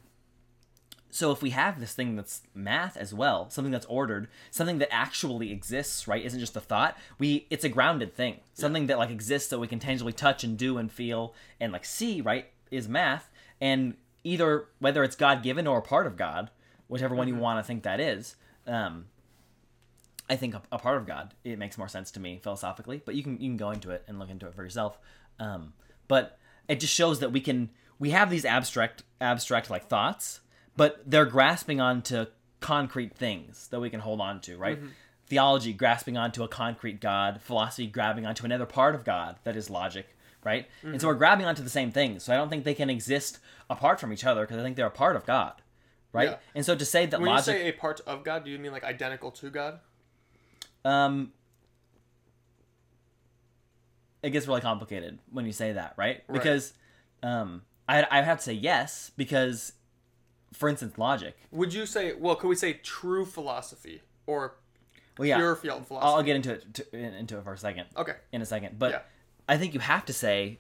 so 1.12 1.32
if 1.32 1.42
we 1.42 1.50
have 1.50 1.80
this 1.80 1.94
thing 1.94 2.16
that's 2.16 2.42
math 2.56 2.96
as 2.96 3.14
well, 3.14 3.50
something 3.50 3.72
that's 3.72 3.86
ordered, 3.88 4.30
something 4.50 4.78
that 4.78 4.92
actually 4.94 5.52
exists, 5.52 6.08
right? 6.08 6.24
Isn't 6.24 6.40
just 6.40 6.56
a 6.56 6.62
thought. 6.62 6.98
We 7.20 7.48
it's 7.50 7.66
a 7.66 7.70
grounded 7.70 8.16
thing. 8.16 8.40
Something 8.54 8.88
that 8.88 8.98
like 8.98 9.10
exists 9.10 9.50
that 9.50 9.60
we 9.60 9.68
can 9.68 9.80
tangibly 9.80 10.14
touch 10.14 10.44
and 10.46 10.58
do 10.58 10.78
and 10.78 10.90
feel 10.92 11.36
and 11.60 11.74
like 11.74 11.86
see, 11.86 12.22
right? 12.22 12.48
Is 12.72 12.88
math. 12.88 13.30
And 13.60 13.96
either 14.24 14.66
whether 14.80 15.04
it's 15.04 15.16
God 15.16 15.44
given 15.44 15.68
or 15.68 15.80
a 15.80 15.84
part 15.84 16.08
of 16.08 16.16
God, 16.16 16.50
whichever 16.92 17.16
one 17.16 17.28
you 17.28 17.36
want 17.36 17.58
to 17.60 17.64
think 17.64 17.84
that 17.84 18.00
is, 18.00 18.36
um, 18.68 19.06
I 20.30 20.36
think 20.36 20.54
a, 20.54 20.62
a 20.72 20.78
part 20.78 20.98
of 20.98 21.08
God. 21.08 21.34
It 21.44 21.58
makes 21.58 21.78
more 21.78 21.88
sense 21.88 22.12
to 22.12 22.20
me 22.20 22.40
philosophically, 22.42 23.02
but 23.06 23.16
you 23.16 23.24
can 23.24 23.34
you 23.34 23.50
can 23.50 23.58
go 23.58 23.72
into 23.72 23.92
it 23.92 24.04
and 24.08 24.20
look 24.20 24.30
into 24.30 24.46
it 24.48 24.54
for 24.54 24.64
yourself. 24.64 25.00
Um, 25.40 25.74
but 26.08 26.38
it 26.68 26.80
just 26.80 26.94
shows 26.94 27.20
that 27.20 27.32
we 27.32 27.40
can 27.42 27.70
we 27.98 28.12
have 28.12 28.30
these 28.30 28.46
abstract 28.46 29.04
abstract 29.20 29.70
like 29.70 29.88
thoughts, 29.88 30.42
but 30.76 31.02
they're 31.06 31.26
grasping 31.26 31.80
onto 31.82 32.26
concrete 32.60 33.16
things 33.16 33.68
that 33.70 33.80
we 33.80 33.90
can 33.90 34.02
hold 34.02 34.22
on 34.22 34.40
to, 34.42 34.58
right? 34.58 34.80
Theology 35.28 35.72
grasping 35.74 36.18
onto 36.18 36.44
a 36.44 36.48
concrete 36.48 37.00
God, 37.00 37.42
philosophy 37.42 37.88
grabbing 37.88 38.26
onto 38.26 38.44
another 38.46 38.66
part 38.66 38.96
of 38.96 39.06
God 39.06 39.38
that 39.46 39.56
is 39.56 39.70
logic, 39.70 40.16
right? 40.44 40.68
And 40.84 41.00
so 41.02 41.08
we're 41.08 41.16
grabbing 41.16 41.46
onto 41.46 41.64
the 41.64 41.70
same 41.70 41.92
things. 41.92 42.24
So 42.24 42.34
I 42.34 42.38
don't 42.38 42.50
think 42.50 42.66
they 42.66 42.74
can 42.74 42.90
exist 42.90 43.40
apart 43.70 44.00
from 44.00 44.12
each 44.12 44.26
other 44.26 44.42
because 44.42 44.58
I 44.58 44.62
think 44.64 44.76
they're 44.76 44.86
a 44.88 44.92
part 44.92 45.16
of 45.16 45.26
God, 45.26 45.61
right? 46.14 46.30
Yeah. 46.30 46.38
And 46.56 46.66
so 46.66 46.76
to 46.76 46.86
say 46.86 47.06
that 47.06 47.20
when 47.20 47.30
logic, 47.30 47.56
you 47.56 47.62
say 47.62 47.70
a 47.70 47.74
part 47.74 48.02
of 48.08 48.24
god 48.24 48.44
do 48.46 48.52
you 48.52 48.60
mean 48.60 48.72
like 48.72 48.84
identical 48.84 49.32
to 49.32 49.50
god 49.50 49.80
um, 50.84 51.32
it 54.24 54.32
gets 54.32 54.48
really 54.48 54.62
complicated 54.62 55.20
when 55.32 55.46
you 55.46 55.52
say 55.52 55.74
that, 55.74 55.94
right? 55.98 56.24
Right. 56.28 56.34
Because 56.34 56.74
um, 57.24 57.64
I 57.88 58.06
I 58.10 58.22
have 58.22 58.38
to 58.40 58.44
say 58.44 58.54
yes 58.54 59.12
because, 59.18 59.74
for 60.54 60.70
instance, 60.70 60.98
logic. 60.98 61.38
would 61.52 61.74
you 61.74 61.86
say 61.86 62.14
well 62.14 62.36
could 62.36 62.48
we 62.48 62.56
say 62.56 62.74
true 62.74 63.26
philosophy 63.26 64.02
or 64.28 64.56
Well, 65.18 65.28
yeah, 65.28 65.38
pure 65.38 65.56
field 65.56 65.88
philosophy 65.88 66.08
I'll 66.16 66.24
get 66.24 66.36
into 66.36 66.54
it 66.54 66.74
to, 66.76 66.96
into 66.98 67.38
it 67.38 67.44
for 67.44 67.54
a 67.54 67.58
second. 67.58 67.86
okay 67.98 68.16
in 68.32 68.42
a 68.42 68.46
second. 68.46 68.78
But 68.80 68.92
Yeah. 68.92 69.00
I 69.50 69.58
think 69.58 69.74
you 69.74 69.80
have 69.80 70.06
to 70.06 70.14
say, 70.14 70.60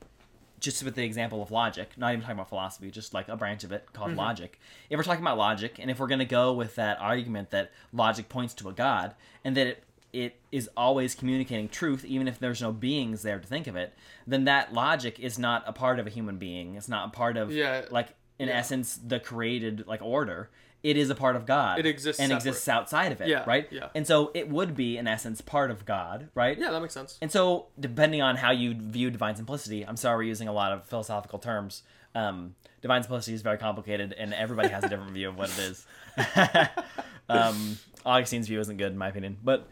just 0.61 0.81
with 0.83 0.95
the 0.95 1.03
example 1.03 1.41
of 1.43 1.51
logic, 1.51 1.89
not 1.97 2.13
even 2.13 2.21
talking 2.21 2.35
about 2.37 2.47
philosophy, 2.47 2.89
just 2.89 3.13
like 3.13 3.27
a 3.27 3.35
branch 3.35 3.63
of 3.65 3.71
it 3.73 3.87
called 3.91 4.11
Mm-hmm. 4.11 4.19
logic. 4.19 4.59
If 4.89 4.95
we're 4.97 5.03
talking 5.03 5.23
about 5.23 5.37
logic, 5.37 5.77
and 5.79 5.91
if 5.91 5.99
we're 5.99 6.07
going 6.07 6.19
to 6.19 6.25
go 6.25 6.53
with 6.53 6.75
that 6.75 6.97
argument 7.01 7.49
that 7.49 7.71
logic 7.91 8.29
points 8.29 8.53
to 8.55 8.69
a 8.69 8.73
God, 8.73 9.15
and 9.43 9.57
that 9.57 9.67
it 9.67 9.83
it 10.13 10.35
is 10.51 10.69
always 10.75 11.15
communicating 11.15 11.69
truth, 11.69 12.03
even 12.03 12.27
if 12.27 12.37
there's 12.37 12.61
no 12.61 12.73
beings 12.73 13.21
there 13.21 13.39
to 13.39 13.47
think 13.47 13.65
of 13.65 13.77
it, 13.77 13.93
then 14.27 14.43
that 14.43 14.73
logic 14.73 15.17
is 15.21 15.39
not 15.39 15.63
a 15.65 15.71
part 15.71 15.99
of 15.99 16.05
a 16.05 16.09
human 16.09 16.35
being. 16.37 16.75
It's 16.75 16.89
not 16.89 17.07
a 17.07 17.11
part 17.11 17.37
of 17.37 17.49
Yeah. 17.49 17.85
like 17.91 18.09
in 18.37 18.49
Yeah. 18.49 18.55
essence 18.57 18.97
the 18.97 19.21
created 19.21 19.87
like 19.87 20.01
order. 20.01 20.49
It 20.83 20.97
is 20.97 21.09
a 21.11 21.15
part 21.15 21.35
of 21.35 21.45
God. 21.45 21.77
It 21.79 21.85
exists 21.85 22.19
and 22.19 22.29
separate. 22.29 22.47
exists 22.49 22.67
outside 22.67 23.11
of 23.11 23.21
it, 23.21 23.27
Yeah, 23.27 23.43
right? 23.45 23.67
yeah. 23.71 23.89
And 23.93 24.07
so 24.07 24.31
it 24.33 24.49
would 24.49 24.75
be 24.75 24.97
in 24.97 25.07
essence 25.07 25.39
part 25.41 25.69
of 25.71 25.85
God, 25.85 26.29
right? 26.33 26.57
yeah 26.57 26.71
that 26.71 26.81
makes 26.81 26.93
sense 26.93 27.17
And 27.21 27.31
so, 27.31 27.67
depending 27.79 28.21
on 28.21 28.35
how 28.37 28.51
you 28.51 28.73
view 28.73 29.11
divine 29.11 29.35
simplicity, 29.35 29.85
I'm 29.85 29.95
sorry 29.97 30.17
we're 30.25 30.29
using 30.29 30.47
a 30.47 30.53
lot 30.53 30.71
of 30.71 30.85
philosophical 30.85 31.37
terms 31.39 31.83
Um, 32.15 32.55
divine 32.81 33.03
simplicity 33.03 33.33
is 33.35 33.41
very 33.41 33.57
complicated, 33.57 34.13
and 34.17 34.33
everybody 34.33 34.69
has 34.69 34.83
a 34.83 34.89
different 34.89 35.11
view 35.11 35.29
of 35.29 35.37
what 35.37 35.49
it 35.49 35.59
is. 35.59 35.85
um, 37.29 37.77
Augustine's 38.05 38.47
view 38.47 38.59
isn't 38.59 38.77
good 38.77 38.91
in 38.91 38.97
my 38.97 39.07
opinion, 39.09 39.37
but 39.43 39.67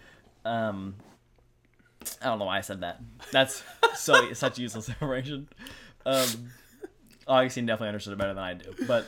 um, 0.45 0.95
I 2.22 2.26
don't 2.28 2.39
know 2.39 2.45
why 2.45 2.58
I 2.58 2.62
said 2.62 2.82
that. 2.82 3.02
That's 3.32 3.63
so 3.95 4.32
such 4.34 4.58
useless 4.60 4.88
information. 4.89 5.50
Um, 6.06 6.52
Augustine 7.28 7.65
definitely 7.65 7.89
understood 7.89 8.13
it 8.13 8.17
better 8.19 8.34
than 8.34 8.43
I 8.43 8.54
do. 8.54 8.74
But, 8.88 9.08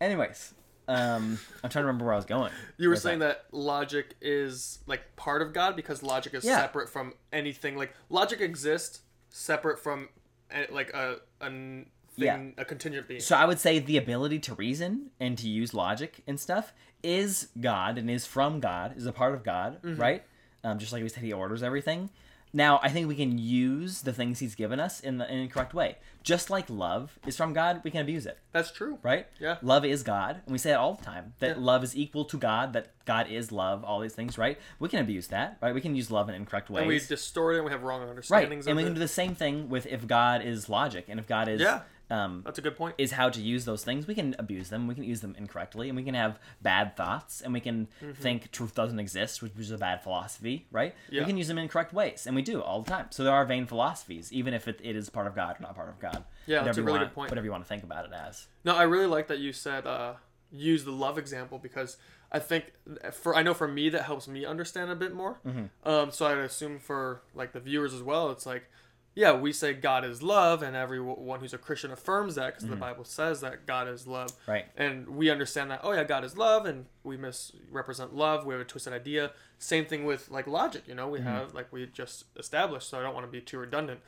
anyways, 0.00 0.54
um, 0.88 1.38
I'm 1.64 1.70
trying 1.70 1.82
to 1.82 1.86
remember 1.86 2.04
where 2.04 2.14
I 2.14 2.16
was 2.16 2.24
going. 2.26 2.52
You 2.78 2.88
were 2.88 2.96
saying 2.96 3.18
that 3.20 3.46
logic 3.52 4.14
is 4.20 4.78
like 4.86 5.16
part 5.16 5.42
of 5.42 5.52
God 5.52 5.76
because 5.76 6.02
logic 6.02 6.34
is 6.34 6.44
Yeah. 6.44 6.58
separate 6.60 6.88
from 6.88 7.14
anything. 7.32 7.76
Like 7.76 7.94
logic 8.08 8.40
exists 8.40 9.00
separate 9.30 9.78
from 9.78 10.08
eh, 10.50 10.66
like 10.70 10.90
a 10.94 11.16
thing, 11.40 12.54
a 12.56 12.64
contingent 12.64 13.08
being. 13.08 13.20
So 13.20 13.36
I 13.36 13.44
would 13.44 13.58
say 13.58 13.78
the 13.78 13.96
ability 13.96 14.38
to 14.40 14.54
reason 14.54 15.10
and 15.20 15.36
to 15.38 15.48
use 15.48 15.74
logic 15.74 16.22
and 16.26 16.38
stuff 16.40 16.72
is 17.02 17.48
God 17.60 17.98
and 17.98 18.10
is 18.10 18.26
from 18.26 18.60
God, 18.60 18.96
is 18.96 19.06
a 19.06 19.12
part 19.12 19.34
of 19.34 19.42
God, 19.44 19.82
Mm-hmm. 19.82 20.00
right? 20.00 20.22
Um, 20.64 20.78
just 20.78 20.92
like 20.92 21.02
we 21.02 21.08
said, 21.08 21.22
He 21.22 21.32
orders 21.32 21.62
everything. 21.62 22.10
Now, 22.52 22.80
I 22.82 22.88
think 22.88 23.06
we 23.08 23.16
can 23.16 23.36
use 23.38 24.02
the 24.02 24.12
things 24.12 24.38
He's 24.38 24.54
given 24.54 24.80
us 24.80 25.00
in 25.00 25.18
the 25.18 25.30
in 25.30 25.40
a 25.44 25.48
correct 25.48 25.74
way. 25.74 25.96
Just 26.22 26.48
like 26.50 26.68
love 26.70 27.18
is 27.26 27.36
from 27.36 27.52
God, 27.52 27.82
we 27.84 27.90
can 27.90 28.00
abuse 28.00 28.24
it, 28.26 28.38
That's 28.52 28.72
true. 28.72 28.98
right? 29.02 29.26
Yeah. 29.38 29.58
Love 29.62 29.84
is 29.84 30.02
God, 30.02 30.40
and 30.44 30.52
we 30.52 30.58
say 30.58 30.70
it 30.70 30.74
all 30.76 30.94
the 30.94 31.04
time 31.04 31.34
that 31.40 31.56
Yeah. 31.58 31.62
love 31.62 31.84
is 31.84 31.96
equal 31.96 32.24
to 32.24 32.36
God, 32.38 32.72
that 32.72 32.88
God 33.04 33.28
is 33.30 33.52
love, 33.52 33.84
all 33.84 34.00
these 34.00 34.14
things, 34.14 34.36
right? 34.38 34.58
We 34.78 34.88
can 34.88 35.00
abuse 35.00 35.28
that, 35.28 35.58
right? 35.60 35.74
We 35.74 35.80
can 35.80 35.94
use 35.94 36.10
love 36.10 36.28
in 36.28 36.34
incorrect 36.34 36.70
ways. 36.70 36.80
And 36.80 36.88
we 36.88 36.98
distort 36.98 37.54
it. 37.54 37.58
and 37.58 37.66
We 37.66 37.72
have 37.72 37.82
wrong 37.82 38.00
understandings 38.08 38.66
Right, 38.66 38.70
and 38.70 38.76
we 38.76 38.82
of 38.82 38.86
can 38.86 38.92
it. 38.92 38.94
do 38.94 39.00
the 39.00 39.08
same 39.08 39.34
thing 39.34 39.68
with 39.68 39.86
if 39.86 40.06
God 40.06 40.42
is 40.42 40.68
logic 40.68 41.04
and 41.08 41.20
if 41.20 41.26
God 41.28 41.48
is 41.48 41.60
Yeah. 41.60 41.82
Um, 42.10 42.42
That's 42.44 42.58
a 42.58 42.62
good 42.62 42.76
point. 42.76 42.94
is 42.98 43.12
how 43.12 43.28
to 43.28 43.40
use 43.40 43.64
those 43.64 43.84
things. 43.84 44.06
We 44.06 44.14
can 44.14 44.36
abuse 44.38 44.68
them, 44.68 44.86
we 44.86 44.94
can 44.94 45.04
use 45.04 45.20
them 45.20 45.34
incorrectly, 45.38 45.88
and 45.88 45.96
we 45.96 46.02
can 46.02 46.14
have 46.14 46.38
bad 46.62 46.96
thoughts, 46.96 47.40
and 47.40 47.52
we 47.52 47.60
can 47.60 47.88
think 48.20 48.50
truth 48.52 48.74
doesn't 48.74 48.98
exist, 48.98 49.42
which 49.42 49.52
is 49.58 49.70
a 49.70 49.78
bad 49.78 50.02
philosophy, 50.02 50.66
right? 50.70 50.94
Yeah. 51.10 51.22
We 51.22 51.26
can 51.26 51.36
use 51.36 51.48
them 51.48 51.58
in 51.58 51.64
incorrect 51.64 51.92
ways, 51.92 52.26
and 52.26 52.36
we 52.36 52.42
do 52.42 52.62
all 52.62 52.82
the 52.82 52.90
time. 52.90 53.06
So 53.10 53.24
there 53.24 53.34
are 53.34 53.44
vain 53.44 53.66
philosophies, 53.66 54.32
even 54.32 54.54
if 54.54 54.68
it, 54.68 54.80
it 54.82 54.96
is 54.96 55.10
part 55.10 55.26
of 55.26 55.34
God 55.34 55.56
or 55.58 55.62
not 55.62 55.74
part 55.74 55.88
of 55.88 55.98
God. 55.98 56.24
Yeah, 56.46 56.58
whatever 56.58 56.64
that's 56.66 56.78
a 56.78 56.82
really 56.82 56.98
want, 56.98 57.10
good 57.10 57.14
point. 57.14 57.30
Whatever 57.30 57.44
you 57.44 57.50
want 57.50 57.64
to 57.64 57.68
think 57.68 57.82
about 57.82 58.04
it 58.04 58.12
as. 58.12 58.46
No, 58.64 58.76
I 58.76 58.84
really 58.84 59.06
like 59.06 59.28
that 59.28 59.38
you 59.38 59.52
said 59.52 59.86
uh, 59.86 60.14
use 60.50 60.84
the 60.84 60.92
love 60.92 61.18
example 61.18 61.58
because 61.58 61.96
I 62.30 62.38
think 62.38 62.72
for 63.12 63.34
I 63.34 63.42
know 63.42 63.54
for 63.54 63.68
me 63.68 63.88
that 63.90 64.02
helps 64.02 64.28
me 64.28 64.44
understand 64.44 64.90
a 64.90 64.96
bit 64.96 65.14
more. 65.14 65.38
Mm-hmm. 65.46 65.88
Um, 65.88 66.10
so 66.10 66.26
I'd 66.26 66.38
assume 66.38 66.78
for 66.78 67.22
like 67.34 67.52
the 67.52 67.60
viewers 67.60 67.94
as 67.94 68.02
well, 68.02 68.30
it's 68.30 68.46
like, 68.46 68.70
yeah, 69.16 69.32
we 69.32 69.52
say 69.52 69.72
God 69.72 70.04
is 70.04 70.22
love, 70.22 70.62
and 70.62 70.76
everyone 70.76 71.40
who's 71.40 71.54
a 71.54 71.58
Christian 71.58 71.90
affirms 71.90 72.34
that 72.36 72.54
because 72.54 72.68
the 72.68 72.76
Bible 72.76 73.02
says 73.04 73.40
that 73.40 73.66
God 73.66 73.88
is 73.88 74.06
love. 74.06 74.28
Mm-hmm. 74.42 74.50
Right. 74.50 74.64
And 74.76 75.08
we 75.08 75.30
understand 75.30 75.70
that. 75.72 75.80
Oh 75.82 75.92
yeah, 75.92 76.04
God 76.04 76.22
is 76.22 76.36
love, 76.36 76.66
and 76.66 76.86
we 77.02 77.16
misrepresent 77.16 78.14
love. 78.14 78.44
We 78.46 78.52
have 78.54 78.60
a 78.60 78.64
twisted 78.64 78.92
idea. 78.92 79.32
Same 79.58 79.86
thing 79.86 80.04
with 80.04 80.30
like 80.30 80.46
logic. 80.46 80.82
You 80.86 80.94
know, 80.94 81.08
we 81.08 81.18
Mm-hmm. 81.18 81.28
have 81.28 81.54
like 81.54 81.72
we 81.72 81.86
just 81.86 82.24
established. 82.36 82.88
So 82.90 82.98
I 82.98 83.02
don't 83.02 83.14
want 83.14 83.26
to 83.26 83.32
be 83.32 83.40
too 83.40 83.58
redundant, 83.58 84.00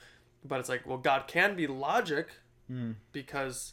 but 0.44 0.61
it's 0.61 0.68
like, 0.68 0.87
well, 0.87 0.99
God 0.99 1.27
can 1.27 1.57
be 1.57 1.66
logic 1.66 2.29
Mm. 2.71 2.97
because 3.12 3.73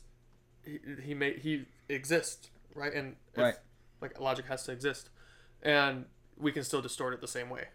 he 0.63 0.80
he 1.04 1.13
may 1.13 1.34
he 1.38 1.65
exists 1.89 2.50
right 2.74 2.93
and 2.93 3.17
if, 3.34 3.41
Right. 3.41 3.56
like 4.00 4.17
logic 4.21 4.45
has 4.45 4.63
to 4.63 4.71
exist 4.71 5.10
and 5.62 6.06
we 6.38 6.54
can 6.54 6.63
still 6.63 6.82
distort 6.82 7.13
it 7.13 7.19
the 7.19 7.28
same 7.28 7.50
way 7.50 7.65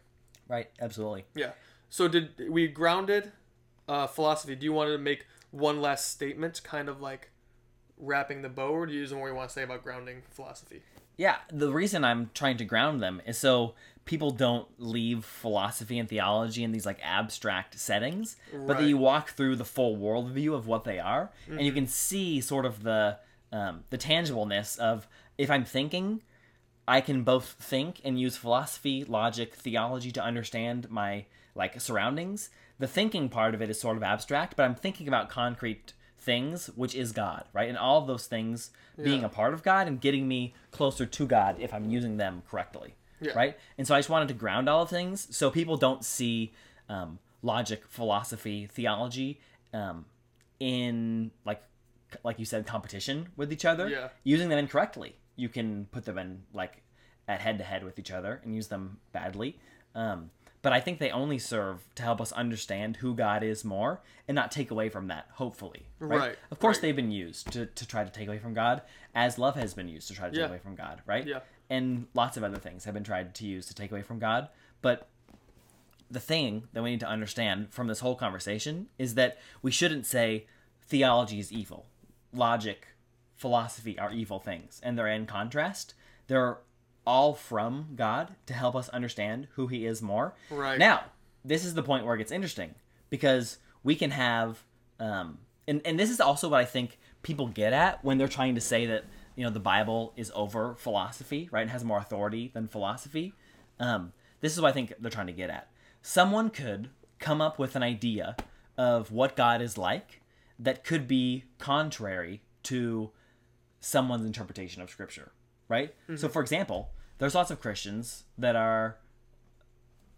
Right, 0.49 0.70
absolutely. 0.81 1.27
yeah 1.35 1.51
so 1.90 2.09
did 2.09 2.49
we 2.49 2.68
grounded 2.68 3.33
uh, 3.92 4.07
philosophy 4.07 4.55
do 4.55 4.64
you 4.64 4.72
want 4.72 4.88
to 4.90 4.98
make 4.98 5.26
one 5.50 5.81
last 5.81 6.03
statement 6.16 6.55
kind 6.62 6.88
of 6.88 7.00
like 7.00 7.31
wrapping 7.98 8.40
the 8.42 8.48
bow 8.48 8.68
or 8.70 8.87
do 8.87 8.92
you 8.92 9.00
use 9.00 9.12
more 9.12 9.29
you 9.29 9.35
want 9.35 9.48
to 9.50 9.53
say 9.53 9.62
about 9.62 9.83
grounding 9.83 10.22
philosophy 10.31 10.81
Yeah, 11.16 11.37
the 11.53 11.70
reason 11.70 12.03
I'm 12.03 12.31
trying 12.40 12.57
to 12.59 12.64
ground 12.64 13.03
them 13.03 13.20
is 13.26 13.37
so 13.37 13.74
people 14.07 14.31
don't 14.31 14.66
leave 14.79 15.24
philosophy 15.24 15.98
and 15.98 16.09
theology 16.09 16.62
in 16.64 16.72
these 16.72 16.87
like 16.87 16.98
abstract 17.03 17.79
settings, 17.79 18.37
but 18.66 18.79
that 18.79 18.88
you 18.88 18.96
walk 18.96 19.24
through 19.37 19.57
the 19.57 19.66
full 19.76 19.94
worldview 20.05 20.55
of 20.55 20.66
what 20.66 20.85
they 20.85 20.98
are, 20.98 21.24
and 21.46 21.57
Mm-hmm. 21.57 21.64
you 21.66 21.72
can 21.72 21.87
see 21.87 22.40
sort 22.40 22.64
of 22.64 22.74
the 22.85 23.18
um, 23.53 23.74
the 23.90 23.98
tangibleness 23.98 24.79
of 24.79 25.07
if 25.37 25.50
I'm 25.50 25.64
thinking, 25.66 26.22
I 26.88 27.00
can 27.03 27.22
both 27.22 27.46
think 27.61 28.00
and 28.05 28.18
use 28.18 28.37
philosophy, 28.38 29.05
logic, 29.05 29.55
theology 29.55 30.11
to 30.12 30.22
understand 30.22 30.90
my 30.90 31.26
like 31.55 31.79
surroundings. 31.81 32.48
The 32.81 32.88
thinking 32.88 33.29
part 33.29 33.55
of 33.55 33.62
it 33.62 33.71
is 33.71 33.79
sort 33.81 33.97
of 33.97 34.03
abstract, 34.03 34.57
but 34.57 34.64
I'm 34.64 34.75
thinking 34.75 35.07
about 35.07 35.29
concrete 35.29 35.93
things, 36.19 36.66
which 36.75 36.95
is 36.95 37.12
God, 37.12 37.45
right? 37.53 37.69
And 37.69 37.79
all 37.79 37.99
of 38.01 38.07
those 38.07 38.27
things 38.27 38.71
being 39.03 39.23
a 39.25 39.29
part 39.29 39.55
of 39.55 39.62
God 39.62 39.87
and 39.87 40.01
getting 40.01 40.27
me 40.27 40.55
closer 40.71 41.07
to 41.07 41.27
God 41.27 41.57
if 41.61 41.73
I'm 41.73 41.88
using 41.90 42.16
them 42.16 42.43
correctly, 42.51 42.95
Yeah. 43.21 43.33
right? 43.35 43.59
And 43.79 43.87
so 43.87 43.95
I 43.95 43.99
just 43.99 44.11
wanted 44.11 44.29
to 44.29 44.35
ground 44.35 44.69
all 44.69 44.83
of 44.83 44.90
things 44.90 45.29
so 45.35 45.51
people 45.51 45.77
don't 45.77 46.05
see 46.05 46.53
um, 46.88 47.19
logic, 47.43 47.85
philosophy, 47.88 48.66
theology 48.66 49.40
um, 49.73 50.05
in 50.59 51.31
like 51.45 51.62
like 52.25 52.38
you 52.38 52.45
said 52.45 52.66
competition 52.66 53.29
with 53.37 53.53
each 53.53 53.64
other 53.64 53.88
Yeah. 53.88 54.09
using 54.25 54.49
them 54.49 54.59
incorrectly 54.59 55.14
you 55.37 55.49
can 55.49 55.87
put 55.93 56.05
them 56.05 56.19
in 56.19 56.43
like 56.53 56.83
at 57.29 57.40
head 57.40 57.57
to 57.59 57.64
head 57.64 57.85
with 57.85 57.99
each 58.01 58.11
other 58.11 58.40
and 58.43 58.55
use 58.55 58.66
them 58.69 58.99
badly 59.12 59.59
um, 59.95 60.31
but 60.62 60.73
i 60.73 60.81
think 60.81 60.99
they 60.99 61.11
only 61.11 61.38
serve 61.38 61.79
to 61.94 62.03
help 62.03 62.20
us 62.20 62.33
understand 62.33 62.96
who 62.96 63.14
god 63.14 63.42
is 63.42 63.64
more 63.64 64.01
and 64.29 64.35
not 64.35 64.51
take 64.51 64.70
away 64.70 64.88
from 64.88 65.09
that 65.09 65.27
hopefully 65.35 65.87
right, 65.99 66.18
Right, 66.20 66.37
of 66.51 66.59
course 66.59 66.77
right. 66.77 66.83
they've 66.83 66.96
been 66.96 67.11
used 67.11 67.51
to, 67.53 67.66
to 67.66 67.87
try 67.87 68.05
to 68.05 68.11
take 68.11 68.29
away 68.29 68.38
from 68.38 68.55
god 68.55 68.83
as 69.14 69.38
love 69.38 69.55
has 69.57 69.75
been 69.75 69.88
used 69.88 70.09
to 70.09 70.14
try 70.14 70.29
to 70.31 70.35
take 70.37 70.49
away 70.49 70.59
from 70.59 70.75
god 70.75 71.03
right 71.07 71.27
Yeah. 71.27 71.40
and 71.68 72.07
lots 72.14 72.37
of 72.37 72.44
other 72.44 72.59
things 72.59 72.85
have 72.85 72.94
been 72.94 73.05
tried 73.05 73.35
to 73.37 73.46
use 73.46 73.66
to 73.66 73.75
take 73.75 73.90
away 73.90 74.03
from 74.03 74.18
god 74.18 74.49
but 74.83 75.09
the 76.11 76.20
thing 76.20 76.64
that 76.73 76.83
we 76.83 76.90
need 76.90 77.01
to 77.01 77.09
understand 77.09 77.73
from 77.73 77.87
this 77.87 78.01
whole 78.01 78.16
conversation 78.16 78.88
is 78.99 79.14
that 79.14 79.38
we 79.62 79.70
shouldn't 79.70 80.05
say 80.07 80.44
theology 80.83 81.38
is 81.38 81.53
evil, 81.53 81.87
logic, 82.33 82.88
philosophy 83.37 83.96
are 83.96 84.11
evil 84.11 84.40
things, 84.40 84.81
and 84.83 84.99
they're 84.99 85.07
in 85.07 85.25
contrast. 85.25 85.94
They're 86.27 86.59
all 87.06 87.34
from 87.34 87.88
God 87.96 88.34
to 88.46 88.54
help 88.54 88.74
us 88.76 88.88
understand 88.90 89.48
who 89.52 89.66
He 89.66 89.86
is 89.86 90.02
more. 90.02 90.34
Right. 90.50 90.78
Now, 90.78 91.04
this 91.44 91.64
is 91.64 91.74
the 91.74 91.82
point 91.82 92.04
where 92.04 92.14
it 92.14 92.18
gets 92.18 92.32
interesting 92.32 92.74
because 93.08 93.58
we 93.82 93.94
can 93.94 94.10
have, 94.10 94.64
um, 94.98 95.38
and 95.66 95.80
and 95.84 95.98
this 95.98 96.10
is 96.10 96.20
also 96.20 96.48
what 96.48 96.60
I 96.60 96.64
think 96.64 96.98
people 97.22 97.46
get 97.46 97.72
at 97.72 98.04
when 98.04 98.18
they're 98.18 98.28
trying 98.28 98.54
to 98.54 98.60
say 98.60 98.86
that 98.86 99.04
you 99.36 99.44
know 99.44 99.50
the 99.50 99.60
Bible 99.60 100.12
is 100.16 100.30
over 100.34 100.74
philosophy, 100.74 101.48
right? 101.50 101.66
It 101.66 101.70
has 101.70 101.84
more 101.84 101.98
authority 101.98 102.50
than 102.52 102.68
philosophy. 102.68 103.34
Um, 103.78 104.12
this 104.40 104.52
is 104.52 104.60
what 104.60 104.68
I 104.68 104.72
think 104.72 104.94
they're 104.98 105.10
trying 105.10 105.26
to 105.28 105.32
get 105.32 105.50
at. 105.50 105.68
Someone 106.02 106.50
could 106.50 106.90
come 107.18 107.40
up 107.40 107.58
with 107.58 107.76
an 107.76 107.82
idea 107.82 108.36
of 108.76 109.10
what 109.10 109.36
God 109.36 109.60
is 109.60 109.76
like 109.76 110.20
that 110.58 110.84
could 110.84 111.06
be 111.06 111.44
contrary 111.58 112.42
to 112.64 113.10
someone's 113.80 114.26
interpretation 114.26 114.82
of 114.82 114.90
Scripture, 114.90 115.32
right? 115.70 115.94
So, 116.16 116.28
for 116.28 116.42
example, 116.42 116.90
there's 117.18 117.35
lots 117.35 117.50
of 117.50 117.61
Christians 117.61 118.24
that 118.37 118.56
are, 118.56 118.96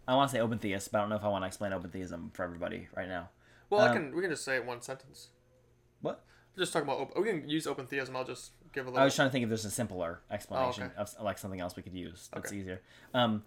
I 0.07 0.15
want 0.15 0.29
to 0.31 0.35
say 0.35 0.41
open 0.41 0.57
theists, 0.59 0.89
but 0.89 0.97
I 0.97 1.01
don't 1.01 1.09
know 1.09 1.15
if 1.15 1.23
I 1.23 1.29
want 1.29 1.43
to 1.43 1.47
explain 1.47 1.71
open 1.71 1.89
theism 1.91 2.31
for 2.33 2.43
everybody 2.43 2.89
right 2.97 3.07
now. 3.07 3.29
well 3.69 3.81
i 3.81 3.87
Um, 3.89 3.93
can 3.95 4.15
we 4.15 4.21
can 4.21 4.31
just 4.31 4.43
say 4.43 4.55
it 4.55 4.65
one 4.65 4.81
sentence 4.81 5.29
What? 6.01 6.25
just 6.57 6.73
talk 6.73 6.83
about 6.83 6.99
op- 6.99 7.17
we 7.17 7.23
can 7.29 7.49
use 7.49 7.65
open 7.65 7.87
theism 7.87 8.15
i'll 8.15 8.25
just 8.25 8.51
give 8.73 8.85
a 8.85 8.89
little 8.89 9.01
I 9.01 9.05
was 9.05 9.15
trying 9.15 9.29
to 9.29 9.31
think 9.31 9.43
if 9.43 9.49
there's 9.49 9.65
a 9.65 9.71
simpler 9.71 10.19
explanation 10.29 10.83
Oh, 10.97 11.01
okay. 11.01 11.11
of 11.17 11.23
like 11.23 11.37
something 11.37 11.59
else 11.61 11.75
we 11.75 11.83
could 11.83 11.93
use 11.95 12.29
that's 12.33 12.49
Okay. 12.51 12.59
easier. 12.59 12.81
Um, 13.13 13.43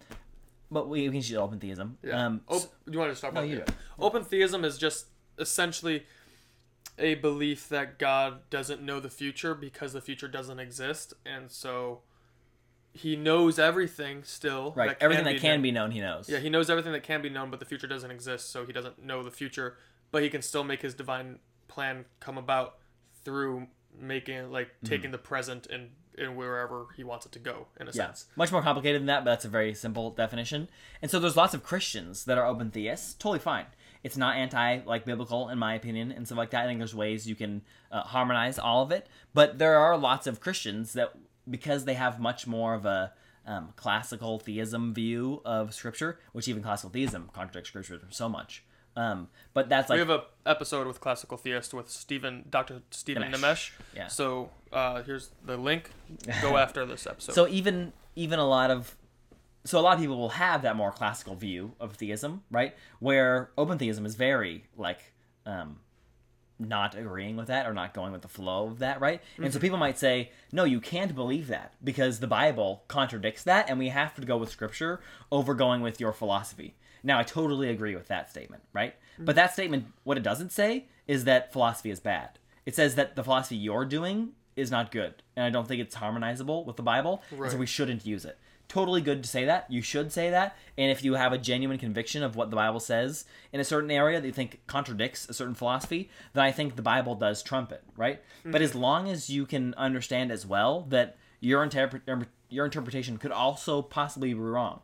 but 0.71 0.89
we, 0.89 1.01
we 1.03 1.07
can 1.07 1.15
use 1.15 1.33
open 1.35 1.59
theism. 1.59 1.97
Yeah. 2.03 2.25
Um, 2.25 2.41
Op- 2.49 2.61
do 2.85 2.91
you 2.91 2.99
want 2.99 3.09
to 3.09 3.13
just 3.13 3.21
talk 3.21 3.33
no, 3.33 3.39
about 3.41 3.49
you. 3.49 3.63
Open 3.99 4.23
theism 4.23 4.65
is 4.65 4.77
just 4.77 5.05
essentially 5.39 6.05
a 6.97 7.15
belief 7.15 7.69
that 7.69 7.99
God 7.99 8.49
doesn't 8.49 8.81
know 8.81 8.99
the 8.99 9.09
future 9.09 9.53
because 9.53 9.93
the 9.93 10.01
future 10.01 10.27
doesn't 10.27 10.59
exist, 10.59 11.13
and 11.25 11.51
so 11.51 12.01
he 12.93 13.15
knows 13.15 13.59
everything 13.59 14.23
still. 14.23 14.73
right. 14.75 14.97
Everything 14.99 15.25
that 15.25 15.39
can 15.39 15.55
known. 15.57 15.61
be 15.61 15.71
known, 15.71 15.91
he 15.91 16.01
knows. 16.01 16.27
Yeah, 16.27 16.39
he 16.39 16.49
knows 16.49 16.69
everything 16.69 16.93
that 16.93 17.03
can 17.03 17.21
be 17.21 17.29
known, 17.29 17.51
but 17.51 17.59
the 17.59 17.65
future 17.65 17.87
doesn't 17.87 18.11
exist, 18.11 18.49
so 18.51 18.65
he 18.65 18.73
doesn't 18.73 19.03
know 19.03 19.23
the 19.23 19.31
future. 19.31 19.77
But 20.11 20.23
he 20.23 20.29
can 20.29 20.41
still 20.41 20.63
make 20.63 20.81
his 20.81 20.93
divine 20.93 21.39
plan 21.67 22.05
come 22.19 22.37
about 22.37 22.77
through 23.23 23.67
making 23.99 24.51
like 24.51 24.69
hmm. 24.79 24.87
taking 24.87 25.11
the 25.11 25.17
present 25.17 25.67
and 25.67 25.89
and 26.17 26.35
wherever 26.35 26.87
he 26.95 27.03
wants 27.03 27.25
it 27.25 27.31
to 27.31 27.39
go 27.39 27.67
in 27.79 27.87
a 27.87 27.91
Yeah, 27.91 28.07
sense. 28.07 28.25
much 28.35 28.51
more 28.51 28.63
complicated 28.63 29.01
than 29.01 29.05
that, 29.07 29.23
but 29.23 29.31
that's 29.31 29.45
a 29.45 29.49
very 29.49 29.75
simple 29.75 30.09
definition. 30.09 30.67
And 31.01 31.11
so 31.11 31.19
there's 31.19 31.37
lots 31.37 31.53
of 31.53 31.63
Christians 31.63 32.25
that 32.25 32.39
are 32.39 32.45
open 32.45 32.71
theists, 32.71 33.13
totally 33.13 33.37
fine. 33.39 33.65
It's 34.03 34.17
not 34.17 34.35
anti 34.35 34.79
like 34.85 35.05
biblical 35.05 35.49
in 35.49 35.57
my 35.57 35.75
opinion 35.75 36.11
and 36.11 36.25
stuff 36.25 36.37
like 36.37 36.51
that. 36.51 36.63
I 36.63 36.67
think 36.67 36.79
there's 36.79 36.95
ways 36.95 37.27
you 37.27 37.35
can 37.35 37.61
uh, 37.91 38.01
harmonize 38.01 38.59
all 38.59 38.83
of 38.83 38.91
it, 38.91 39.07
but 39.33 39.57
there 39.59 39.77
are 39.77 39.97
lots 39.97 40.27
of 40.27 40.39
Christians 40.39 40.93
that 40.93 41.13
because 41.49 41.85
they 41.85 41.93
have 41.93 42.19
much 42.19 42.47
more 42.47 42.73
of 42.73 42.85
a 42.85 43.13
um, 43.45 43.73
classical 43.75 44.39
theism 44.39 44.93
view 44.93 45.41
of 45.45 45.73
Scripture, 45.73 46.19
which 46.33 46.47
even 46.47 46.61
classical 46.61 46.89
theism 46.89 47.29
contradicts 47.33 47.69
Scripture 47.69 48.01
so 48.09 48.27
much. 48.27 48.63
Um, 48.97 49.29
but 49.53 49.69
that's 49.69 49.89
like 49.89 49.97
we 49.97 49.99
have 49.99 50.09
a 50.09 50.23
episode 50.45 50.87
with 50.87 50.99
classical 50.99 51.37
theist 51.37 51.71
with 51.73 51.87
Stephen, 51.89 52.45
Dr. 52.49 52.81
Stephen 52.89 53.23
Nimesh. 53.23 53.39
Nimesh. 53.39 53.71
Yeah. 53.95 54.07
So 54.07 54.49
uh, 54.73 55.03
here's 55.03 55.29
the 55.45 55.55
link. 55.55 55.91
Go 56.41 56.57
after 56.57 56.83
this 56.85 57.05
episode. 57.05 57.33
so 57.33 57.47
even 57.47 57.93
even 58.15 58.39
a 58.39 58.47
lot 58.47 58.71
of 58.71 58.95
so 59.63 59.79
a 59.79 59.81
lot 59.81 59.95
of 59.95 59.99
people 59.99 60.17
will 60.17 60.29
have 60.29 60.61
that 60.61 60.75
more 60.75 60.91
classical 60.91 61.35
view 61.35 61.73
of 61.79 61.95
theism, 61.95 62.43
right? 62.49 62.75
Where 62.99 63.51
open 63.57 63.77
theism 63.77 64.05
is 64.05 64.15
very 64.15 64.65
like 64.77 64.99
um, 65.45 65.79
not 66.59 66.95
agreeing 66.95 67.35
with 67.35 67.47
that 67.47 67.67
or 67.67 67.73
not 67.73 67.93
going 67.93 68.11
with 68.11 68.21
the 68.21 68.27
flow 68.27 68.67
of 68.67 68.79
that, 68.79 68.99
right? 69.01 69.21
And 69.37 69.53
so 69.53 69.59
people 69.59 69.77
might 69.77 69.99
say, 69.99 70.31
no, 70.51 70.63
you 70.63 70.79
can't 70.79 71.13
believe 71.13 71.47
that 71.47 71.73
because 71.83 72.19
the 72.19 72.27
Bible 72.27 72.83
contradicts 72.87 73.43
that, 73.43 73.69
and 73.69 73.77
we 73.77 73.89
have 73.89 74.15
to 74.15 74.25
go 74.25 74.37
with 74.37 74.49
Scripture 74.49 74.99
over 75.31 75.53
going 75.53 75.81
with 75.81 75.99
your 75.99 76.13
philosophy. 76.13 76.75
Now, 77.03 77.19
I 77.19 77.23
totally 77.23 77.69
agree 77.69 77.95
with 77.95 78.07
that 78.07 78.29
statement, 78.29 78.63
right? 78.73 78.95
But 79.19 79.35
that 79.35 79.53
statement, 79.53 79.87
what 80.03 80.17
it 80.17 80.23
doesn't 80.23 80.51
say 80.51 80.85
is 81.07 81.23
that 81.25 81.53
philosophy 81.53 81.89
is 81.91 81.99
bad. 81.99 82.39
It 82.65 82.75
says 82.75 82.95
that 82.95 83.15
the 83.15 83.23
philosophy 83.23 83.55
you're 83.55 83.85
doing 83.85 84.33
is 84.55 84.71
not 84.71 84.91
good, 84.91 85.21
and 85.35 85.45
I 85.45 85.49
don't 85.51 85.67
think 85.67 85.81
it's 85.81 85.95
harmonizable 85.95 86.65
with 86.65 86.75
the 86.75 86.83
Bible, 86.83 87.21
and 87.31 87.51
so 87.51 87.57
we 87.57 87.65
shouldn't 87.67 88.05
use 88.05 88.25
it. 88.25 88.37
Totally 88.67 89.01
good 89.01 89.23
to 89.23 89.29
say 89.29 89.45
that. 89.45 89.65
You 89.69 89.81
should 89.81 90.11
say 90.11 90.29
that. 90.29 90.57
And 90.77 90.91
if 90.91 91.03
you 91.03 91.13
have 91.13 91.31
a 91.31 91.37
genuine 91.37 91.77
conviction 91.77 92.21
of 92.21 92.35
what 92.35 92.49
the 92.49 92.55
Bible 92.57 92.81
says 92.81 93.25
in 93.53 93.59
a 93.59 93.63
certain 93.63 93.89
area 93.89 94.19
that 94.19 94.27
you 94.27 94.33
think 94.33 94.59
contradicts 94.67 95.29
a 95.29 95.33
certain 95.33 95.55
philosophy, 95.55 96.09
then 96.33 96.43
I 96.43 96.51
think 96.51 96.75
the 96.75 96.81
Bible 96.81 97.15
does 97.15 97.41
trump 97.41 97.71
it, 97.71 97.83
right? 97.95 98.21
But 98.43 98.55
mm-hmm. 98.55 98.63
as 98.63 98.75
long 98.75 99.09
as 99.09 99.29
you 99.29 99.45
can 99.45 99.73
understand 99.75 100.31
as 100.31 100.45
well 100.45 100.81
that 100.89 101.17
your 101.39 101.63
interpret 101.63 102.03
your 102.49 102.65
interpretation 102.65 103.17
could 103.17 103.31
also 103.31 103.81
possibly 103.81 104.29
be 104.29 104.39
wrong, 104.39 104.81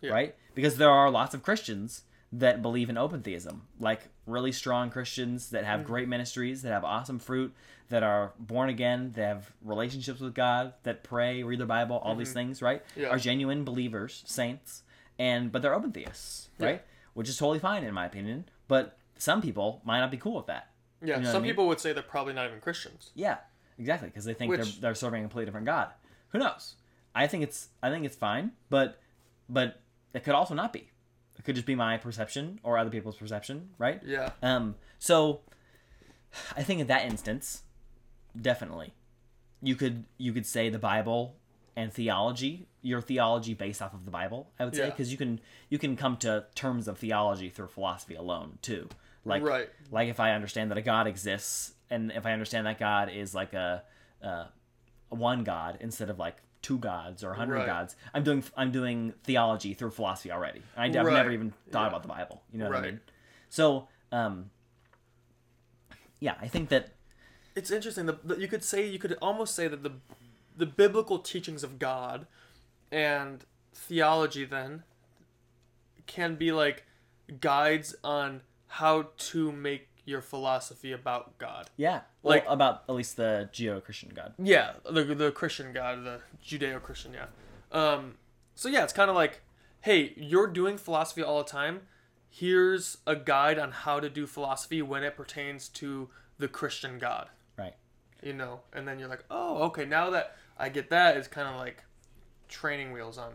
Yeah. 0.00 0.10
right? 0.10 0.34
Because 0.54 0.76
there 0.76 0.90
are 0.90 1.10
lots 1.10 1.34
of 1.34 1.42
Christians 1.42 2.02
that 2.32 2.60
believe 2.60 2.90
in 2.90 2.98
open 2.98 3.22
theism, 3.22 3.62
like 3.80 4.08
really 4.26 4.52
strong 4.52 4.90
Christians 4.90 5.50
that 5.50 5.64
have 5.64 5.84
great 5.84 6.08
ministries, 6.08 6.62
that 6.62 6.72
have 6.72 6.84
awesome 6.84 7.18
fruit, 7.18 7.54
that 7.88 8.02
are 8.02 8.32
born 8.38 8.68
again, 8.68 9.12
that 9.16 9.22
have 9.26 9.52
relationships 9.62 10.20
with 10.20 10.34
God, 10.34 10.74
that 10.82 11.02
pray, 11.02 11.42
read 11.42 11.58
the 11.58 11.64
Bible, 11.66 11.96
all 11.96 12.14
these 12.14 12.34
things, 12.34 12.60
right? 12.60 12.84
Mm-hmm. 12.90 13.00
Yeah. 13.00 13.08
Are 13.08 13.18
genuine 13.18 13.64
believers, 13.64 14.22
saints, 14.26 14.82
and 15.18 15.50
but 15.50 15.62
they're 15.62 15.74
open 15.74 15.92
theists, 15.92 16.50
Yeah. 16.58 16.66
right? 16.66 16.82
Which 17.14 17.28
is 17.30 17.38
totally 17.38 17.58
fine 17.60 17.82
in 17.82 17.94
my 17.94 18.04
opinion. 18.04 18.44
But 18.68 18.98
some 19.16 19.40
people 19.40 19.80
might 19.84 20.00
not 20.00 20.10
be 20.10 20.18
cool 20.18 20.34
with 20.36 20.46
that. 20.46 20.70
yeah, 21.02 21.16
you 21.16 21.22
know 21.22 21.28
some 21.32 21.36
I 21.36 21.40
mean? 21.44 21.52
people 21.52 21.66
would 21.68 21.80
say 21.80 21.92
they're 21.94 22.02
probably 22.02 22.34
not 22.34 22.46
even 22.46 22.60
Christians. 22.60 23.10
Yeah, 23.14 23.38
exactly, 23.78 24.08
because 24.08 24.26
they 24.26 24.34
think 24.34 24.50
Which- 24.50 24.60
they're 24.60 24.80
they're 24.90 24.94
serving 24.94 25.22
a 25.22 25.24
completely 25.24 25.46
different 25.46 25.64
God. 25.66 25.88
Who 26.28 26.38
knows? 26.38 26.74
I 27.14 27.26
think 27.26 27.42
it's 27.42 27.68
I 27.82 27.88
think 27.88 28.04
it's 28.04 28.16
fine, 28.16 28.52
but 28.68 29.00
but 29.48 29.80
it 30.12 30.24
could 30.24 30.34
also 30.34 30.52
not 30.54 30.74
be. 30.74 30.90
It 31.38 31.44
could 31.44 31.54
just 31.54 31.66
be 31.66 31.74
my 31.74 31.96
perception 31.96 32.60
or 32.62 32.76
other 32.78 32.90
people's 32.90 33.16
perception, 33.16 33.70
right? 33.78 34.02
Yeah. 34.04 34.30
Um. 34.42 34.74
So, 34.98 35.40
I 36.56 36.62
think 36.62 36.80
in 36.80 36.86
that 36.88 37.04
instance, 37.06 37.62
definitely, 38.40 38.92
you 39.62 39.74
could 39.76 40.04
you 40.18 40.32
could 40.32 40.46
say 40.46 40.68
the 40.68 40.78
Bible 40.78 41.36
and 41.76 41.92
theology, 41.92 42.66
your 42.82 43.00
theology 43.00 43.54
based 43.54 43.80
off 43.80 43.94
of 43.94 44.04
the 44.04 44.10
Bible. 44.10 44.50
I 44.58 44.64
would 44.64 44.74
say 44.74 44.84
Yeah. 44.84 44.90
because 44.90 45.12
you 45.12 45.18
can 45.18 45.40
you 45.70 45.78
can 45.78 45.96
come 45.96 46.16
to 46.18 46.46
terms 46.54 46.88
of 46.88 46.98
theology 46.98 47.48
through 47.50 47.68
philosophy 47.68 48.14
alone 48.16 48.58
too. 48.62 48.88
Like 49.24 49.42
Right. 49.42 49.68
like 49.90 50.08
if 50.08 50.18
I 50.20 50.32
understand 50.32 50.70
that 50.70 50.78
a 50.78 50.82
God 50.82 51.06
exists, 51.06 51.74
and 51.90 52.10
if 52.12 52.26
I 52.26 52.32
understand 52.32 52.66
that 52.66 52.78
God 52.78 53.10
is 53.10 53.34
like 53.34 53.52
a, 53.54 53.84
uh, 54.22 54.46
a 55.10 55.14
one 55.14 55.44
God 55.44 55.78
instead 55.80 56.10
of 56.10 56.18
like 56.18 56.36
two 56.62 56.78
gods 56.78 57.22
or 57.22 57.32
a 57.32 57.36
hundred 57.36 57.56
Right. 57.56 57.66
gods, 57.66 57.96
I'm 58.12 58.24
doing 58.24 58.42
I'm 58.56 58.70
doing 58.72 59.14
theology 59.22 59.74
through 59.74 59.90
philosophy 59.90 60.30
already. 60.32 60.62
I, 60.76 60.88
have 60.88 61.06
Right. 61.06 61.14
never 61.14 61.30
even 61.30 61.52
thought 61.70 61.82
Yeah. 61.82 61.88
about 61.88 62.02
the 62.02 62.08
Bible. 62.08 62.42
You 62.52 62.58
know 62.58 62.68
what 62.68 62.76
I 62.78 62.80
mean? 62.82 63.00
So, 63.48 63.88
um, 64.12 64.50
yeah, 66.20 66.34
I 66.40 66.48
think 66.48 66.68
that 66.70 66.94
It's 67.54 67.70
interesting. 67.70 68.06
The, 68.06 68.36
you 68.38 68.46
could 68.48 68.62
say 68.62 68.86
you 68.88 68.98
could 68.98 69.16
almost 69.20 69.54
say 69.54 69.68
that 69.68 69.82
the 69.82 69.92
the 70.56 70.66
biblical 70.66 71.18
teachings 71.20 71.62
of 71.62 71.78
God 71.78 72.26
and 72.90 73.44
theology 73.72 74.44
then 74.44 74.82
can 76.06 76.34
be 76.36 76.50
like 76.52 76.84
guides 77.40 77.94
on 78.02 78.42
how 78.66 79.10
to 79.16 79.52
make 79.52 79.87
your 80.08 80.22
philosophy 80.22 80.90
about 80.92 81.36
God. 81.38 81.70
yeah, 81.76 82.00
well, 82.22 82.36
Like- 82.36 82.44
about 82.48 82.84
at 82.88 82.94
least 82.94 83.16
the 83.16 83.48
Judeo-Christian 83.52 84.12
God. 84.14 84.34
Yeah, 84.42 84.72
the 84.90 85.02
the 85.04 85.30
Christian 85.30 85.72
God, 85.72 86.04
the 86.04 86.20
Judeo-Christian, 86.44 87.12
yeah. 87.14 87.26
Um, 87.70 88.16
so 88.54 88.68
yeah, 88.68 88.82
it's 88.84 88.92
kind 88.92 89.10
of 89.10 89.16
like, 89.16 89.42
hey, 89.82 90.14
you're 90.16 90.46
doing 90.46 90.78
philosophy 90.78 91.22
all 91.22 91.38
the 91.38 91.48
time. 91.50 91.82
Here's 92.30 92.98
a 93.06 93.16
guide 93.16 93.58
on 93.58 93.72
how 93.72 94.00
to 94.00 94.08
do 94.10 94.26
philosophy 94.26 94.82
when 94.82 95.02
it 95.02 95.16
pertains 95.16 95.68
to 95.70 96.08
the 96.38 96.48
Christian 96.48 96.98
God. 96.98 97.28
Right. 97.56 97.74
You 98.22 98.32
know, 98.32 98.60
and 98.72 98.86
then 98.88 98.98
you're 98.98 99.08
like, 99.08 99.24
oh, 99.30 99.62
okay, 99.64 99.84
now 99.84 100.10
that 100.10 100.36
I 100.58 100.68
get 100.68 100.90
that, 100.90 101.16
it's 101.16 101.28
kind 101.28 101.48
of 101.48 101.56
like 101.56 101.84
training 102.48 102.92
wheels 102.92 103.18
on. 103.18 103.32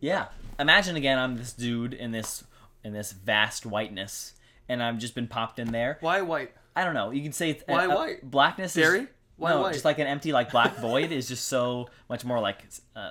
Yeah. 0.00 0.26
Imagine 0.58 0.96
again, 0.96 1.18
I'm 1.18 1.36
this 1.36 1.52
dude 1.52 1.94
in 1.94 2.10
this 2.12 2.44
in 2.82 2.92
this 2.94 3.12
vast 3.12 3.66
whiteness, 3.66 4.32
and 4.70 4.82
I've 4.82 4.98
just 4.98 5.14
been 5.14 5.26
popped 5.26 5.58
in 5.58 5.72
there. 5.72 5.98
Why 6.00 6.22
white? 6.22 6.52
I 6.76 6.84
don't 6.84 6.94
know. 6.94 7.10
You 7.10 7.22
could 7.22 7.34
say 7.34 7.50
it's, 7.50 7.64
Why 7.66 7.86
uh, 7.86 7.94
white? 7.94 8.30
Blackness 8.30 8.76
is 8.76 8.82
Dairy? 8.82 9.06
Why 9.36 9.50
no, 9.50 9.62
white? 9.62 9.72
just 9.72 9.84
like 9.84 9.98
an 9.98 10.06
empty 10.06 10.32
like 10.32 10.52
black 10.52 10.76
void 10.76 11.10
is 11.10 11.28
just 11.28 11.48
so 11.48 11.88
much 12.08 12.24
more 12.24 12.38
like 12.38 12.64
uh, 12.94 13.10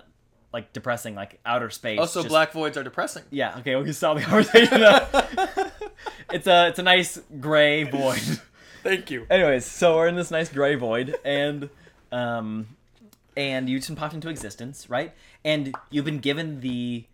like 0.53 0.71
depressing, 0.71 1.15
like 1.15 1.39
outer 1.45 1.69
space. 1.69 1.99
Also, 1.99 2.21
just- 2.21 2.29
black 2.29 2.53
voids 2.53 2.77
are 2.77 2.83
depressing. 2.83 3.23
Yeah. 3.29 3.57
Okay, 3.59 3.75
we 3.75 3.83
can 3.83 3.93
stop 3.93 4.17
the 4.17 4.23
conversation. 4.23 4.81
it's 6.31 6.47
a 6.47 6.69
it's 6.69 6.79
a 6.79 6.83
nice 6.83 7.19
gray 7.39 7.83
void. 7.83 8.41
Thank 8.81 9.11
you. 9.11 9.27
Anyways, 9.29 9.65
so 9.65 9.97
we're 9.97 10.07
in 10.07 10.15
this 10.15 10.31
nice 10.31 10.47
gray 10.49 10.75
void, 10.75 11.15
and 11.25 11.69
um, 12.13 12.67
and 13.35 13.67
you've 13.67 13.79
just 13.79 13.89
been 13.89 13.97
popped 13.97 14.13
into 14.13 14.29
existence, 14.29 14.89
right? 14.89 15.13
And 15.43 15.75
you've 15.89 16.05
been 16.05 16.19
given 16.19 16.61
the 16.61 17.05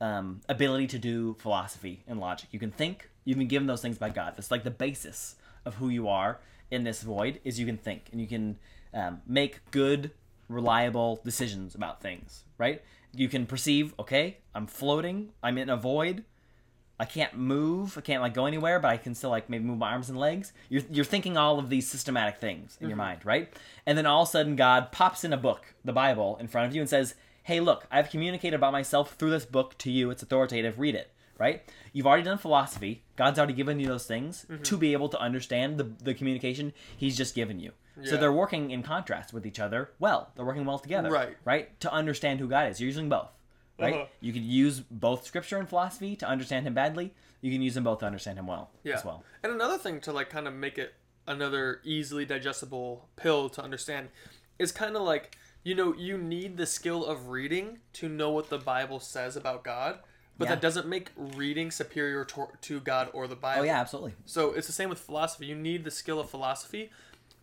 um, 0.00 0.40
ability 0.48 0.86
to 0.88 0.98
do 0.98 1.34
philosophy 1.34 2.04
and 2.06 2.20
logic. 2.20 2.48
You 2.52 2.58
can 2.58 2.70
think. 2.70 3.10
You've 3.24 3.38
been 3.38 3.48
given 3.48 3.66
those 3.66 3.82
things 3.82 3.98
by 3.98 4.10
God. 4.10 4.34
That's 4.36 4.50
like 4.50 4.64
the 4.64 4.70
basis 4.70 5.36
of 5.64 5.74
who 5.74 5.88
you 5.88 6.08
are 6.08 6.38
in 6.70 6.84
this 6.84 7.02
void. 7.02 7.40
Is 7.44 7.58
you 7.58 7.66
can 7.66 7.76
think 7.76 8.08
and 8.12 8.20
you 8.20 8.26
can 8.26 8.58
um, 8.94 9.20
make 9.26 9.70
good, 9.70 10.12
reliable 10.48 11.20
decisions 11.24 11.74
about 11.74 12.00
things, 12.00 12.44
right? 12.56 12.82
You 13.14 13.28
can 13.28 13.46
perceive. 13.46 13.94
Okay, 13.98 14.38
I'm 14.54 14.66
floating. 14.66 15.30
I'm 15.42 15.58
in 15.58 15.68
a 15.68 15.76
void. 15.76 16.24
I 17.00 17.04
can't 17.04 17.36
move. 17.36 17.96
I 17.96 18.00
can't 18.00 18.22
like 18.22 18.34
go 18.34 18.46
anywhere, 18.46 18.80
but 18.80 18.88
I 18.88 18.96
can 18.96 19.14
still 19.14 19.30
like 19.30 19.48
maybe 19.48 19.64
move 19.64 19.78
my 19.78 19.92
arms 19.92 20.08
and 20.08 20.18
legs. 20.18 20.52
You're 20.68 20.82
you're 20.90 21.04
thinking 21.04 21.36
all 21.36 21.58
of 21.58 21.70
these 21.70 21.88
systematic 21.88 22.38
things 22.38 22.76
in 22.80 22.88
your 22.88 22.96
mind, 22.96 23.24
right? 23.24 23.52
And 23.86 23.96
then 23.96 24.04
all 24.04 24.22
of 24.22 24.28
a 24.28 24.32
sudden, 24.32 24.56
God 24.56 24.90
pops 24.90 25.22
in 25.22 25.32
a 25.32 25.36
book, 25.36 25.74
the 25.84 25.92
Bible, 25.92 26.36
in 26.40 26.48
front 26.48 26.66
of 26.66 26.74
you 26.74 26.80
and 26.80 26.90
says, 26.90 27.14
"Hey, 27.48 27.60
look, 27.60 27.86
I've 27.90 28.10
communicated 28.10 28.56
about 28.56 28.72
myself 28.72 29.14
through 29.14 29.30
this 29.30 29.44
book 29.44 29.76
to 29.78 29.90
you. 29.90 30.10
It's 30.10 30.22
authoritative. 30.22 30.78
Read 30.78 30.94
it." 30.94 31.10
Right? 31.38 31.62
You've 31.92 32.06
already 32.06 32.24
done 32.24 32.38
philosophy. 32.38 33.02
God's 33.16 33.38
already 33.38 33.52
given 33.54 33.78
you 33.78 33.86
those 33.86 34.06
things 34.06 34.44
to 34.64 34.76
be 34.76 34.92
able 34.92 35.08
to 35.08 35.18
understand 35.18 35.78
the 35.78 35.84
the 36.08 36.14
communication 36.14 36.72
He's 36.96 37.16
just 37.16 37.34
given 37.34 37.58
you. 37.60 37.72
So 38.04 38.16
they're 38.16 38.32
working 38.32 38.70
in 38.70 38.82
contrast 38.84 39.32
with 39.32 39.44
each 39.44 39.58
other. 39.58 39.90
Well, 39.98 40.30
they're 40.34 40.44
working 40.44 40.64
well 40.64 40.78
together. 40.78 41.10
Right. 41.10 41.36
Right. 41.44 41.80
To 41.80 41.92
understand 41.92 42.38
who 42.38 42.48
God 42.48 42.70
is, 42.70 42.80
you're 42.80 42.86
using 42.86 43.08
both 43.08 43.30
right? 43.78 43.94
Uh-huh. 43.94 44.06
You 44.20 44.32
could 44.32 44.42
use 44.42 44.80
both 44.80 45.24
scripture 45.24 45.58
and 45.58 45.68
philosophy 45.68 46.16
to 46.16 46.26
understand 46.26 46.66
him 46.66 46.74
badly. 46.74 47.14
You 47.40 47.52
can 47.52 47.62
use 47.62 47.74
them 47.74 47.84
both 47.84 48.00
to 48.00 48.06
understand 48.06 48.38
him 48.38 48.46
well 48.46 48.70
Yeah. 48.82 48.96
as 48.96 49.04
well. 49.04 49.24
And 49.42 49.52
another 49.52 49.78
thing 49.78 50.00
to 50.02 50.12
like 50.12 50.30
kind 50.30 50.48
of 50.48 50.54
make 50.54 50.78
it 50.78 50.94
another 51.26 51.80
easily 51.84 52.24
digestible 52.24 53.08
pill 53.16 53.48
to 53.50 53.62
understand 53.62 54.08
is 54.58 54.72
kind 54.72 54.96
of 54.96 55.02
like 55.02 55.36
you 55.62 55.74
know 55.74 55.94
you 55.94 56.16
need 56.18 56.56
the 56.56 56.66
skill 56.66 57.04
of 57.04 57.28
reading 57.28 57.78
to 57.94 58.08
know 58.08 58.30
what 58.30 58.48
the 58.50 58.58
Bible 58.58 59.00
says 59.00 59.36
about 59.36 59.64
God, 59.64 59.98
but 60.38 60.44
Yeah. 60.46 60.54
that 60.54 60.60
doesn't 60.62 60.86
make 60.86 61.10
reading 61.16 61.70
superior 61.70 62.24
to, 62.26 62.48
to 62.62 62.80
God 62.80 63.10
or 63.12 63.26
the 63.26 63.36
Bible. 63.36 63.62
Oh 63.62 63.64
yeah, 63.64 63.80
absolutely. 63.80 64.14
So 64.24 64.52
it's 64.52 64.66
the 64.66 64.72
same 64.72 64.88
with 64.88 65.00
philosophy. 65.00 65.46
You 65.46 65.56
need 65.56 65.84
the 65.84 65.90
skill 65.90 66.20
of 66.20 66.30
philosophy 66.30 66.90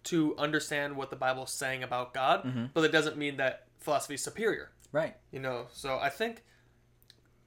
to 0.06 0.36
understand 0.38 0.96
what 0.96 1.10
the 1.10 1.16
Bible 1.16 1.44
is 1.46 1.52
saying 1.52 1.84
about 1.84 2.14
God, 2.14 2.44
Mm-hmm. 2.44 2.66
but 2.74 2.84
it 2.84 2.92
doesn't 2.92 3.18
mean 3.18 3.38
that 3.38 3.68
philosophy 3.80 4.14
is 4.16 4.24
superior. 4.24 4.72
Right. 4.92 5.16
You 5.32 5.40
know, 5.40 5.68
so 5.74 5.98
I 6.00 6.10
think, 6.10 6.44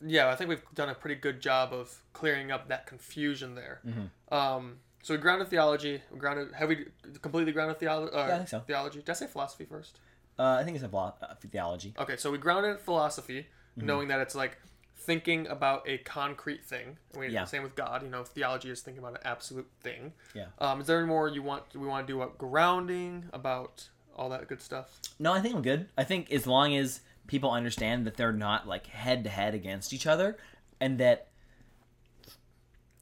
yeah, 0.07 0.29
I 0.29 0.37
think 0.37 0.49
we've 0.51 0.63
done 0.75 0.89
a 0.89 0.95
pretty 0.95 1.15
good 1.17 1.41
job 1.41 1.73
of 1.73 2.03
clearing 2.13 2.51
up 2.53 2.69
that 2.69 2.87
confusion 2.87 3.55
there. 3.55 3.81
Mm-hmm. 3.87 4.35
Um, 4.35 4.77
so 5.03 5.15
we 5.15 5.19
grounded 5.19 5.49
theology. 5.49 6.03
We 6.11 6.19
grounded. 6.19 6.53
Have 6.55 6.69
we 6.69 6.87
completely 7.23 7.53
grounded 7.53 7.79
theology? 7.81 8.13
Uh, 8.15 8.27
Yeah, 8.27 8.35
I 8.35 8.37
think 8.39 8.49
so. 8.49 8.61
Theology. 8.61 8.99
Did 8.99 9.11
I 9.11 9.15
say 9.15 9.27
philosophy 9.27 9.65
first? 9.65 9.99
Uh, 10.39 10.59
I 10.61 10.65
think 10.65 10.77
it's 10.77 10.85
a 10.85 10.97
uh, 10.97 11.13
theology. 11.51 11.95
Okay, 11.99 12.17
so 12.17 12.31
we 12.31 12.39
grounded 12.39 12.81
philosophy, 12.81 13.47
Mm-hmm. 13.77 13.87
knowing 13.87 14.09
that 14.09 14.19
it's 14.21 14.35
like 14.35 14.59
thinking 14.97 15.47
about 15.47 15.89
a 15.89 15.99
concrete 15.99 16.65
thing. 16.65 16.99
We, 17.17 17.29
Yeah. 17.29 17.45
Same 17.45 17.63
with 17.63 17.77
God. 17.77 18.03
You 18.03 18.09
know, 18.11 18.25
theology 18.25 18.71
is 18.71 18.81
thinking 18.81 18.99
about 19.03 19.13
an 19.15 19.21
absolute 19.25 19.69
thing. 19.81 20.13
Yeah. 20.35 20.47
Um, 20.59 20.81
is 20.81 20.87
there 20.89 20.99
any 20.99 21.07
more 21.07 21.29
you 21.29 21.43
want? 21.43 21.63
We 21.75 21.87
want 21.87 22.07
to 22.07 22.13
do 22.13 22.19
what 22.19 22.39
grounding 22.39 23.27
about 23.33 23.89
all 24.17 24.29
that 24.31 24.49
good 24.49 24.61
stuff? 24.61 24.99
No, 25.21 25.33
I 25.33 25.41
think 25.41 25.55
I'm 25.55 25.63
good. 25.63 25.89
I 25.97 26.03
think 26.05 26.33
as 26.33 26.47
long 26.47 26.75
as 26.75 27.01
people 27.29 27.53
understand 27.53 28.07
that 28.07 28.17
they're 28.17 28.33
not 28.33 28.67
like 28.67 28.87
head 28.89 29.23
to 29.25 29.31
head 29.31 29.55
against 29.55 29.93
each 29.93 30.07
other, 30.07 30.37
and 30.81 30.99
that 30.99 31.29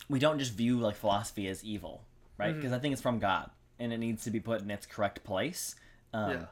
we 0.09 0.19
don't 0.19 0.39
just 0.39 0.53
view 0.53 0.79
like 0.79 0.97
philosophy 0.97 1.49
as 1.49 1.65
evil, 1.65 2.05
right? 2.39 2.51
Mm-hmm. 2.51 2.59
Because 2.61 2.73
I 2.73 2.79
think 2.79 2.93
it's 2.93 3.03
from 3.03 3.19
God 3.19 3.51
and 3.79 3.93
it 3.93 3.99
needs 3.99 4.25
to 4.25 4.31
be 4.31 4.41
put 4.41 4.61
in 4.63 4.71
its 4.71 4.87
correct 4.87 5.25
place. 5.25 5.75
Um, 6.13 6.31
Yeah. 6.31 6.45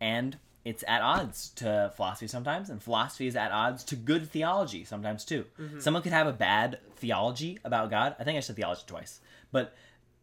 And 0.00 0.38
it's 0.64 0.84
at 0.86 1.00
odds 1.02 1.50
to 1.56 1.92
philosophy 1.96 2.26
sometimes, 2.26 2.70
and 2.70 2.82
philosophy 2.82 3.26
is 3.26 3.36
at 3.36 3.50
odds 3.50 3.84
to 3.84 3.96
good 3.96 4.28
theology 4.30 4.84
sometimes 4.84 5.24
too. 5.24 5.44
Mm-hmm. 5.58 5.80
Someone 5.80 6.02
could 6.02 6.12
have 6.12 6.26
a 6.26 6.32
bad 6.32 6.78
theology 6.96 7.58
about 7.64 7.90
God. 7.90 8.14
I 8.18 8.24
think 8.24 8.36
I 8.36 8.40
said 8.40 8.56
theology 8.56 8.82
twice, 8.86 9.20
but 9.52 9.74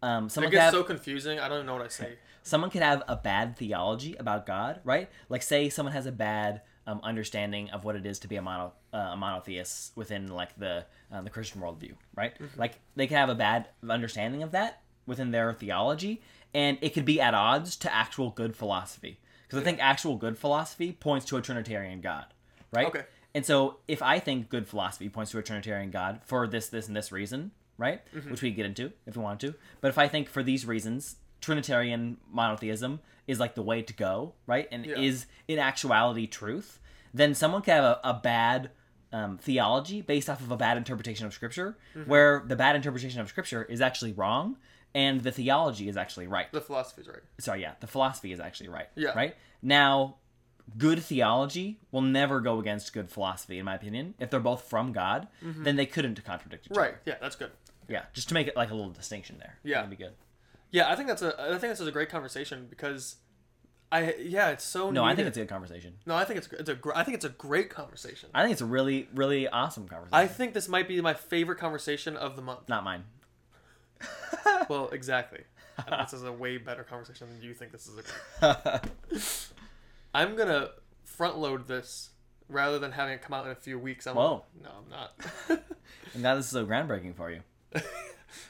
um, 0.01 0.25
It 0.28 0.32
someone 0.32 0.51
could 0.51 0.57
gets 0.57 0.65
have 0.65 0.73
so 0.73 0.84
confusing. 0.84 1.39
I 1.39 1.47
don't 1.47 1.57
even 1.57 1.65
know 1.65 1.73
what 1.73 1.86
I 1.86 1.88
say. 1.88 2.17
someone 2.43 2.69
could 2.69 2.82
have 2.82 3.03
a 3.07 3.15
bad 3.15 3.57
theology 3.57 4.15
about 4.15 4.45
God, 4.45 4.80
right? 4.84 5.09
Like, 5.28 5.41
say 5.41 5.69
someone 5.69 5.93
has 5.93 6.05
a 6.05 6.11
bad 6.11 6.61
um, 6.86 7.01
understanding 7.03 7.69
of 7.71 7.84
what 7.84 7.95
it 7.95 8.05
is 8.05 8.19
to 8.19 8.28
be 8.28 8.38
a, 8.38 8.41
mono, 8.41 8.73
uh, 8.93 8.97
a 8.97 9.17
monotheist 9.17 9.97
within 9.97 10.28
like 10.28 10.57
the 10.57 10.86
uh, 11.11 11.21
the 11.21 11.30
Christian 11.30 11.61
worldview, 11.61 11.93
right? 12.15 12.34
Like, 12.57 12.80
they 12.95 13.07
could 13.07 13.17
have 13.17 13.30
a 13.30 13.36
bad 13.36 13.69
understanding 13.89 14.43
of 14.43 14.51
that 14.51 14.82
within 15.05 15.32
their 15.32 15.51
theology, 15.53 16.21
and 16.53 16.78
it 16.82 16.93
could 16.93 17.05
be 17.05 17.19
at 17.19 17.34
odds 17.34 17.75
to 17.78 17.93
actual 17.93 18.30
good 18.30 18.55
philosophy. 18.55 19.19
Because 19.48 19.62
I 19.62 19.64
think 19.64 19.80
actual 19.82 20.18
good 20.18 20.38
philosophy 20.38 20.91
points 20.91 21.26
to 21.28 21.38
a 21.38 21.41
Trinitarian 21.41 22.02
God, 22.02 22.26
right? 22.72 22.88
Okay. 22.88 23.04
And 23.34 23.45
so, 23.45 23.78
if 23.88 24.02
I 24.02 24.20
think 24.20 24.50
good 24.50 24.68
philosophy 24.68 25.10
points 25.10 25.32
to 25.32 25.38
a 25.38 25.43
Trinitarian 25.43 25.91
God 25.91 26.22
for 26.26 26.48
this, 26.48 26.68
this, 26.70 26.88
and 26.88 26.95
this 26.95 27.12
reason, 27.12 27.52
right? 27.78 28.02
Which 28.30 28.41
we 28.41 28.50
could 28.50 28.58
get 28.58 28.66
into 28.66 28.91
if 29.06 29.16
we 29.16 29.24
want 29.24 29.39
to. 29.41 29.54
But 29.80 29.89
if 29.89 29.98
I 29.98 30.08
think 30.08 30.30
for 30.30 30.43
these 30.43 30.66
reasons, 30.66 31.18
Trinitarian 31.39 32.18
monotheism 32.32 33.00
is 33.28 33.39
like 33.39 33.56
the 33.56 33.62
way 33.62 33.82
to 33.82 33.93
go, 33.93 34.34
right? 34.48 34.68
And 34.72 34.86
Yeah. 34.86 35.00
is 35.00 35.28
in 35.48 35.60
actuality 35.60 36.28
truth, 36.28 36.80
then 37.14 37.34
someone 37.36 37.62
can 37.62 37.76
have 37.76 37.84
a, 37.84 38.00
a 38.04 38.14
bad 38.16 38.72
um, 39.14 39.38
theology 39.38 40.02
based 40.02 40.30
off 40.30 40.41
of 40.41 40.52
a 40.52 40.58
bad 40.58 40.76
interpretation 40.78 41.26
of 41.26 41.34
Scripture, 41.34 41.78
where 42.06 42.43
the 42.45 42.56
bad 42.56 42.76
interpretation 42.76 43.22
of 43.22 43.30
Scripture 43.30 43.64
is 43.64 43.80
actually 43.82 44.14
wrong 44.14 44.58
and 44.96 45.22
the 45.22 45.32
theology 45.32 45.90
is 45.90 45.98
actually 45.98 46.28
right 46.28 46.52
The 46.52 46.62
philosophy 46.62 47.02
is 47.02 47.08
right. 47.08 47.22
sorry, 47.40 47.62
yeah, 47.62 47.74
the 47.80 47.88
philosophy 47.88 48.32
is 48.32 48.40
actually 48.40 48.70
right. 48.70 48.88
Yeah. 48.96 49.10
Right? 49.16 49.36
Now, 49.62 50.16
good 50.78 51.02
theology 51.02 51.80
will 51.92 52.02
never 52.02 52.40
go 52.42 52.60
against 52.60 52.94
good 52.94 53.10
philosophy, 53.10 53.58
in 53.60 53.66
my 53.66 53.76
opinion. 53.76 54.14
If 54.20 54.30
they're 54.30 54.40
both 54.40 54.64
from 54.70 54.92
God, 54.92 55.28
then 55.42 55.76
they 55.76 55.86
couldn't 55.86 56.24
contradict 56.26 56.66
each 56.66 56.72
Mm-hmm. 56.72 56.80
Right. 56.80 56.96
Yeah, 57.06 57.16
that's 57.22 57.36
good. 57.36 57.52
Yeah. 57.90 58.04
Just 58.14 58.28
to 58.30 58.34
make 58.34 58.48
it 58.48 58.56
like 58.56 58.70
a 58.72 58.76
little 58.76 58.92
distinction 58.92 59.38
there. 59.40 59.58
Yeah. 59.64 59.78
That'd 59.78 59.92
be 59.98 60.04
good. 60.04 60.14
Yeah, 60.72 60.92
I 60.92 60.96
think 60.96 61.08
that's 61.08 61.22
a. 61.22 61.34
I 61.40 61.58
think 61.58 61.72
this 61.72 61.80
is 61.80 61.88
a 61.88 61.92
great 61.94 62.10
conversation 62.10 62.68
because, 62.70 63.16
I 63.90 64.16
yeah, 64.20 64.50
it's 64.50 64.66
so. 64.66 64.92
No, 64.92 65.06
I 65.06 65.16
think 65.16 65.30
it's 65.30 65.38
a 65.38 65.40
good 65.40 65.48
conversation. 65.50 65.94
No, 66.06 66.14
I 66.14 66.26
think 66.26 66.40
it's 66.40 66.48
it's 66.52 66.68
a. 66.70 66.76
gr- 66.76 66.92
I 66.94 67.04
think 67.04 67.16
it's 67.16 67.24
a 67.24 67.30
great 67.30 67.70
conversation. 67.70 68.30
I 68.34 68.42
think 68.44 68.52
it's 68.52 68.62
a 68.62 68.66
really, 68.66 69.08
really 69.16 69.48
awesome 69.48 69.88
conversation. 69.88 70.14
I 70.14 70.28
think 70.28 70.54
this 70.54 70.68
might 70.68 70.90
be 70.90 71.00
my 71.00 71.14
favorite 71.14 71.58
conversation 71.58 72.18
of 72.18 72.36
the 72.36 72.42
month. 72.42 72.68
Not 72.68 72.84
mine. 72.84 73.06
Well, 74.70 74.89
exactly. 74.89 75.43
And 75.78 76.06
this 76.06 76.14
is 76.14 76.24
a 76.24 76.32
way 76.32 76.58
better 76.58 76.84
conversation 76.84 77.28
than 77.30 77.41
you 77.41 77.54
think 77.54 77.72
this 77.72 77.88
is 77.88 78.00
a. 78.41 78.82
I'm 80.14 80.36
gonna 80.36 80.70
front 81.04 81.38
load 81.38 81.68
this 81.68 82.10
rather 82.50 82.80
than 82.80 82.91
having 82.91 83.14
it 83.14 83.22
come 83.22 83.34
out 83.34 83.45
in 83.45 83.52
a 83.52 83.56
few 83.56 83.78
weeks. 83.78 84.08
I'm, 84.08 84.16
Whoa. 84.16 84.43
No, 84.64 84.70
I'm 84.70 84.89
not. 84.89 85.14
I'm 86.16 86.22
glad 86.22 86.36
this 86.36 86.45
is 86.45 86.52
so 86.52 86.66
groundbreaking 86.66 87.16
for 87.16 87.30
you. 87.32 87.41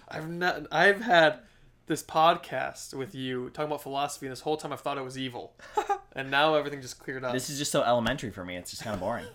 I've 0.08 0.30
not. 0.30 0.68
I've 0.72 1.02
had 1.02 1.40
this 1.88 2.04
podcast 2.04 2.94
with 2.94 3.14
you 3.14 3.50
talking 3.50 3.68
about 3.68 3.82
philosophy, 3.84 4.28
and 4.28 4.32
this 4.32 4.42
whole 4.42 4.58
time 4.58 4.72
I've 4.74 4.82
thought 4.82 4.98
it 4.98 5.04
was 5.04 5.18
evil, 5.18 5.54
and 6.14 6.32
now 6.32 6.56
everything 6.56 6.82
just 6.82 7.00
cleared 7.00 7.24
up. 7.24 7.34
This 7.34 7.50
is 7.50 7.58
just 7.58 7.72
so 7.72 7.84
elementary 7.84 8.32
for 8.32 8.46
me. 8.46 8.56
It's 8.56 8.72
just 8.72 8.84
kind 8.84 8.94
of 8.94 9.00
boring. 9.02 9.26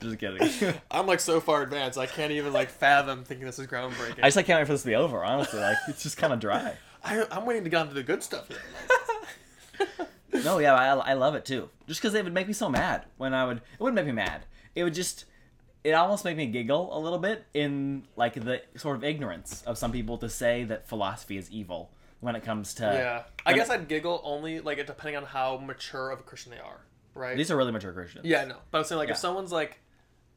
Just 0.00 0.18
kidding. 0.18 0.74
I'm 0.90 1.06
like 1.06 1.20
so 1.20 1.40
far 1.40 1.62
advanced, 1.62 1.98
I 1.98 2.06
can't 2.06 2.32
even 2.32 2.52
like 2.52 2.70
fathom 2.70 3.24
thinking 3.24 3.46
this 3.46 3.58
is 3.58 3.66
groundbreaking. 3.66 4.20
I 4.22 4.26
just 4.28 4.36
like 4.36 4.46
can't 4.46 4.60
wait 4.60 4.66
for 4.66 4.72
this 4.74 4.82
to 4.82 4.88
be 4.88 4.94
over. 4.94 5.24
Honestly, 5.24 5.60
like 5.60 5.76
it's 5.88 6.02
just 6.02 6.16
kind 6.16 6.32
of 6.32 6.40
dry. 6.40 6.74
I, 7.04 7.24
I'm 7.30 7.46
waiting 7.46 7.64
to 7.64 7.70
get 7.70 7.80
onto 7.82 7.94
the 7.94 8.02
good 8.02 8.22
stuff 8.22 8.48
here. 8.48 8.58
No, 10.44 10.58
yeah, 10.58 10.74
I, 10.74 10.88
I 10.94 11.12
love 11.14 11.34
it 11.34 11.44
too. 11.46 11.70
Just 11.86 12.00
because 12.00 12.12
it 12.14 12.22
would 12.22 12.34
make 12.34 12.46
me 12.46 12.52
so 12.52 12.68
mad 12.68 13.06
when 13.16 13.32
I 13.32 13.46
would. 13.46 13.56
It 13.58 13.62
wouldn't 13.80 13.94
make 13.94 14.04
me 14.06 14.12
mad. 14.12 14.44
It 14.74 14.84
would 14.84 14.92
just. 14.94 15.24
It 15.82 15.92
almost 15.92 16.24
make 16.24 16.36
me 16.36 16.46
giggle 16.46 16.96
a 16.96 16.98
little 16.98 17.18
bit 17.18 17.46
in 17.54 18.06
like 18.16 18.34
the 18.34 18.60
sort 18.76 18.96
of 18.96 19.04
ignorance 19.04 19.62
of 19.66 19.78
some 19.78 19.92
people 19.92 20.18
to 20.18 20.28
say 20.28 20.64
that 20.64 20.88
philosophy 20.88 21.36
is 21.38 21.50
evil 21.50 21.90
when 22.20 22.34
it 22.36 22.42
comes 22.44 22.74
to. 22.74 22.82
Yeah, 22.82 23.22
I 23.46 23.54
guess 23.54 23.68
it- 23.70 23.72
I'd 23.74 23.88
giggle 23.88 24.20
only 24.24 24.60
like 24.60 24.84
depending 24.86 25.16
on 25.16 25.24
how 25.24 25.56
mature 25.58 26.10
of 26.10 26.20
a 26.20 26.22
Christian 26.24 26.50
they 26.52 26.58
are, 26.58 26.80
right? 27.14 27.36
These 27.36 27.50
are 27.52 27.56
really 27.56 27.72
mature 27.72 27.92
Christians. 27.92 28.26
yeah, 28.26 28.44
no, 28.44 28.56
but 28.70 28.78
I'm 28.78 28.84
saying 28.84 28.98
like 28.98 29.08
Yeah. 29.08 29.14
if 29.14 29.18
someone's 29.20 29.52
like 29.52 29.78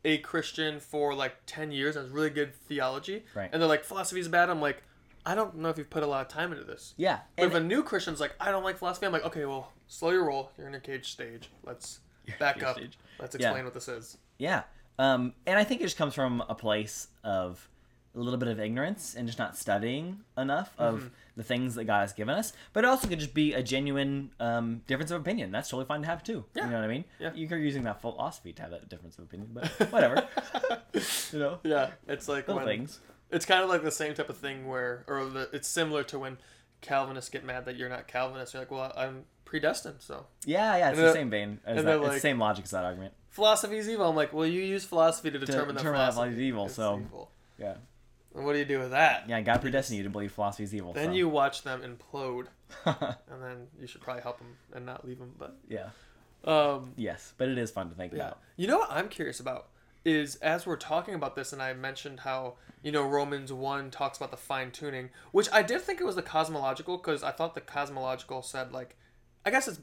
a 0.05 0.17
Christian 0.19 0.79
for 0.79 1.13
like 1.13 1.35
ten 1.45 1.71
years 1.71 1.95
and 1.95 2.05
has 2.05 2.11
really 2.13 2.29
good 2.29 2.53
theology, 2.55 3.23
Right. 3.35 3.49
and 3.51 3.61
they're 3.61 3.67
like 3.69 3.83
philosophy 3.83 4.19
is 4.19 4.27
bad, 4.27 4.49
I'm 4.49 4.61
like, 4.61 4.83
I 5.25 5.35
don't 5.35 5.55
know 5.57 5.69
if 5.69 5.77
you've 5.77 5.89
put 5.89 6.03
a 6.03 6.07
lot 6.07 6.21
of 6.21 6.27
time 6.29 6.51
into 6.53 6.63
this. 6.63 6.93
Yeah. 6.97 7.19
But 7.35 7.43
And 7.43 7.51
if 7.51 7.57
a 7.57 7.63
new 7.63 7.83
Christian's 7.83 8.19
like, 8.19 8.33
I 8.39 8.51
don't 8.51 8.63
like 8.63 8.77
philosophy, 8.77 9.05
I'm 9.05 9.11
like, 9.11 9.25
okay, 9.25 9.45
well, 9.45 9.73
slow 9.87 10.11
your 10.11 10.25
roll. 10.25 10.51
You're 10.57 10.67
in 10.67 10.75
a 10.75 10.79
cage 10.79 11.11
stage. 11.11 11.49
Let's 11.63 11.99
back 12.39 12.63
up. 12.63 12.77
stage. 12.77 12.97
Let's 13.19 13.35
Yeah. 13.37 13.47
explain 13.49 13.65
what 13.65 13.73
this 13.73 13.87
is. 13.89 14.17
Yeah. 14.37 14.63
Um, 14.97 15.33
and 15.45 15.59
I 15.59 15.63
think 15.65 15.81
it 15.81 15.85
just 15.85 15.97
comes 15.97 16.13
from 16.13 16.41
a 16.49 16.55
place 16.55 17.07
of 17.23 17.69
a 18.15 18.19
little 18.19 18.39
bit 18.39 18.47
of 18.49 18.59
ignorance 18.59 19.15
and 19.15 19.27
just 19.27 19.37
not 19.39 19.55
studying 19.57 20.19
enough 20.37 20.73
of 20.77 20.95
Mm-hmm. 20.99 21.07
the 21.37 21.43
things 21.43 21.75
that 21.75 21.85
God 21.85 22.01
has 22.01 22.11
given 22.13 22.35
us. 22.35 22.51
But 22.73 22.83
it 22.83 22.87
also 22.87 23.07
could 23.07 23.19
just 23.19 23.33
be 23.33 23.53
a 23.53 23.61
genuine 23.63 24.31
um, 24.39 24.81
difference 24.87 25.11
of 25.11 25.21
opinion. 25.21 25.51
That's 25.51 25.69
totally 25.69 25.85
fine 25.85 26.01
to 26.01 26.07
have 26.07 26.23
too. 26.23 26.43
Yeah. 26.55 26.65
You 26.65 26.71
know 26.71 26.77
what 26.77 26.85
I 26.85 26.87
mean? 26.93 27.05
Yeah. 27.19 27.31
You're 27.35 27.59
using 27.59 27.83
that 27.83 28.01
philosophy 28.01 28.51
to 28.53 28.61
have 28.63 28.71
that 28.71 28.89
difference 28.89 29.17
of 29.17 29.25
opinion, 29.25 29.51
but 29.53 29.67
whatever. 29.91 30.27
you 31.31 31.39
know, 31.39 31.59
Yeah, 31.63 31.91
it's 32.07 32.27
like 32.27 32.47
little 32.47 32.63
when, 32.63 32.65
things. 32.77 32.99
It's 33.31 33.45
kind 33.45 33.63
of 33.63 33.69
like 33.69 33.83
the 33.83 33.91
same 33.91 34.13
type 34.15 34.29
of 34.29 34.37
thing 34.37 34.67
where, 34.67 35.03
or 35.07 35.25
the, 35.25 35.49
it's 35.53 35.67
similar 35.67 36.03
to 36.05 36.17
when 36.19 36.37
Calvinists 36.81 37.29
get 37.29 37.45
mad 37.45 37.65
that 37.65 37.75
you're 37.77 37.89
not 37.89 38.07
Calvinist. 38.07 38.53
You're 38.53 38.61
like, 38.63 38.71
well, 38.71 38.91
I'm 38.97 39.25
predestined, 39.45 39.97
so 39.99 40.25
Yeah, 40.45 40.77
yeah. 40.77 40.89
It's 40.89 40.97
And 40.99 41.07
the 41.07 41.13
same 41.13 41.29
vein 41.29 41.59
as 41.65 41.77
and 41.77 41.87
that. 41.87 41.91
they're 41.99 42.03
it's 42.05 42.15
the 42.15 42.19
same 42.21 42.39
logic 42.39 42.65
as 42.65 42.71
that 42.71 42.83
argument. 42.85 43.13
philosophy 43.29 43.77
is 43.77 43.87
evil. 43.87 44.09
I'm 44.09 44.15
like, 44.15 44.33
well, 44.33 44.45
you 44.47 44.61
use 44.61 44.83
philosophy 44.83 45.29
to 45.31 45.37
determine, 45.39 45.75
that 45.75 45.77
determine 45.77 45.99
that 45.99 46.13
philosophy 46.13 46.15
philosophy 46.15 46.33
is 46.33 46.39
evil, 46.41 46.69
so- 46.69 46.99
evil. 47.05 47.31
Yeah. 47.59 47.75
What 48.31 48.53
do 48.53 48.59
you 48.59 48.65
do 48.65 48.79
with 48.79 48.91
that? 48.91 49.27
Yeah, 49.27 49.41
God 49.41 49.61
predestined 49.61 49.97
you 49.97 50.03
to 50.03 50.09
believe 50.09 50.31
philosophy 50.31 50.63
is 50.63 50.75
evil. 50.75 50.93
Then 50.93 51.09
so. 51.09 51.13
you 51.13 51.27
watch 51.27 51.63
them 51.63 51.81
implode, 51.81 52.47
and 52.85 53.41
then 53.41 53.67
you 53.79 53.87
should 53.87 54.01
probably 54.01 54.21
help 54.21 54.37
them 54.37 54.55
and 54.73 54.85
not 54.85 55.05
leave 55.05 55.19
them. 55.19 55.33
But 55.37 55.57
yeah. 55.67 55.89
um, 56.43 56.93
Yes, 56.95 57.33
but 57.37 57.49
it 57.49 57.57
is 57.57 57.71
fun 57.71 57.89
to 57.89 57.95
think 57.95 58.13
Yeah. 58.13 58.27
about. 58.27 58.39
You 58.55 58.67
know 58.67 58.79
what 58.79 58.91
I'm 58.91 59.09
curious 59.09 59.39
about 59.39 59.69
is 60.05 60.35
as 60.37 60.65
we're 60.65 60.77
talking 60.77 61.15
about 61.15 61.35
this, 61.35 61.53
and 61.53 61.61
I 61.61 61.73
mentioned 61.73 62.21
how 62.21 62.55
you 62.83 62.91
know 62.91 63.03
Romans 63.03 63.51
one 63.51 63.89
talks 63.89 64.17
about 64.17 64.31
the 64.31 64.37
fine 64.37 64.71
tuning, 64.71 65.09
which 65.31 65.49
I 65.51 65.63
did 65.63 65.81
think 65.81 65.99
it 65.99 66.05
was 66.05 66.15
the 66.15 66.21
cosmological 66.21 66.97
because 66.97 67.23
I 67.23 67.31
thought 67.31 67.55
the 67.55 67.61
cosmological 67.61 68.43
said 68.43 68.71
like, 68.71 68.95
I 69.45 69.49
guess 69.49 69.67
it's 69.67 69.79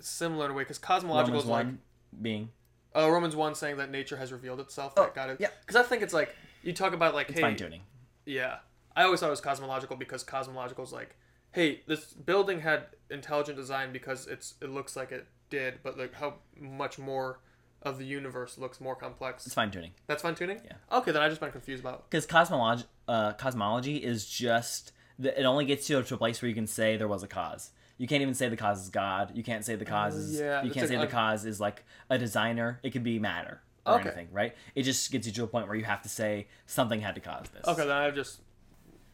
similar 0.00 0.46
in 0.46 0.50
a 0.52 0.54
way 0.54 0.62
because 0.62 0.78
cosmological 0.78 1.40
Romans 1.40 1.44
is 1.44 1.50
like 1.50 2.22
being 2.22 2.50
uh, 2.94 3.10
Romans 3.10 3.36
one 3.36 3.54
saying 3.54 3.76
that 3.76 3.90
nature 3.90 4.16
has 4.16 4.32
revealed 4.32 4.60
itself. 4.60 4.94
Oh, 4.96 5.02
that 5.04 5.14
God 5.14 5.30
is 5.30 5.36
yeah. 5.40 5.48
Because 5.60 5.76
I 5.76 5.82
think 5.82 6.02
it's 6.02 6.14
like 6.14 6.34
you 6.66 6.72
talk 6.72 6.92
about 6.92 7.14
like 7.14 7.28
it's 7.28 7.36
hey 7.38 7.42
fine 7.42 7.56
tuning. 7.56 7.82
yeah. 8.24 8.56
I 8.96 9.02
always 9.04 9.20
thought 9.20 9.26
it 9.26 9.30
was 9.30 9.42
cosmological 9.42 9.96
because 9.96 10.24
cosmological 10.24 10.82
is 10.82 10.90
like, 10.90 11.16
hey, 11.52 11.82
this 11.86 12.14
building 12.14 12.60
had 12.60 12.86
intelligent 13.10 13.58
design 13.58 13.92
because 13.92 14.26
it's 14.26 14.54
it 14.60 14.70
looks 14.70 14.96
like 14.96 15.12
it 15.12 15.26
did, 15.50 15.80
but 15.82 15.98
like 15.98 16.14
how 16.14 16.36
much 16.58 16.98
more 16.98 17.40
of 17.82 17.98
the 17.98 18.04
universe 18.04 18.58
looks 18.58 18.80
more 18.80 18.96
complex. 18.96 19.46
It's 19.46 19.54
fine 19.54 19.70
tuning. 19.70 19.92
That's 20.06 20.22
fine 20.22 20.34
tuning. 20.34 20.60
Yeah. 20.64 20.98
Okay, 20.98 21.12
then 21.12 21.22
I 21.22 21.28
just 21.28 21.40
been 21.40 21.52
confused 21.52 21.82
about. 21.82 22.10
because 22.10 22.26
cosmology, 22.26 22.84
uh, 23.06 23.34
cosmology 23.34 23.98
is 23.98 24.26
just 24.26 24.92
the, 25.18 25.38
it 25.38 25.44
only 25.44 25.66
gets 25.66 25.88
you 25.90 26.02
to 26.02 26.14
a 26.14 26.18
place 26.18 26.40
where 26.40 26.48
you 26.48 26.54
can 26.54 26.66
say 26.66 26.96
there 26.96 27.06
was 27.06 27.22
a 27.22 27.28
cause. 27.28 27.70
You 27.98 28.06
can't 28.06 28.22
even 28.22 28.34
say 28.34 28.48
the 28.48 28.56
cause 28.56 28.82
is 28.82 28.88
God. 28.90 29.32
You 29.34 29.42
can't 29.42 29.64
say 29.64 29.76
the 29.76 29.84
cause 29.84 30.16
is. 30.16 30.40
Oh, 30.40 30.44
yeah, 30.44 30.62
you 30.62 30.70
can't 30.70 30.88
like 30.88 30.88
say 30.88 30.96
the 30.96 31.06
cause 31.06 31.44
is 31.44 31.60
like 31.60 31.84
a 32.10 32.18
designer. 32.18 32.80
It 32.82 32.90
could 32.90 33.04
be 33.04 33.18
matter 33.18 33.62
or 33.86 33.94
Okay. 33.94 34.08
anything, 34.08 34.28
right? 34.32 34.54
It 34.74 34.82
just 34.82 35.10
gets 35.10 35.26
you 35.26 35.32
to 35.34 35.44
a 35.44 35.46
point 35.46 35.66
where 35.68 35.76
you 35.76 35.84
have 35.84 36.02
to 36.02 36.08
say 36.08 36.48
something 36.66 37.00
had 37.00 37.14
to 37.14 37.20
cause 37.20 37.46
this. 37.52 37.66
Okay, 37.66 37.82
then 37.82 37.90
I've 37.96 38.14
just 38.14 38.40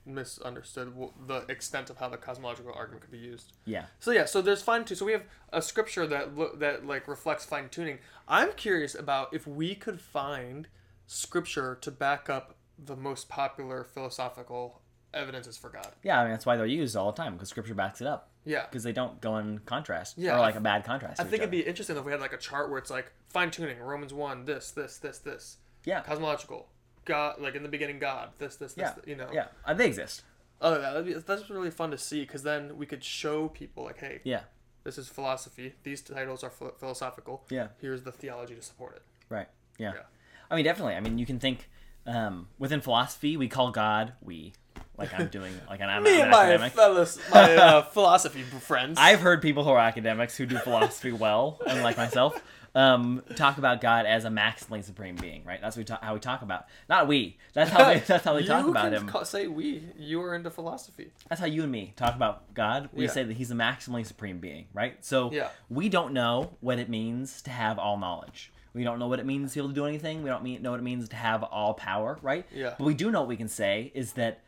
misunderstood 0.05 0.93
the 1.29 1.45
extent 1.49 1.89
of 1.89 1.97
how 1.99 2.09
the 2.09 2.17
cosmological 2.17 2.73
argument 2.75 3.03
could 3.03 3.13
be 3.13 3.19
used. 3.19 3.53
Yeah. 3.65 3.85
So 4.01 4.11
yeah, 4.11 4.25
so 4.25 4.43
there's 4.43 4.63
fine 4.63 4.85
tune. 4.85 4.97
So 4.97 5.05
we 5.07 5.13
have 5.13 5.23
a 5.53 5.63
scripture 5.63 6.07
that 6.09 6.37
lo- 6.37 6.57
that 6.57 6.87
like 6.87 7.07
reflects 7.07 7.45
fine 7.45 7.69
tuning. 7.69 7.99
I'm 8.27 8.53
curious 8.55 8.95
about 8.97 9.33
if 9.33 9.47
we 9.47 9.75
could 9.75 10.01
find 10.01 10.67
scripture 11.07 11.77
to 11.83 11.91
back 11.91 12.29
up 12.29 12.57
the 12.85 12.97
most 12.97 13.29
popular 13.29 13.85
philosophical 13.85 14.81
evidences 15.15 15.57
for 15.57 15.69
God. 15.71 15.89
Yeah, 16.03 16.21
I 16.21 16.25
mean 16.25 16.33
that's 16.33 16.47
why 16.47 16.57
they're 16.57 16.67
used 16.67 16.97
all 16.97 17.13
the 17.13 17.17
time 17.23 17.35
because 17.35 17.49
Scripture 17.49 17.75
backs 17.75 18.01
it 18.01 18.07
up 18.07 18.31
Yeah. 18.45 18.65
because 18.67 18.83
they 18.83 18.93
don't 18.93 19.21
go 19.21 19.37
in 19.39 19.59
contrast 19.61 20.17
Yeah, 20.19 20.37
or 20.37 20.41
like 20.41 20.57
a 20.57 20.61
bad 20.61 20.85
contrast. 20.85 21.21
I 21.21 21.25
think 21.25 21.37
it'd 21.43 21.51
be 21.51 21.61
interesting 21.61 21.97
if 21.97 22.05
we 22.05 22.13
had 22.13 22.21
like 22.21 22.33
a 22.33 22.39
chart 22.39 22.69
where 22.71 22.79
it's 22.79 22.91
like 22.91 23.13
fine 23.29 23.51
tuning, 23.51 23.79
Romans 23.79 24.13
one, 24.15 24.45
this, 24.45 24.71
this, 24.71 24.99
this, 24.99 25.19
this, 25.19 25.57
Yeah. 25.85 26.01
cosmological, 26.03 26.69
God, 27.05 27.41
like 27.41 27.55
in 27.55 27.63
the 27.63 27.69
beginning, 27.69 27.99
God, 27.99 28.31
this, 28.39 28.57
this, 28.57 28.75
this, 28.75 28.93
Yeah. 28.97 29.03
you 29.07 29.17
know. 29.17 29.29
yeah, 29.33 29.47
uh, 29.65 29.75
they 29.75 29.87
exist. 29.87 30.23
Oh, 30.61 30.81
that'd 30.81 31.05
be, 31.07 31.15
that's 31.15 31.51
really 31.51 31.71
fun 31.71 31.91
to 31.91 31.99
see 31.99 32.21
because 32.21 32.43
then 32.45 32.77
we 32.79 32.87
could 32.87 33.03
show 33.03 33.49
people 33.49 33.85
like, 33.85 33.99
hey, 33.99 34.21
Yeah, 34.25 34.43
this 34.85 34.97
is 34.99 35.09
philosophy. 35.09 35.75
These 35.83 36.03
titles 36.03 36.43
are 36.45 36.51
phil- 36.51 36.75
philosophical. 36.79 37.45
yeah. 37.51 37.69
Here's 37.81 38.03
the 38.03 38.13
theology 38.13 38.55
to 38.55 38.63
support 38.63 38.95
it. 38.97 39.03
Right. 39.29 39.49
Yeah. 39.79 39.93
Yeah. 39.95 40.03
I 40.51 40.55
mean, 40.57 40.65
definitely. 40.65 40.95
I 40.95 41.01
mean, 41.01 41.19
you 41.19 41.27
can 41.27 41.39
think 41.41 41.69
Um, 42.07 42.49
within 42.59 42.81
philosophy, 42.81 43.37
we 43.37 43.49
call 43.49 43.71
God 43.71 44.13
we. 44.23 44.53
Like 44.99 45.19
I'm 45.19 45.29
doing, 45.29 45.55
like 45.71 45.81
an, 45.81 45.89
I'm, 45.89 46.03
Me 46.03 46.11
I'm 46.11 46.17
and 46.17 46.25
an 46.27 46.31
my 46.31 46.45
academic. 46.45 46.73
fellows, 46.75 47.19
my 47.33 47.57
uh, 47.57 47.83
philosophy 47.83 48.43
friends. 48.43 48.99
I've 49.01 49.21
heard 49.21 49.41
people 49.41 49.65
who 49.65 49.71
are 49.71 49.79
academics 49.79 50.37
who 50.37 50.45
do 50.47 50.59
philosophy 50.59 51.13
well, 51.13 51.59
unlike 51.67 51.97
myself, 51.97 52.41
um, 52.75 53.23
talk 53.35 53.57
about 53.59 53.81
God 53.81 54.05
as 54.07 54.25
a 54.27 54.29
maximally 54.29 54.85
supreme 54.85 55.17
being. 55.17 55.45
Right? 55.45 55.61
That's 55.63 55.77
what 55.77 55.81
we 55.81 55.85
talk, 55.87 56.05
how 56.05 56.13
we 56.15 56.21
talk 56.21 56.43
about. 56.43 56.67
Not 56.91 57.09
we. 57.09 57.39
That's 57.55 57.71
how 57.71 57.85
they, 57.85 57.99
that's 58.07 58.25
how 58.25 58.37
we 58.37 58.45
talk 58.45 58.67
about 58.67 58.93
him. 58.93 59.09
ca- 59.09 59.25
say 59.25 59.47
we. 59.49 59.83
You 59.99 60.23
are 60.23 60.35
into 60.35 60.51
philosophy. 60.51 61.11
That's 61.29 61.41
how 61.41 61.47
you 61.47 61.63
and 61.63 61.73
me 61.73 61.95
talk 61.97 62.15
about 62.15 62.53
God. 62.55 62.91
We 62.93 63.05
Yeah. 63.07 63.11
say 63.11 63.23
that 63.25 63.37
he's 63.37 63.51
a 63.51 63.55
maximally 63.55 64.05
supreme 64.07 64.39
being, 64.39 64.67
right? 64.75 65.03
So 65.05 65.33
Yeah. 65.33 65.49
we 65.71 65.89
don't 65.89 66.13
know 66.13 66.51
what 66.61 66.79
it 66.79 66.89
means 66.91 67.41
to 67.43 67.51
have 67.51 67.79
all 67.79 67.97
knowledge. 67.97 68.53
We 68.75 68.85
don't 68.85 68.99
know 68.99 69.09
what 69.09 69.19
it 69.21 69.27
means 69.27 69.53
to 69.53 69.57
be 69.57 69.61
able 69.61 69.69
to 69.69 69.75
do 69.75 69.87
anything. 69.87 70.23
We 70.23 70.31
don't 70.31 70.43
mean, 70.43 70.63
know 70.63 70.71
what 70.71 70.81
it 70.81 70.85
means 70.85 71.09
to 71.09 71.17
have 71.17 71.43
all 71.43 71.75
power, 71.75 72.19
right? 72.23 72.47
Yeah. 72.55 72.75
But 72.79 72.85
we 72.85 72.95
do 72.95 73.11
know 73.11 73.21
what 73.21 73.29
we 73.29 73.37
can 73.37 73.49
say 73.49 73.93
is 73.95 74.15
that 74.15 74.41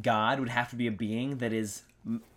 God 0.00 0.38
would 0.40 0.48
have 0.48 0.70
to 0.70 0.76
be 0.76 0.86
a 0.86 0.92
being 0.92 1.38
that 1.38 1.52
is 1.52 1.82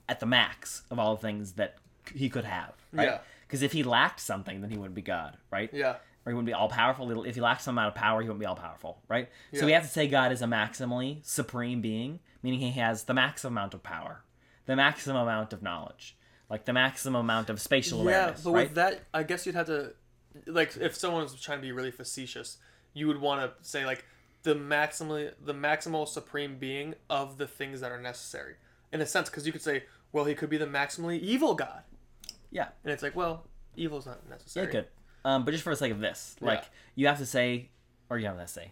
at 0.10 0.20
the 0.20 0.26
max 0.26 0.84
of 0.90 0.98
all 1.00 1.16
the 1.16 1.22
things 1.22 1.54
that 1.54 1.76
he 2.14 2.30
could 2.30 2.46
have, 2.46 2.74
right? 2.92 3.06
Yeah. 3.06 3.20
Because 3.46 3.62
if 3.62 3.72
he 3.72 3.84
lacked 3.84 4.20
something, 4.20 4.62
then 4.62 4.70
he 4.72 4.78
wouldn't 4.78 4.96
be 4.96 5.02
God, 5.02 5.38
right? 5.52 5.70
Yeah. 5.74 5.96
or 6.26 6.32
he 6.32 6.34
wouldn't 6.34 6.48
be 6.48 6.54
all 6.54 6.68
powerful. 6.70 7.24
If 7.24 7.36
he 7.36 7.42
lacked 7.42 7.62
some 7.62 7.76
amount 7.76 7.90
of 7.90 7.96
power, 7.96 8.22
he 8.22 8.28
wouldn't 8.28 8.42
be 8.42 8.46
all 8.46 8.56
powerful, 8.56 8.98
right? 9.08 9.30
Yeah. 9.52 9.60
So 9.62 9.66
we 9.66 9.72
have 9.72 9.84
to 9.84 9.90
say 9.90 10.08
God 10.08 10.32
is 10.32 10.42
a 10.42 10.46
maximally 10.46 11.26
supreme 11.26 11.82
being, 11.82 12.20
meaning 12.44 12.60
he 12.60 12.72
has 12.80 13.04
the 13.04 13.14
maximum 13.14 13.54
amount 13.54 13.74
of 13.74 13.84
power, 13.84 14.24
the 14.66 14.76
maximum 14.76 15.18
amount 15.18 15.54
of 15.54 15.62
knowledge, 15.64 16.18
like 16.50 16.66
the 16.66 16.74
maximum 16.74 17.16
amount 17.22 17.50
of 17.50 17.62
spatial 17.62 18.00
Yeah, 18.00 18.04
awareness, 18.04 18.44
but 18.44 18.52
right? 18.52 18.64
with 18.68 18.76
that, 18.76 19.02
I 19.14 19.24
guess 19.24 19.46
you'd 19.46 19.56
have 19.56 19.68
to, 19.68 19.94
like, 20.46 20.78
if 20.78 20.96
someone 20.96 21.24
was 21.24 21.40
trying 21.42 21.58
to 21.60 21.62
be 21.62 21.72
really 21.72 21.92
facetious, 21.92 22.58
you 22.94 23.08
would 23.08 23.20
want 23.20 23.42
to 23.42 23.68
say 23.68 23.86
like 23.86 24.06
the 24.44 24.56
maximally, 24.56 25.32
the 25.44 25.54
maximal 25.54 26.08
supreme 26.08 26.58
being 26.58 26.96
of 27.10 27.38
the 27.38 27.48
things 27.48 27.82
that 27.82 27.92
are 27.92 28.00
necessary, 28.02 28.56
in 28.94 29.02
a 29.02 29.06
sense, 29.06 29.30
because 29.30 29.46
you 29.46 29.52
could 29.52 29.62
say, 29.62 29.84
well, 30.14 30.26
he 30.26 30.34
could 30.36 30.50
be 30.50 30.58
the 30.58 30.66
maximally 30.68 31.20
evil 31.20 31.54
God, 31.56 31.82
yeah, 32.52 32.70
and 32.84 32.92
it's 32.94 33.04
like, 33.04 33.16
well, 33.16 33.44
evil's 33.76 34.06
not 34.06 34.28
necessary. 34.30 34.68
yeah, 34.68 34.72
good. 34.72 34.88
Um, 35.26 35.44
but 35.46 35.52
just 35.52 35.64
for 35.64 35.72
the 35.72 35.76
sake 35.76 35.92
of 35.92 36.00
this, 36.00 36.36
like 36.40 36.60
Yeah. 36.60 36.66
you 36.96 37.08
have 37.08 37.18
to 37.18 37.26
say, 37.26 37.70
or 38.10 38.18
you 38.18 38.28
have 38.28 38.40
to 38.40 38.48
say, 38.48 38.72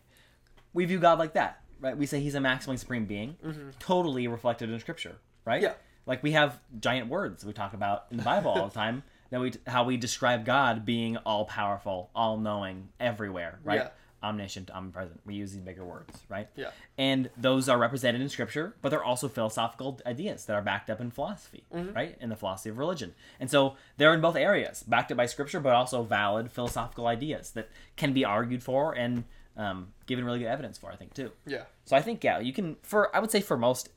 we 0.74 0.86
view 0.86 1.00
God 1.00 1.20
like 1.20 1.34
that, 1.34 1.62
right? 1.82 1.98
We 1.98 2.06
say 2.06 2.20
he's 2.22 2.36
a 2.36 2.40
maximally 2.40 2.80
supreme 2.80 3.06
being, 3.06 3.36
totally 3.80 4.28
reflected 4.28 4.70
in 4.70 4.80
Scripture, 4.80 5.18
right? 5.44 5.58
Mm-hmm. 5.62 5.64
Yeah. 5.72 5.74
Like 6.06 6.24
we 6.24 6.32
have 6.32 6.60
giant 6.80 7.10
words 7.10 7.44
we 7.44 7.52
talk 7.52 7.74
about 7.74 8.06
in 8.12 8.18
the 8.18 8.24
Bible 8.24 8.52
all 8.52 8.68
the 8.68 8.74
time. 8.74 9.04
That 9.36 9.42
we 9.42 9.52
how 9.68 9.84
we 9.84 9.98
describe 9.98 10.46
God 10.46 10.86
being 10.86 11.18
all 11.18 11.44
powerful, 11.44 12.10
all 12.16 12.38
knowing, 12.38 12.88
everywhere, 13.02 13.60
right? 13.66 13.82
Yeah. 13.82 13.90
Omniscient, 14.24 14.72
omnipresent. 14.72 15.20
We 15.26 15.36
use 15.36 15.52
these 15.52 15.62
bigger 15.62 15.84
words, 15.84 16.18
right? 16.30 16.48
Yeah. 16.56 16.70
And 16.98 17.30
those 17.36 17.68
are 17.68 17.78
represented 17.78 18.22
in 18.22 18.30
Scripture, 18.30 18.76
but 18.82 18.90
they're 18.90 19.04
also 19.04 19.28
philosophical 19.28 20.00
ideas 20.06 20.46
that 20.46 20.54
are 20.56 20.62
backed 20.62 20.90
up 20.90 21.02
in 21.02 21.12
philosophy, 21.12 21.66
Mm-hmm. 21.74 21.94
right? 21.94 22.18
In 22.22 22.30
the 22.30 22.38
philosophy 22.38 22.70
of 22.70 22.78
religion. 22.78 23.14
And 23.40 23.52
so 23.52 23.76
they're 23.98 24.14
in 24.14 24.22
both 24.22 24.38
areas, 24.38 24.84
backed 24.84 25.12
up 25.12 25.18
by 25.18 25.26
Scripture, 25.26 25.60
but 25.60 25.74
also 25.74 26.02
valid 26.04 26.50
philosophical 26.50 27.06
ideas 27.06 27.52
that 27.52 27.70
can 27.98 28.14
be 28.14 28.24
argued 28.24 28.64
for 28.64 28.94
and 28.94 29.26
um, 29.58 29.90
given 30.06 30.24
really 30.24 30.40
good 30.40 30.48
evidence 30.48 30.78
for, 30.78 30.92
I 30.92 30.96
think, 30.96 31.14
too. 31.14 31.32
Yeah. 31.46 31.64
So 31.84 31.98
I 31.98 32.02
think 32.02 32.24
yeah, 32.24 32.40
you 32.40 32.54
can 32.54 32.78
for 32.84 33.14
I 33.14 33.20
would 33.20 33.32
say 33.32 33.42
for 33.42 33.58
most 33.58 33.90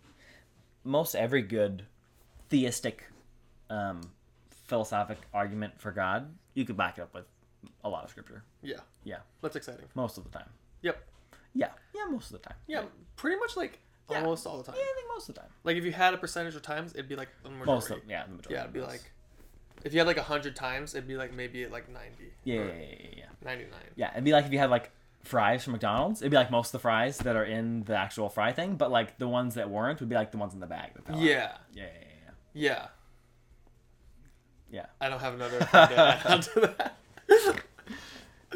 most 0.83 1.15
every 1.15 1.43
good 1.43 1.85
theistic 2.49 3.05
um, 3.71 4.01
philosophic 4.69 5.19
argument 5.35 5.81
for 5.81 5.91
God, 5.91 6.33
you 6.55 6.65
could 6.65 6.77
back 6.77 6.99
it 6.99 7.03
up 7.03 7.15
with 7.15 7.25
a 7.83 7.89
lot 7.89 8.05
of 8.05 8.11
scripture. 8.11 8.45
Yeah. 8.63 8.77
Yeah, 9.05 9.19
That's 9.43 9.57
exciting. 9.57 9.87
most 9.95 10.17
of 10.19 10.25
the 10.25 10.31
time. 10.31 10.49
Yep. 10.83 11.03
Yeah, 11.55 11.71
yeah, 11.95 12.05
most 12.11 12.31
of 12.31 12.41
the 12.41 12.49
time. 12.49 12.57
Yeah. 12.69 12.85
Pretty 13.17 13.39
much 13.41 13.57
like 13.57 13.81
Yeah. 14.11 14.19
almost 14.21 14.47
all 14.47 14.59
the 14.59 14.65
time. 14.65 14.77
Yeah, 14.79 14.85
I 14.85 14.95
think 14.95 15.09
most 15.09 15.29
of 15.29 15.35
the 15.35 15.41
time. 15.41 15.51
Like 15.65 15.77
if 15.77 15.85
you 15.85 15.93
had 15.93 16.15
a 16.15 16.19
percentage 16.19 16.55
of 16.55 16.63
times, 16.63 16.93
it'd 16.95 17.09
be 17.09 17.17
like 17.17 17.29
the 17.43 17.49
majority. 17.51 17.73
Most 17.73 17.91
of 17.91 18.01
yeah, 18.09 18.25
the 18.25 18.31
majority. 18.33 18.55
Yeah, 18.55 18.61
it'd 18.63 18.73
be 18.75 18.81
like 18.81 19.11
if 19.85 19.93
you 19.93 19.99
had 20.01 20.07
like 20.07 20.17
a 20.19 20.23
hundred 20.23 20.55
times, 20.57 20.95
it'd 20.95 21.09
be 21.09 21.17
like 21.17 21.33
maybe 21.35 21.63
at 21.65 21.73
like 21.73 21.89
ninety. 21.89 22.33
yeah, 22.45 22.57
yeah, 22.57 22.65
yeah, 22.65 22.73
yeah, 23.01 23.09
yeah. 23.17 23.25
Ninety-nine. 23.45 23.81
Yeah, 23.97 24.11
it'd 24.13 24.25
be 24.25 24.33
like 24.33 24.45
if 24.47 24.53
you 24.53 24.59
had 24.59 24.71
like 24.71 24.91
fries 25.25 25.65
from 25.65 25.73
McDonald's. 25.73 26.21
It'd 26.23 26.31
be 26.31 26.37
like 26.37 26.51
most 26.51 26.69
of 26.69 26.73
the 26.73 26.79
fries 26.81 27.19
that 27.19 27.37
are 27.37 27.45
in 27.45 27.85
the 27.85 27.97
actual 27.97 28.29
fry 28.29 28.53
thing, 28.53 28.77
but 28.77 28.91
like 28.91 29.19
the 29.19 29.29
ones 29.29 29.55
that 29.55 29.69
weren't 29.71 30.01
would 30.01 30.09
be 30.09 30.15
like 30.15 30.31
the 30.33 30.39
ones 30.39 30.55
in 30.55 30.61
the 30.61 30.67
bag. 30.67 30.91
That 30.95 31.15
out. 31.15 31.21
Yeah. 31.21 31.57
yeah, 31.73 31.85
yeah, 31.85 31.91
yeah, 31.95 32.31
Yeah. 32.55 32.87
Yeah. 34.71 34.87
I 35.01 35.09
don't 35.09 35.21
have 35.21 35.35
another 35.35 35.59
thing 35.59 35.67
to 35.69 35.99
add 35.99 36.27
on 36.27 36.41
to 36.41 36.61
that. 36.61 36.97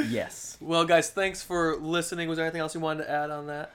Yes. 0.09 0.57
Well, 0.59 0.87
guys, 0.87 1.11
thanks 1.11 1.43
for 1.43 1.77
listening. 1.77 2.27
Was 2.29 2.37
there 2.37 2.47
anything 2.47 2.63
else 2.63 2.75
you 2.75 2.81
wanted 2.81 3.05
to 3.05 3.11
add 3.11 3.31
on 3.31 3.49
that? 3.49 3.73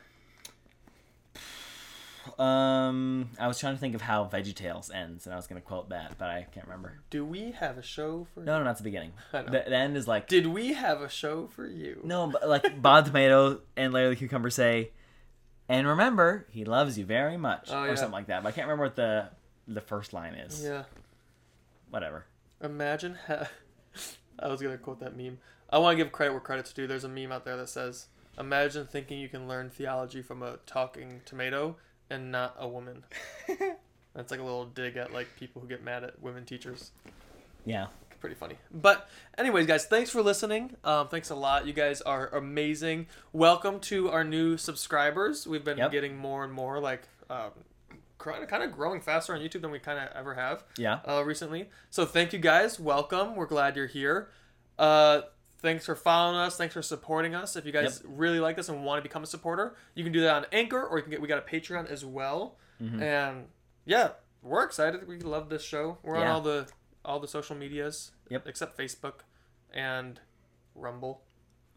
Um, 2.40 3.30
I 3.40 3.48
was 3.48 3.60
trying 3.60 3.76
to 3.76 3.80
think 3.80 3.96
of 3.96 4.02
how 4.02 4.26
Veggie 4.26 4.54
Tales 4.54 4.92
ends, 4.92 5.26
and 5.26 5.34
I 5.34 5.38
was 5.38 5.48
gonna 5.48 5.62
quote 5.62 5.90
that, 5.90 6.18
but 6.18 6.30
I 6.30 6.46
can't 6.52 6.66
remember. 6.68 7.00
Do 7.10 7.24
we 7.26 7.52
have 7.52 7.78
a 7.78 7.82
show 7.82 8.28
for? 8.34 8.42
No, 8.42 8.60
no, 8.60 8.66
that's 8.66 8.80
the 8.80 8.84
beginning. 8.84 9.14
I 9.34 9.42
know. 9.44 9.52
The, 9.52 9.64
the 9.70 9.76
end 9.76 9.96
is 9.96 10.08
like 10.08 10.28
Did 10.28 10.48
we 10.48 10.74
have 10.74 11.02
a 11.02 11.10
show 11.10 11.48
for 11.48 11.66
you? 11.68 12.02
no, 12.04 12.28
but 12.28 12.48
like 12.48 12.82
Bob 12.82 13.06
Tomato 13.06 13.62
and 13.76 13.94
Larry 13.94 14.10
the 14.10 14.16
Cucumber 14.18 14.50
say, 14.50 14.92
and 15.70 15.88
remember, 15.88 16.46
he 16.50 16.66
loves 16.66 16.98
you 16.98 17.06
very 17.06 17.38
much, 17.38 17.70
Oh, 17.72 17.82
or 17.84 17.88
yeah. 17.90 17.96
something 17.96 18.12
like 18.14 18.28
that. 18.28 18.44
But 18.44 18.50
I 18.50 18.52
can't 18.54 18.68
remember 18.68 18.84
what 18.86 18.96
the 18.96 19.30
the 19.68 19.82
first 19.82 20.14
line 20.14 20.34
is. 20.34 20.64
Yeah. 20.64 20.84
Whatever. 21.90 22.26
Imagine 22.62 23.18
ha- 23.28 23.50
I 24.40 24.48
was 24.48 24.62
gonna 24.62 24.78
quote 24.78 25.00
that 25.00 25.16
meme. 25.16 25.40
I 25.70 25.78
want 25.80 25.98
to 25.98 26.04
give 26.04 26.12
credit 26.14 26.32
where 26.32 26.42
credit's 26.42 26.74
due. 26.74 26.88
There's 26.88 27.04
a 27.04 27.10
meme 27.10 27.32
out 27.32 27.46
there 27.46 27.58
that 27.58 27.70
says, 27.70 28.08
"Imagine 28.40 28.86
thinking 28.88 29.20
you 29.20 29.30
can 29.30 29.48
learn 29.48 29.70
theology 29.70 30.22
from 30.22 30.42
a 30.44 30.58
talking 30.66 31.22
tomato 31.26 31.76
and 32.10 32.32
not 32.32 32.56
a 32.60 32.68
woman." 32.68 33.04
That's 34.14 34.32
like 34.32 34.40
a 34.40 34.44
little 34.44 34.66
dig 34.66 34.98
at 34.98 35.14
like 35.14 35.28
people 35.38 35.62
who 35.62 35.68
get 35.68 35.84
mad 35.84 36.04
at 36.04 36.22
women 36.22 36.46
teachers. 36.46 36.92
Yeah. 37.66 37.88
Pretty 38.20 38.36
funny. 38.36 38.56
But 38.74 39.08
anyways, 39.38 39.68
guys, 39.68 39.86
thanks 39.86 40.10
for 40.10 40.24
listening. 40.24 40.76
Um, 40.84 41.08
thanks 41.08 41.30
a 41.30 41.36
lot. 41.36 41.68
You 41.68 41.74
guys 41.74 42.02
are 42.02 42.30
amazing. 42.30 43.06
Welcome 43.32 43.80
to 43.82 44.10
our 44.10 44.24
new 44.24 44.58
subscribers. 44.58 45.46
We've 45.46 45.64
been 45.64 45.78
Yep. 45.78 45.92
getting 45.92 46.18
more 46.18 46.44
and 46.44 46.52
more 46.52 46.80
like. 46.80 47.04
Um, 47.30 47.52
kind 48.18 48.64
of 48.64 48.72
growing 48.72 49.02
faster 49.02 49.34
on 49.34 49.42
YouTube 49.42 49.62
than 49.62 49.72
we 49.72 49.80
kind 49.80 50.00
of 50.00 50.10
ever 50.16 50.34
have 50.36 50.64
Yeah. 50.78 51.00
uh, 51.08 51.24
recently. 51.26 51.70
So 51.90 52.06
thank 52.06 52.34
you 52.34 52.40
guys. 52.40 52.80
Welcome. 52.80 53.36
We're 53.36 53.46
glad 53.46 53.76
you're 53.76 53.88
here. 53.88 54.30
Uh, 54.78 55.22
thanks 55.60 55.86
for 55.86 55.96
following 55.96 56.38
us. 56.38 56.58
Thanks 56.58 56.74
for 56.74 56.82
supporting 56.82 57.34
us. 57.36 57.56
If 57.56 57.66
you 57.66 57.72
guys 57.72 58.02
really 58.06 58.40
like 58.40 58.56
this 58.56 58.70
and 58.70 58.84
want 58.84 59.00
to 59.00 59.04
become 59.08 59.24
a 59.24 59.28
supporter, 59.28 59.76
you 59.96 60.04
can 60.04 60.14
do 60.14 60.22
that 60.22 60.34
on 60.36 60.46
Anchor 60.52 60.84
or 60.84 60.98
you 60.98 61.04
can 61.04 61.12
get 61.12 61.22
we 61.22 61.28
got 61.28 61.40
a 61.40 61.42
Patreon 61.42 61.90
as 61.90 62.04
well. 62.06 62.58
Mm-hmm. 62.82 63.02
And 63.02 63.46
yeah, 63.86 64.10
we're 64.44 64.64
excited. 64.64 65.08
We 65.08 65.20
love 65.20 65.50
this 65.50 65.64
show. 65.64 65.98
We're 66.04 66.18
on 66.18 66.28
all 66.28 66.42
the 66.42 66.68
all 67.06 67.20
the 67.20 67.28
social 67.28 67.56
medias. 67.56 68.12
Yep. 68.30 68.48
Except 68.48 68.78
Facebook 68.78 69.22
and 69.74 70.20
Rumble. 70.76 71.22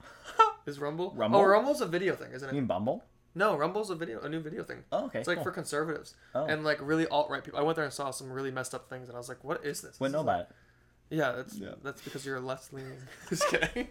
Is 0.67 0.79
Rumble? 0.79 1.13
Rumble? 1.17 1.41
Oh, 1.41 1.45
Rumble's 1.45 1.81
a 1.81 1.87
video 1.87 2.15
thing, 2.15 2.33
isn't 2.33 2.49
it? 2.49 2.53
You 2.55 2.61
mean 2.61 2.67
Bumble? 2.67 3.05
No, 3.35 3.57
Rumble's 3.57 3.91
a 3.91 3.95
video, 3.95 4.21
a 4.21 4.29
new 4.29 4.41
video 4.41 4.65
thing. 4.65 4.79
Oh, 4.91 5.07
okay. 5.07 5.21
It's 5.21 5.29
like 5.29 5.37
cool. 5.39 5.45
for 5.45 5.51
conservatives 5.53 6.15
Oh. 6.35 6.47
and 6.47 6.65
like 6.65 6.79
really 6.81 7.07
alt 7.09 7.31
right 7.31 7.45
people. 7.45 7.61
I 7.61 7.63
went 7.63 7.77
there 7.77 7.85
and 7.85 7.95
saw 7.95 8.11
some 8.11 8.31
really 8.33 8.51
messed 8.51 8.75
up 8.75 8.89
things, 8.91 9.09
and 9.09 9.15
I 9.17 9.19
was 9.19 9.29
like, 9.29 9.43
"What 9.45 9.65
is 9.65 9.81
this?" 9.83 10.01
Wouldn't 10.01 10.13
know 10.15 10.19
This 10.23 10.25
about 10.25 10.41
it. 10.41 11.17
yeah, 11.17 11.33
that's 11.33 11.55
Yeah. 11.57 11.71
that's 11.83 12.03
because 12.03 12.27
you're 12.27 12.41
left 12.41 12.73
leaning. 12.73 12.99
Just 13.29 13.47
kidding. 13.49 13.89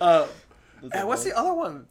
uh, 0.00 0.26
and 0.92 1.08
what's 1.08 1.24
the 1.24 1.36
other 1.36 1.54
one? 1.54 1.86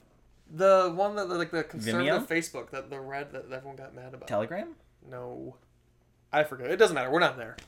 The 0.54 0.94
one 0.96 1.16
that 1.16 1.28
like 1.30 1.50
the 1.52 1.64
conservative 1.64 2.28
Facebook 2.28 2.70
that 2.70 2.92
the 2.92 3.00
red 3.00 3.32
that 3.32 3.46
everyone 3.52 3.78
got 3.78 3.96
mad 3.96 4.14
about. 4.14 4.28
Telegram? 4.28 4.76
no, 5.10 5.56
I 6.32 6.44
forget. 6.44 6.70
It 6.70 6.78
doesn't 6.78 6.94
matter. 6.94 7.10
We're 7.10 7.20
not 7.20 7.38
there. 7.38 7.58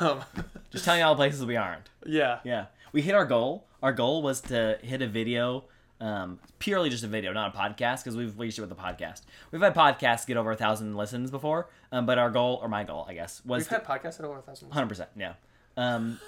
Um, 0.00 0.24
Just 0.70 0.84
telling 0.84 0.98
you 1.00 1.06
all 1.06 1.14
the 1.14 1.18
places 1.18 1.44
we 1.46 1.54
aren't. 1.54 1.88
yeah. 2.04 2.40
Yeah, 2.42 2.66
we 2.90 3.02
hit 3.02 3.14
our 3.14 3.24
goal. 3.24 3.68
Our 3.84 3.92
goal 3.92 4.20
was 4.20 4.40
to 4.42 4.78
hit 4.82 5.00
a 5.00 5.06
video, 5.06 5.62
um, 6.00 6.38
purely 6.58 6.90
just 6.90 7.04
a 7.04 7.06
video, 7.06 7.32
not 7.32 7.54
a 7.54 7.58
podcast, 7.58 8.04
because 8.04 8.16
we've 8.16 8.38
reached 8.38 8.58
it 8.58 8.62
with 8.62 8.72
a 8.72 8.74
podcast. 8.74 9.22
We've 9.50 9.62
had 9.62 9.74
podcasts 9.74 10.26
get 10.26 10.36
over 10.36 10.50
a 10.52 10.56
thousand 10.56 10.94
listens 10.96 11.30
before, 11.30 11.68
um, 11.92 12.04
but 12.06 12.18
our 12.18 12.30
goal, 12.30 12.58
or 12.62 12.68
my 12.68 12.84
goal, 12.84 13.06
I 13.08 13.14
guess, 13.14 13.42
was 13.44 13.62
We've 13.64 13.68
had 13.68 13.84
podcasts 13.84 14.18
at 14.18 14.26
over 14.26 14.38
a 14.38 14.42
thousand. 14.42 14.70
hundred 14.72 14.88
percent. 14.88 15.10
Yeah. 15.16 15.34
Um, 15.76 16.20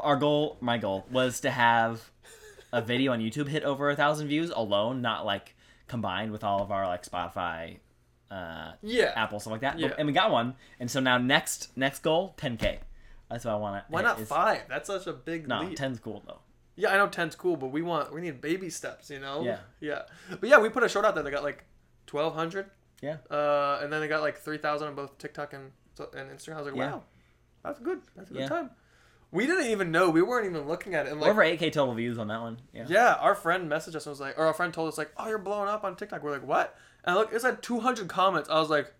our 0.00 0.16
goal, 0.16 0.56
my 0.60 0.78
goal, 0.78 1.06
was 1.10 1.40
to 1.40 1.50
have 1.50 2.10
a 2.72 2.80
video 2.82 3.12
on 3.12 3.20
YouTube 3.20 3.48
hit 3.48 3.62
over 3.62 3.90
a 3.90 3.96
thousand 3.96 4.28
views 4.28 4.50
alone, 4.50 5.02
not 5.02 5.24
like 5.24 5.54
combined 5.86 6.32
with 6.32 6.42
all 6.42 6.62
of 6.62 6.70
our 6.72 6.86
like 6.86 7.04
Spotify, 7.04 7.76
uh, 8.30 8.72
Yeah. 8.82 9.12
Apple 9.14 9.38
stuff 9.40 9.52
like 9.52 9.60
that. 9.60 9.78
Yeah. 9.78 9.92
And 9.98 10.06
we 10.06 10.12
got 10.12 10.30
one, 10.30 10.54
and 10.80 10.90
so 10.90 10.98
now 11.00 11.18
next 11.18 11.76
next 11.76 12.02
goal, 12.02 12.34
10k. 12.38 12.78
That's 13.30 13.44
what 13.44 13.52
I 13.54 13.56
want 13.56 13.86
to. 13.86 13.92
Why 13.92 14.02
not 14.02 14.20
five? 14.20 14.62
That's 14.68 14.86
such 14.86 15.06
a 15.06 15.12
big 15.12 15.48
No. 15.48 15.62
10's 15.62 15.98
cool 15.98 16.22
though. 16.26 16.40
Yeah, 16.76 16.92
I 16.92 16.96
know 16.96 17.06
10's 17.08 17.36
cool, 17.36 17.56
but 17.56 17.68
we 17.68 17.82
want 17.82 18.12
we 18.12 18.20
need 18.20 18.40
baby 18.40 18.68
steps, 18.70 19.10
you 19.10 19.20
know? 19.20 19.42
Yeah. 19.42 19.58
Yeah. 19.80 20.02
But 20.40 20.48
yeah, 20.48 20.58
we 20.58 20.68
put 20.68 20.82
a 20.82 20.88
short 20.88 21.04
out 21.04 21.14
there 21.14 21.22
that 21.24 21.30
got 21.30 21.42
like 21.44 21.64
1200 22.10 22.70
Yeah. 23.00 23.16
uh 23.30 23.80
and 23.82 23.92
then 23.92 24.00
they 24.00 24.08
got 24.08 24.22
like 24.22 24.38
3000 24.38 24.88
on 24.88 24.94
both 24.94 25.16
TikTok 25.18 25.52
and 25.52 25.72
and 26.14 26.30
Instagram. 26.30 26.54
I 26.54 26.58
was 26.58 26.66
like, 26.66 26.76
Yeah. 26.76 26.90
"Wow. 26.92 27.02
That's 27.62 27.78
good. 27.80 28.00
That's 28.16 28.30
a 28.30 28.34
good 28.34 28.40
Yeah. 28.42 28.48
time." 28.48 28.70
We 29.30 29.46
didn't 29.46 29.66
even 29.66 29.90
know. 29.90 30.10
We 30.10 30.22
weren't 30.22 30.46
even 30.46 30.68
looking 30.68 30.94
at 30.94 31.06
it. 31.06 31.12
And 31.12 31.20
like, 31.20 31.30
Over 31.30 31.42
8k 31.42 31.72
total 31.72 31.94
views 31.94 32.18
on 32.18 32.28
that 32.28 32.40
one. 32.40 32.60
Yeah. 32.72 32.84
yeah, 32.88 33.14
our 33.14 33.34
friend 33.34 33.68
messaged 33.70 33.96
us 33.96 34.06
and 34.06 34.12
was 34.12 34.20
like, 34.20 34.38
or 34.38 34.46
our 34.46 34.54
friend 34.54 34.72
told 34.72 34.86
us 34.88 34.96
like, 34.98 35.10
oh, 35.16 35.28
you're 35.28 35.38
blowing 35.38 35.68
up 35.68 35.82
on 35.82 35.96
TikTok. 35.96 36.22
We're 36.22 36.30
like, 36.30 36.46
what? 36.46 36.76
And 37.04 37.16
look, 37.16 37.32
it's 37.32 37.42
had 37.44 37.60
200 37.62 38.06
comments. 38.08 38.48
I 38.48 38.60
was 38.60 38.70
like, 38.70 38.92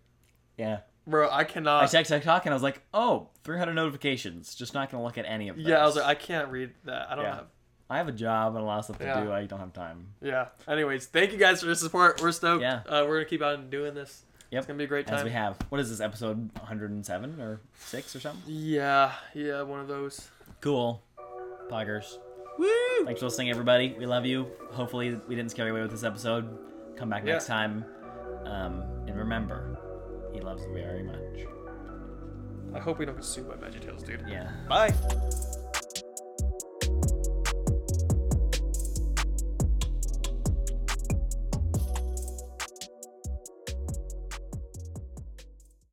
Yeah. 0.57 0.79
bro, 1.07 1.29
I 1.31 1.45
cannot. 1.45 1.83
I 1.83 1.87
checked 1.87 2.09
TikTok 2.09 2.45
and 2.45 2.53
I 2.53 2.55
was 2.55 2.63
like, 2.63 2.81
oh, 2.93 3.29
300 3.45 3.73
notifications. 3.75 4.55
Just 4.55 4.73
not 4.73 4.91
gonna 4.91 5.03
look 5.05 5.17
at 5.17 5.23
any 5.25 5.47
of 5.47 5.55
them. 5.55 5.65
yeah, 5.65 5.81
I 5.81 5.85
was 5.85 5.95
like, 5.95 6.05
I 6.05 6.15
can't 6.15 6.49
read 6.49 6.73
that. 6.83 7.09
I 7.09 7.15
don't 7.15 7.23
Yeah. 7.23 7.35
have. 7.35 7.45
I 7.89 7.97
have 7.97 8.07
a 8.07 8.11
job 8.11 8.55
and 8.55 8.63
a 8.63 8.65
lot 8.67 8.79
of 8.79 8.85
stuff 8.85 8.97
to 8.99 9.05
Yeah. 9.05 9.23
do. 9.23 9.31
I 9.31 9.45
don't 9.45 9.59
have 9.59 9.73
time. 9.73 10.07
Yeah. 10.21 10.47
Anyways, 10.67 11.05
thank 11.05 11.31
you 11.31 11.37
guys 11.37 11.61
for 11.61 11.67
the 11.67 11.75
support. 11.75 12.21
We're 12.21 12.31
stoked. 12.31 12.61
Yeah. 12.63 12.81
Uh, 12.87 13.05
we're 13.07 13.17
gonna 13.17 13.25
keep 13.25 13.43
on 13.43 13.69
doing 13.69 13.93
this. 13.93 14.23
Yep. 14.51 14.59
It's 14.59 14.67
gonna 14.67 14.77
be 14.77 14.85
a 14.85 14.87
great 14.87 15.05
time. 15.07 15.17
As 15.17 15.23
we 15.23 15.31
have. 15.31 15.57
What 15.69 15.79
is 15.81 15.89
this 15.89 15.99
episode 15.99 16.49
107 16.59 17.39
or 17.39 17.61
six 17.77 18.15
or 18.15 18.19
something? 18.19 18.41
Yeah. 18.47 19.11
Yeah. 19.33 19.61
One 19.63 19.79
of 19.81 19.87
those. 19.87 20.29
Cool. 20.61 21.03
Poggers. 21.69 22.17
Woo! 22.57 22.67
Thanks 23.05 23.19
for 23.19 23.25
listening, 23.25 23.49
everybody. 23.49 23.95
We 23.99 24.05
love 24.05 24.25
you. 24.25 24.47
Hopefully, 24.71 25.19
we 25.27 25.35
didn't 25.35 25.51
scare 25.51 25.65
you 25.67 25.73
away 25.73 25.81
with 25.81 25.91
this 25.91 26.03
episode. 26.03 26.57
Come 26.95 27.09
back 27.09 27.25
Yeah. 27.25 27.33
next 27.33 27.47
time. 27.47 27.83
Um, 28.45 28.81
and 29.07 29.17
remember, 29.17 29.77
he 30.33 30.39
loves 30.39 30.63
you 30.63 30.73
very 30.73 31.03
much. 31.03 31.47
I 32.73 32.79
hope 32.79 32.97
we 32.99 33.05
don't 33.05 33.15
get 33.15 33.25
sued 33.25 33.47
by 33.49 33.55
VeggieTales, 33.55 34.05
dude. 34.05 34.23
Yeah. 34.27 34.49
Bye. 34.69 34.93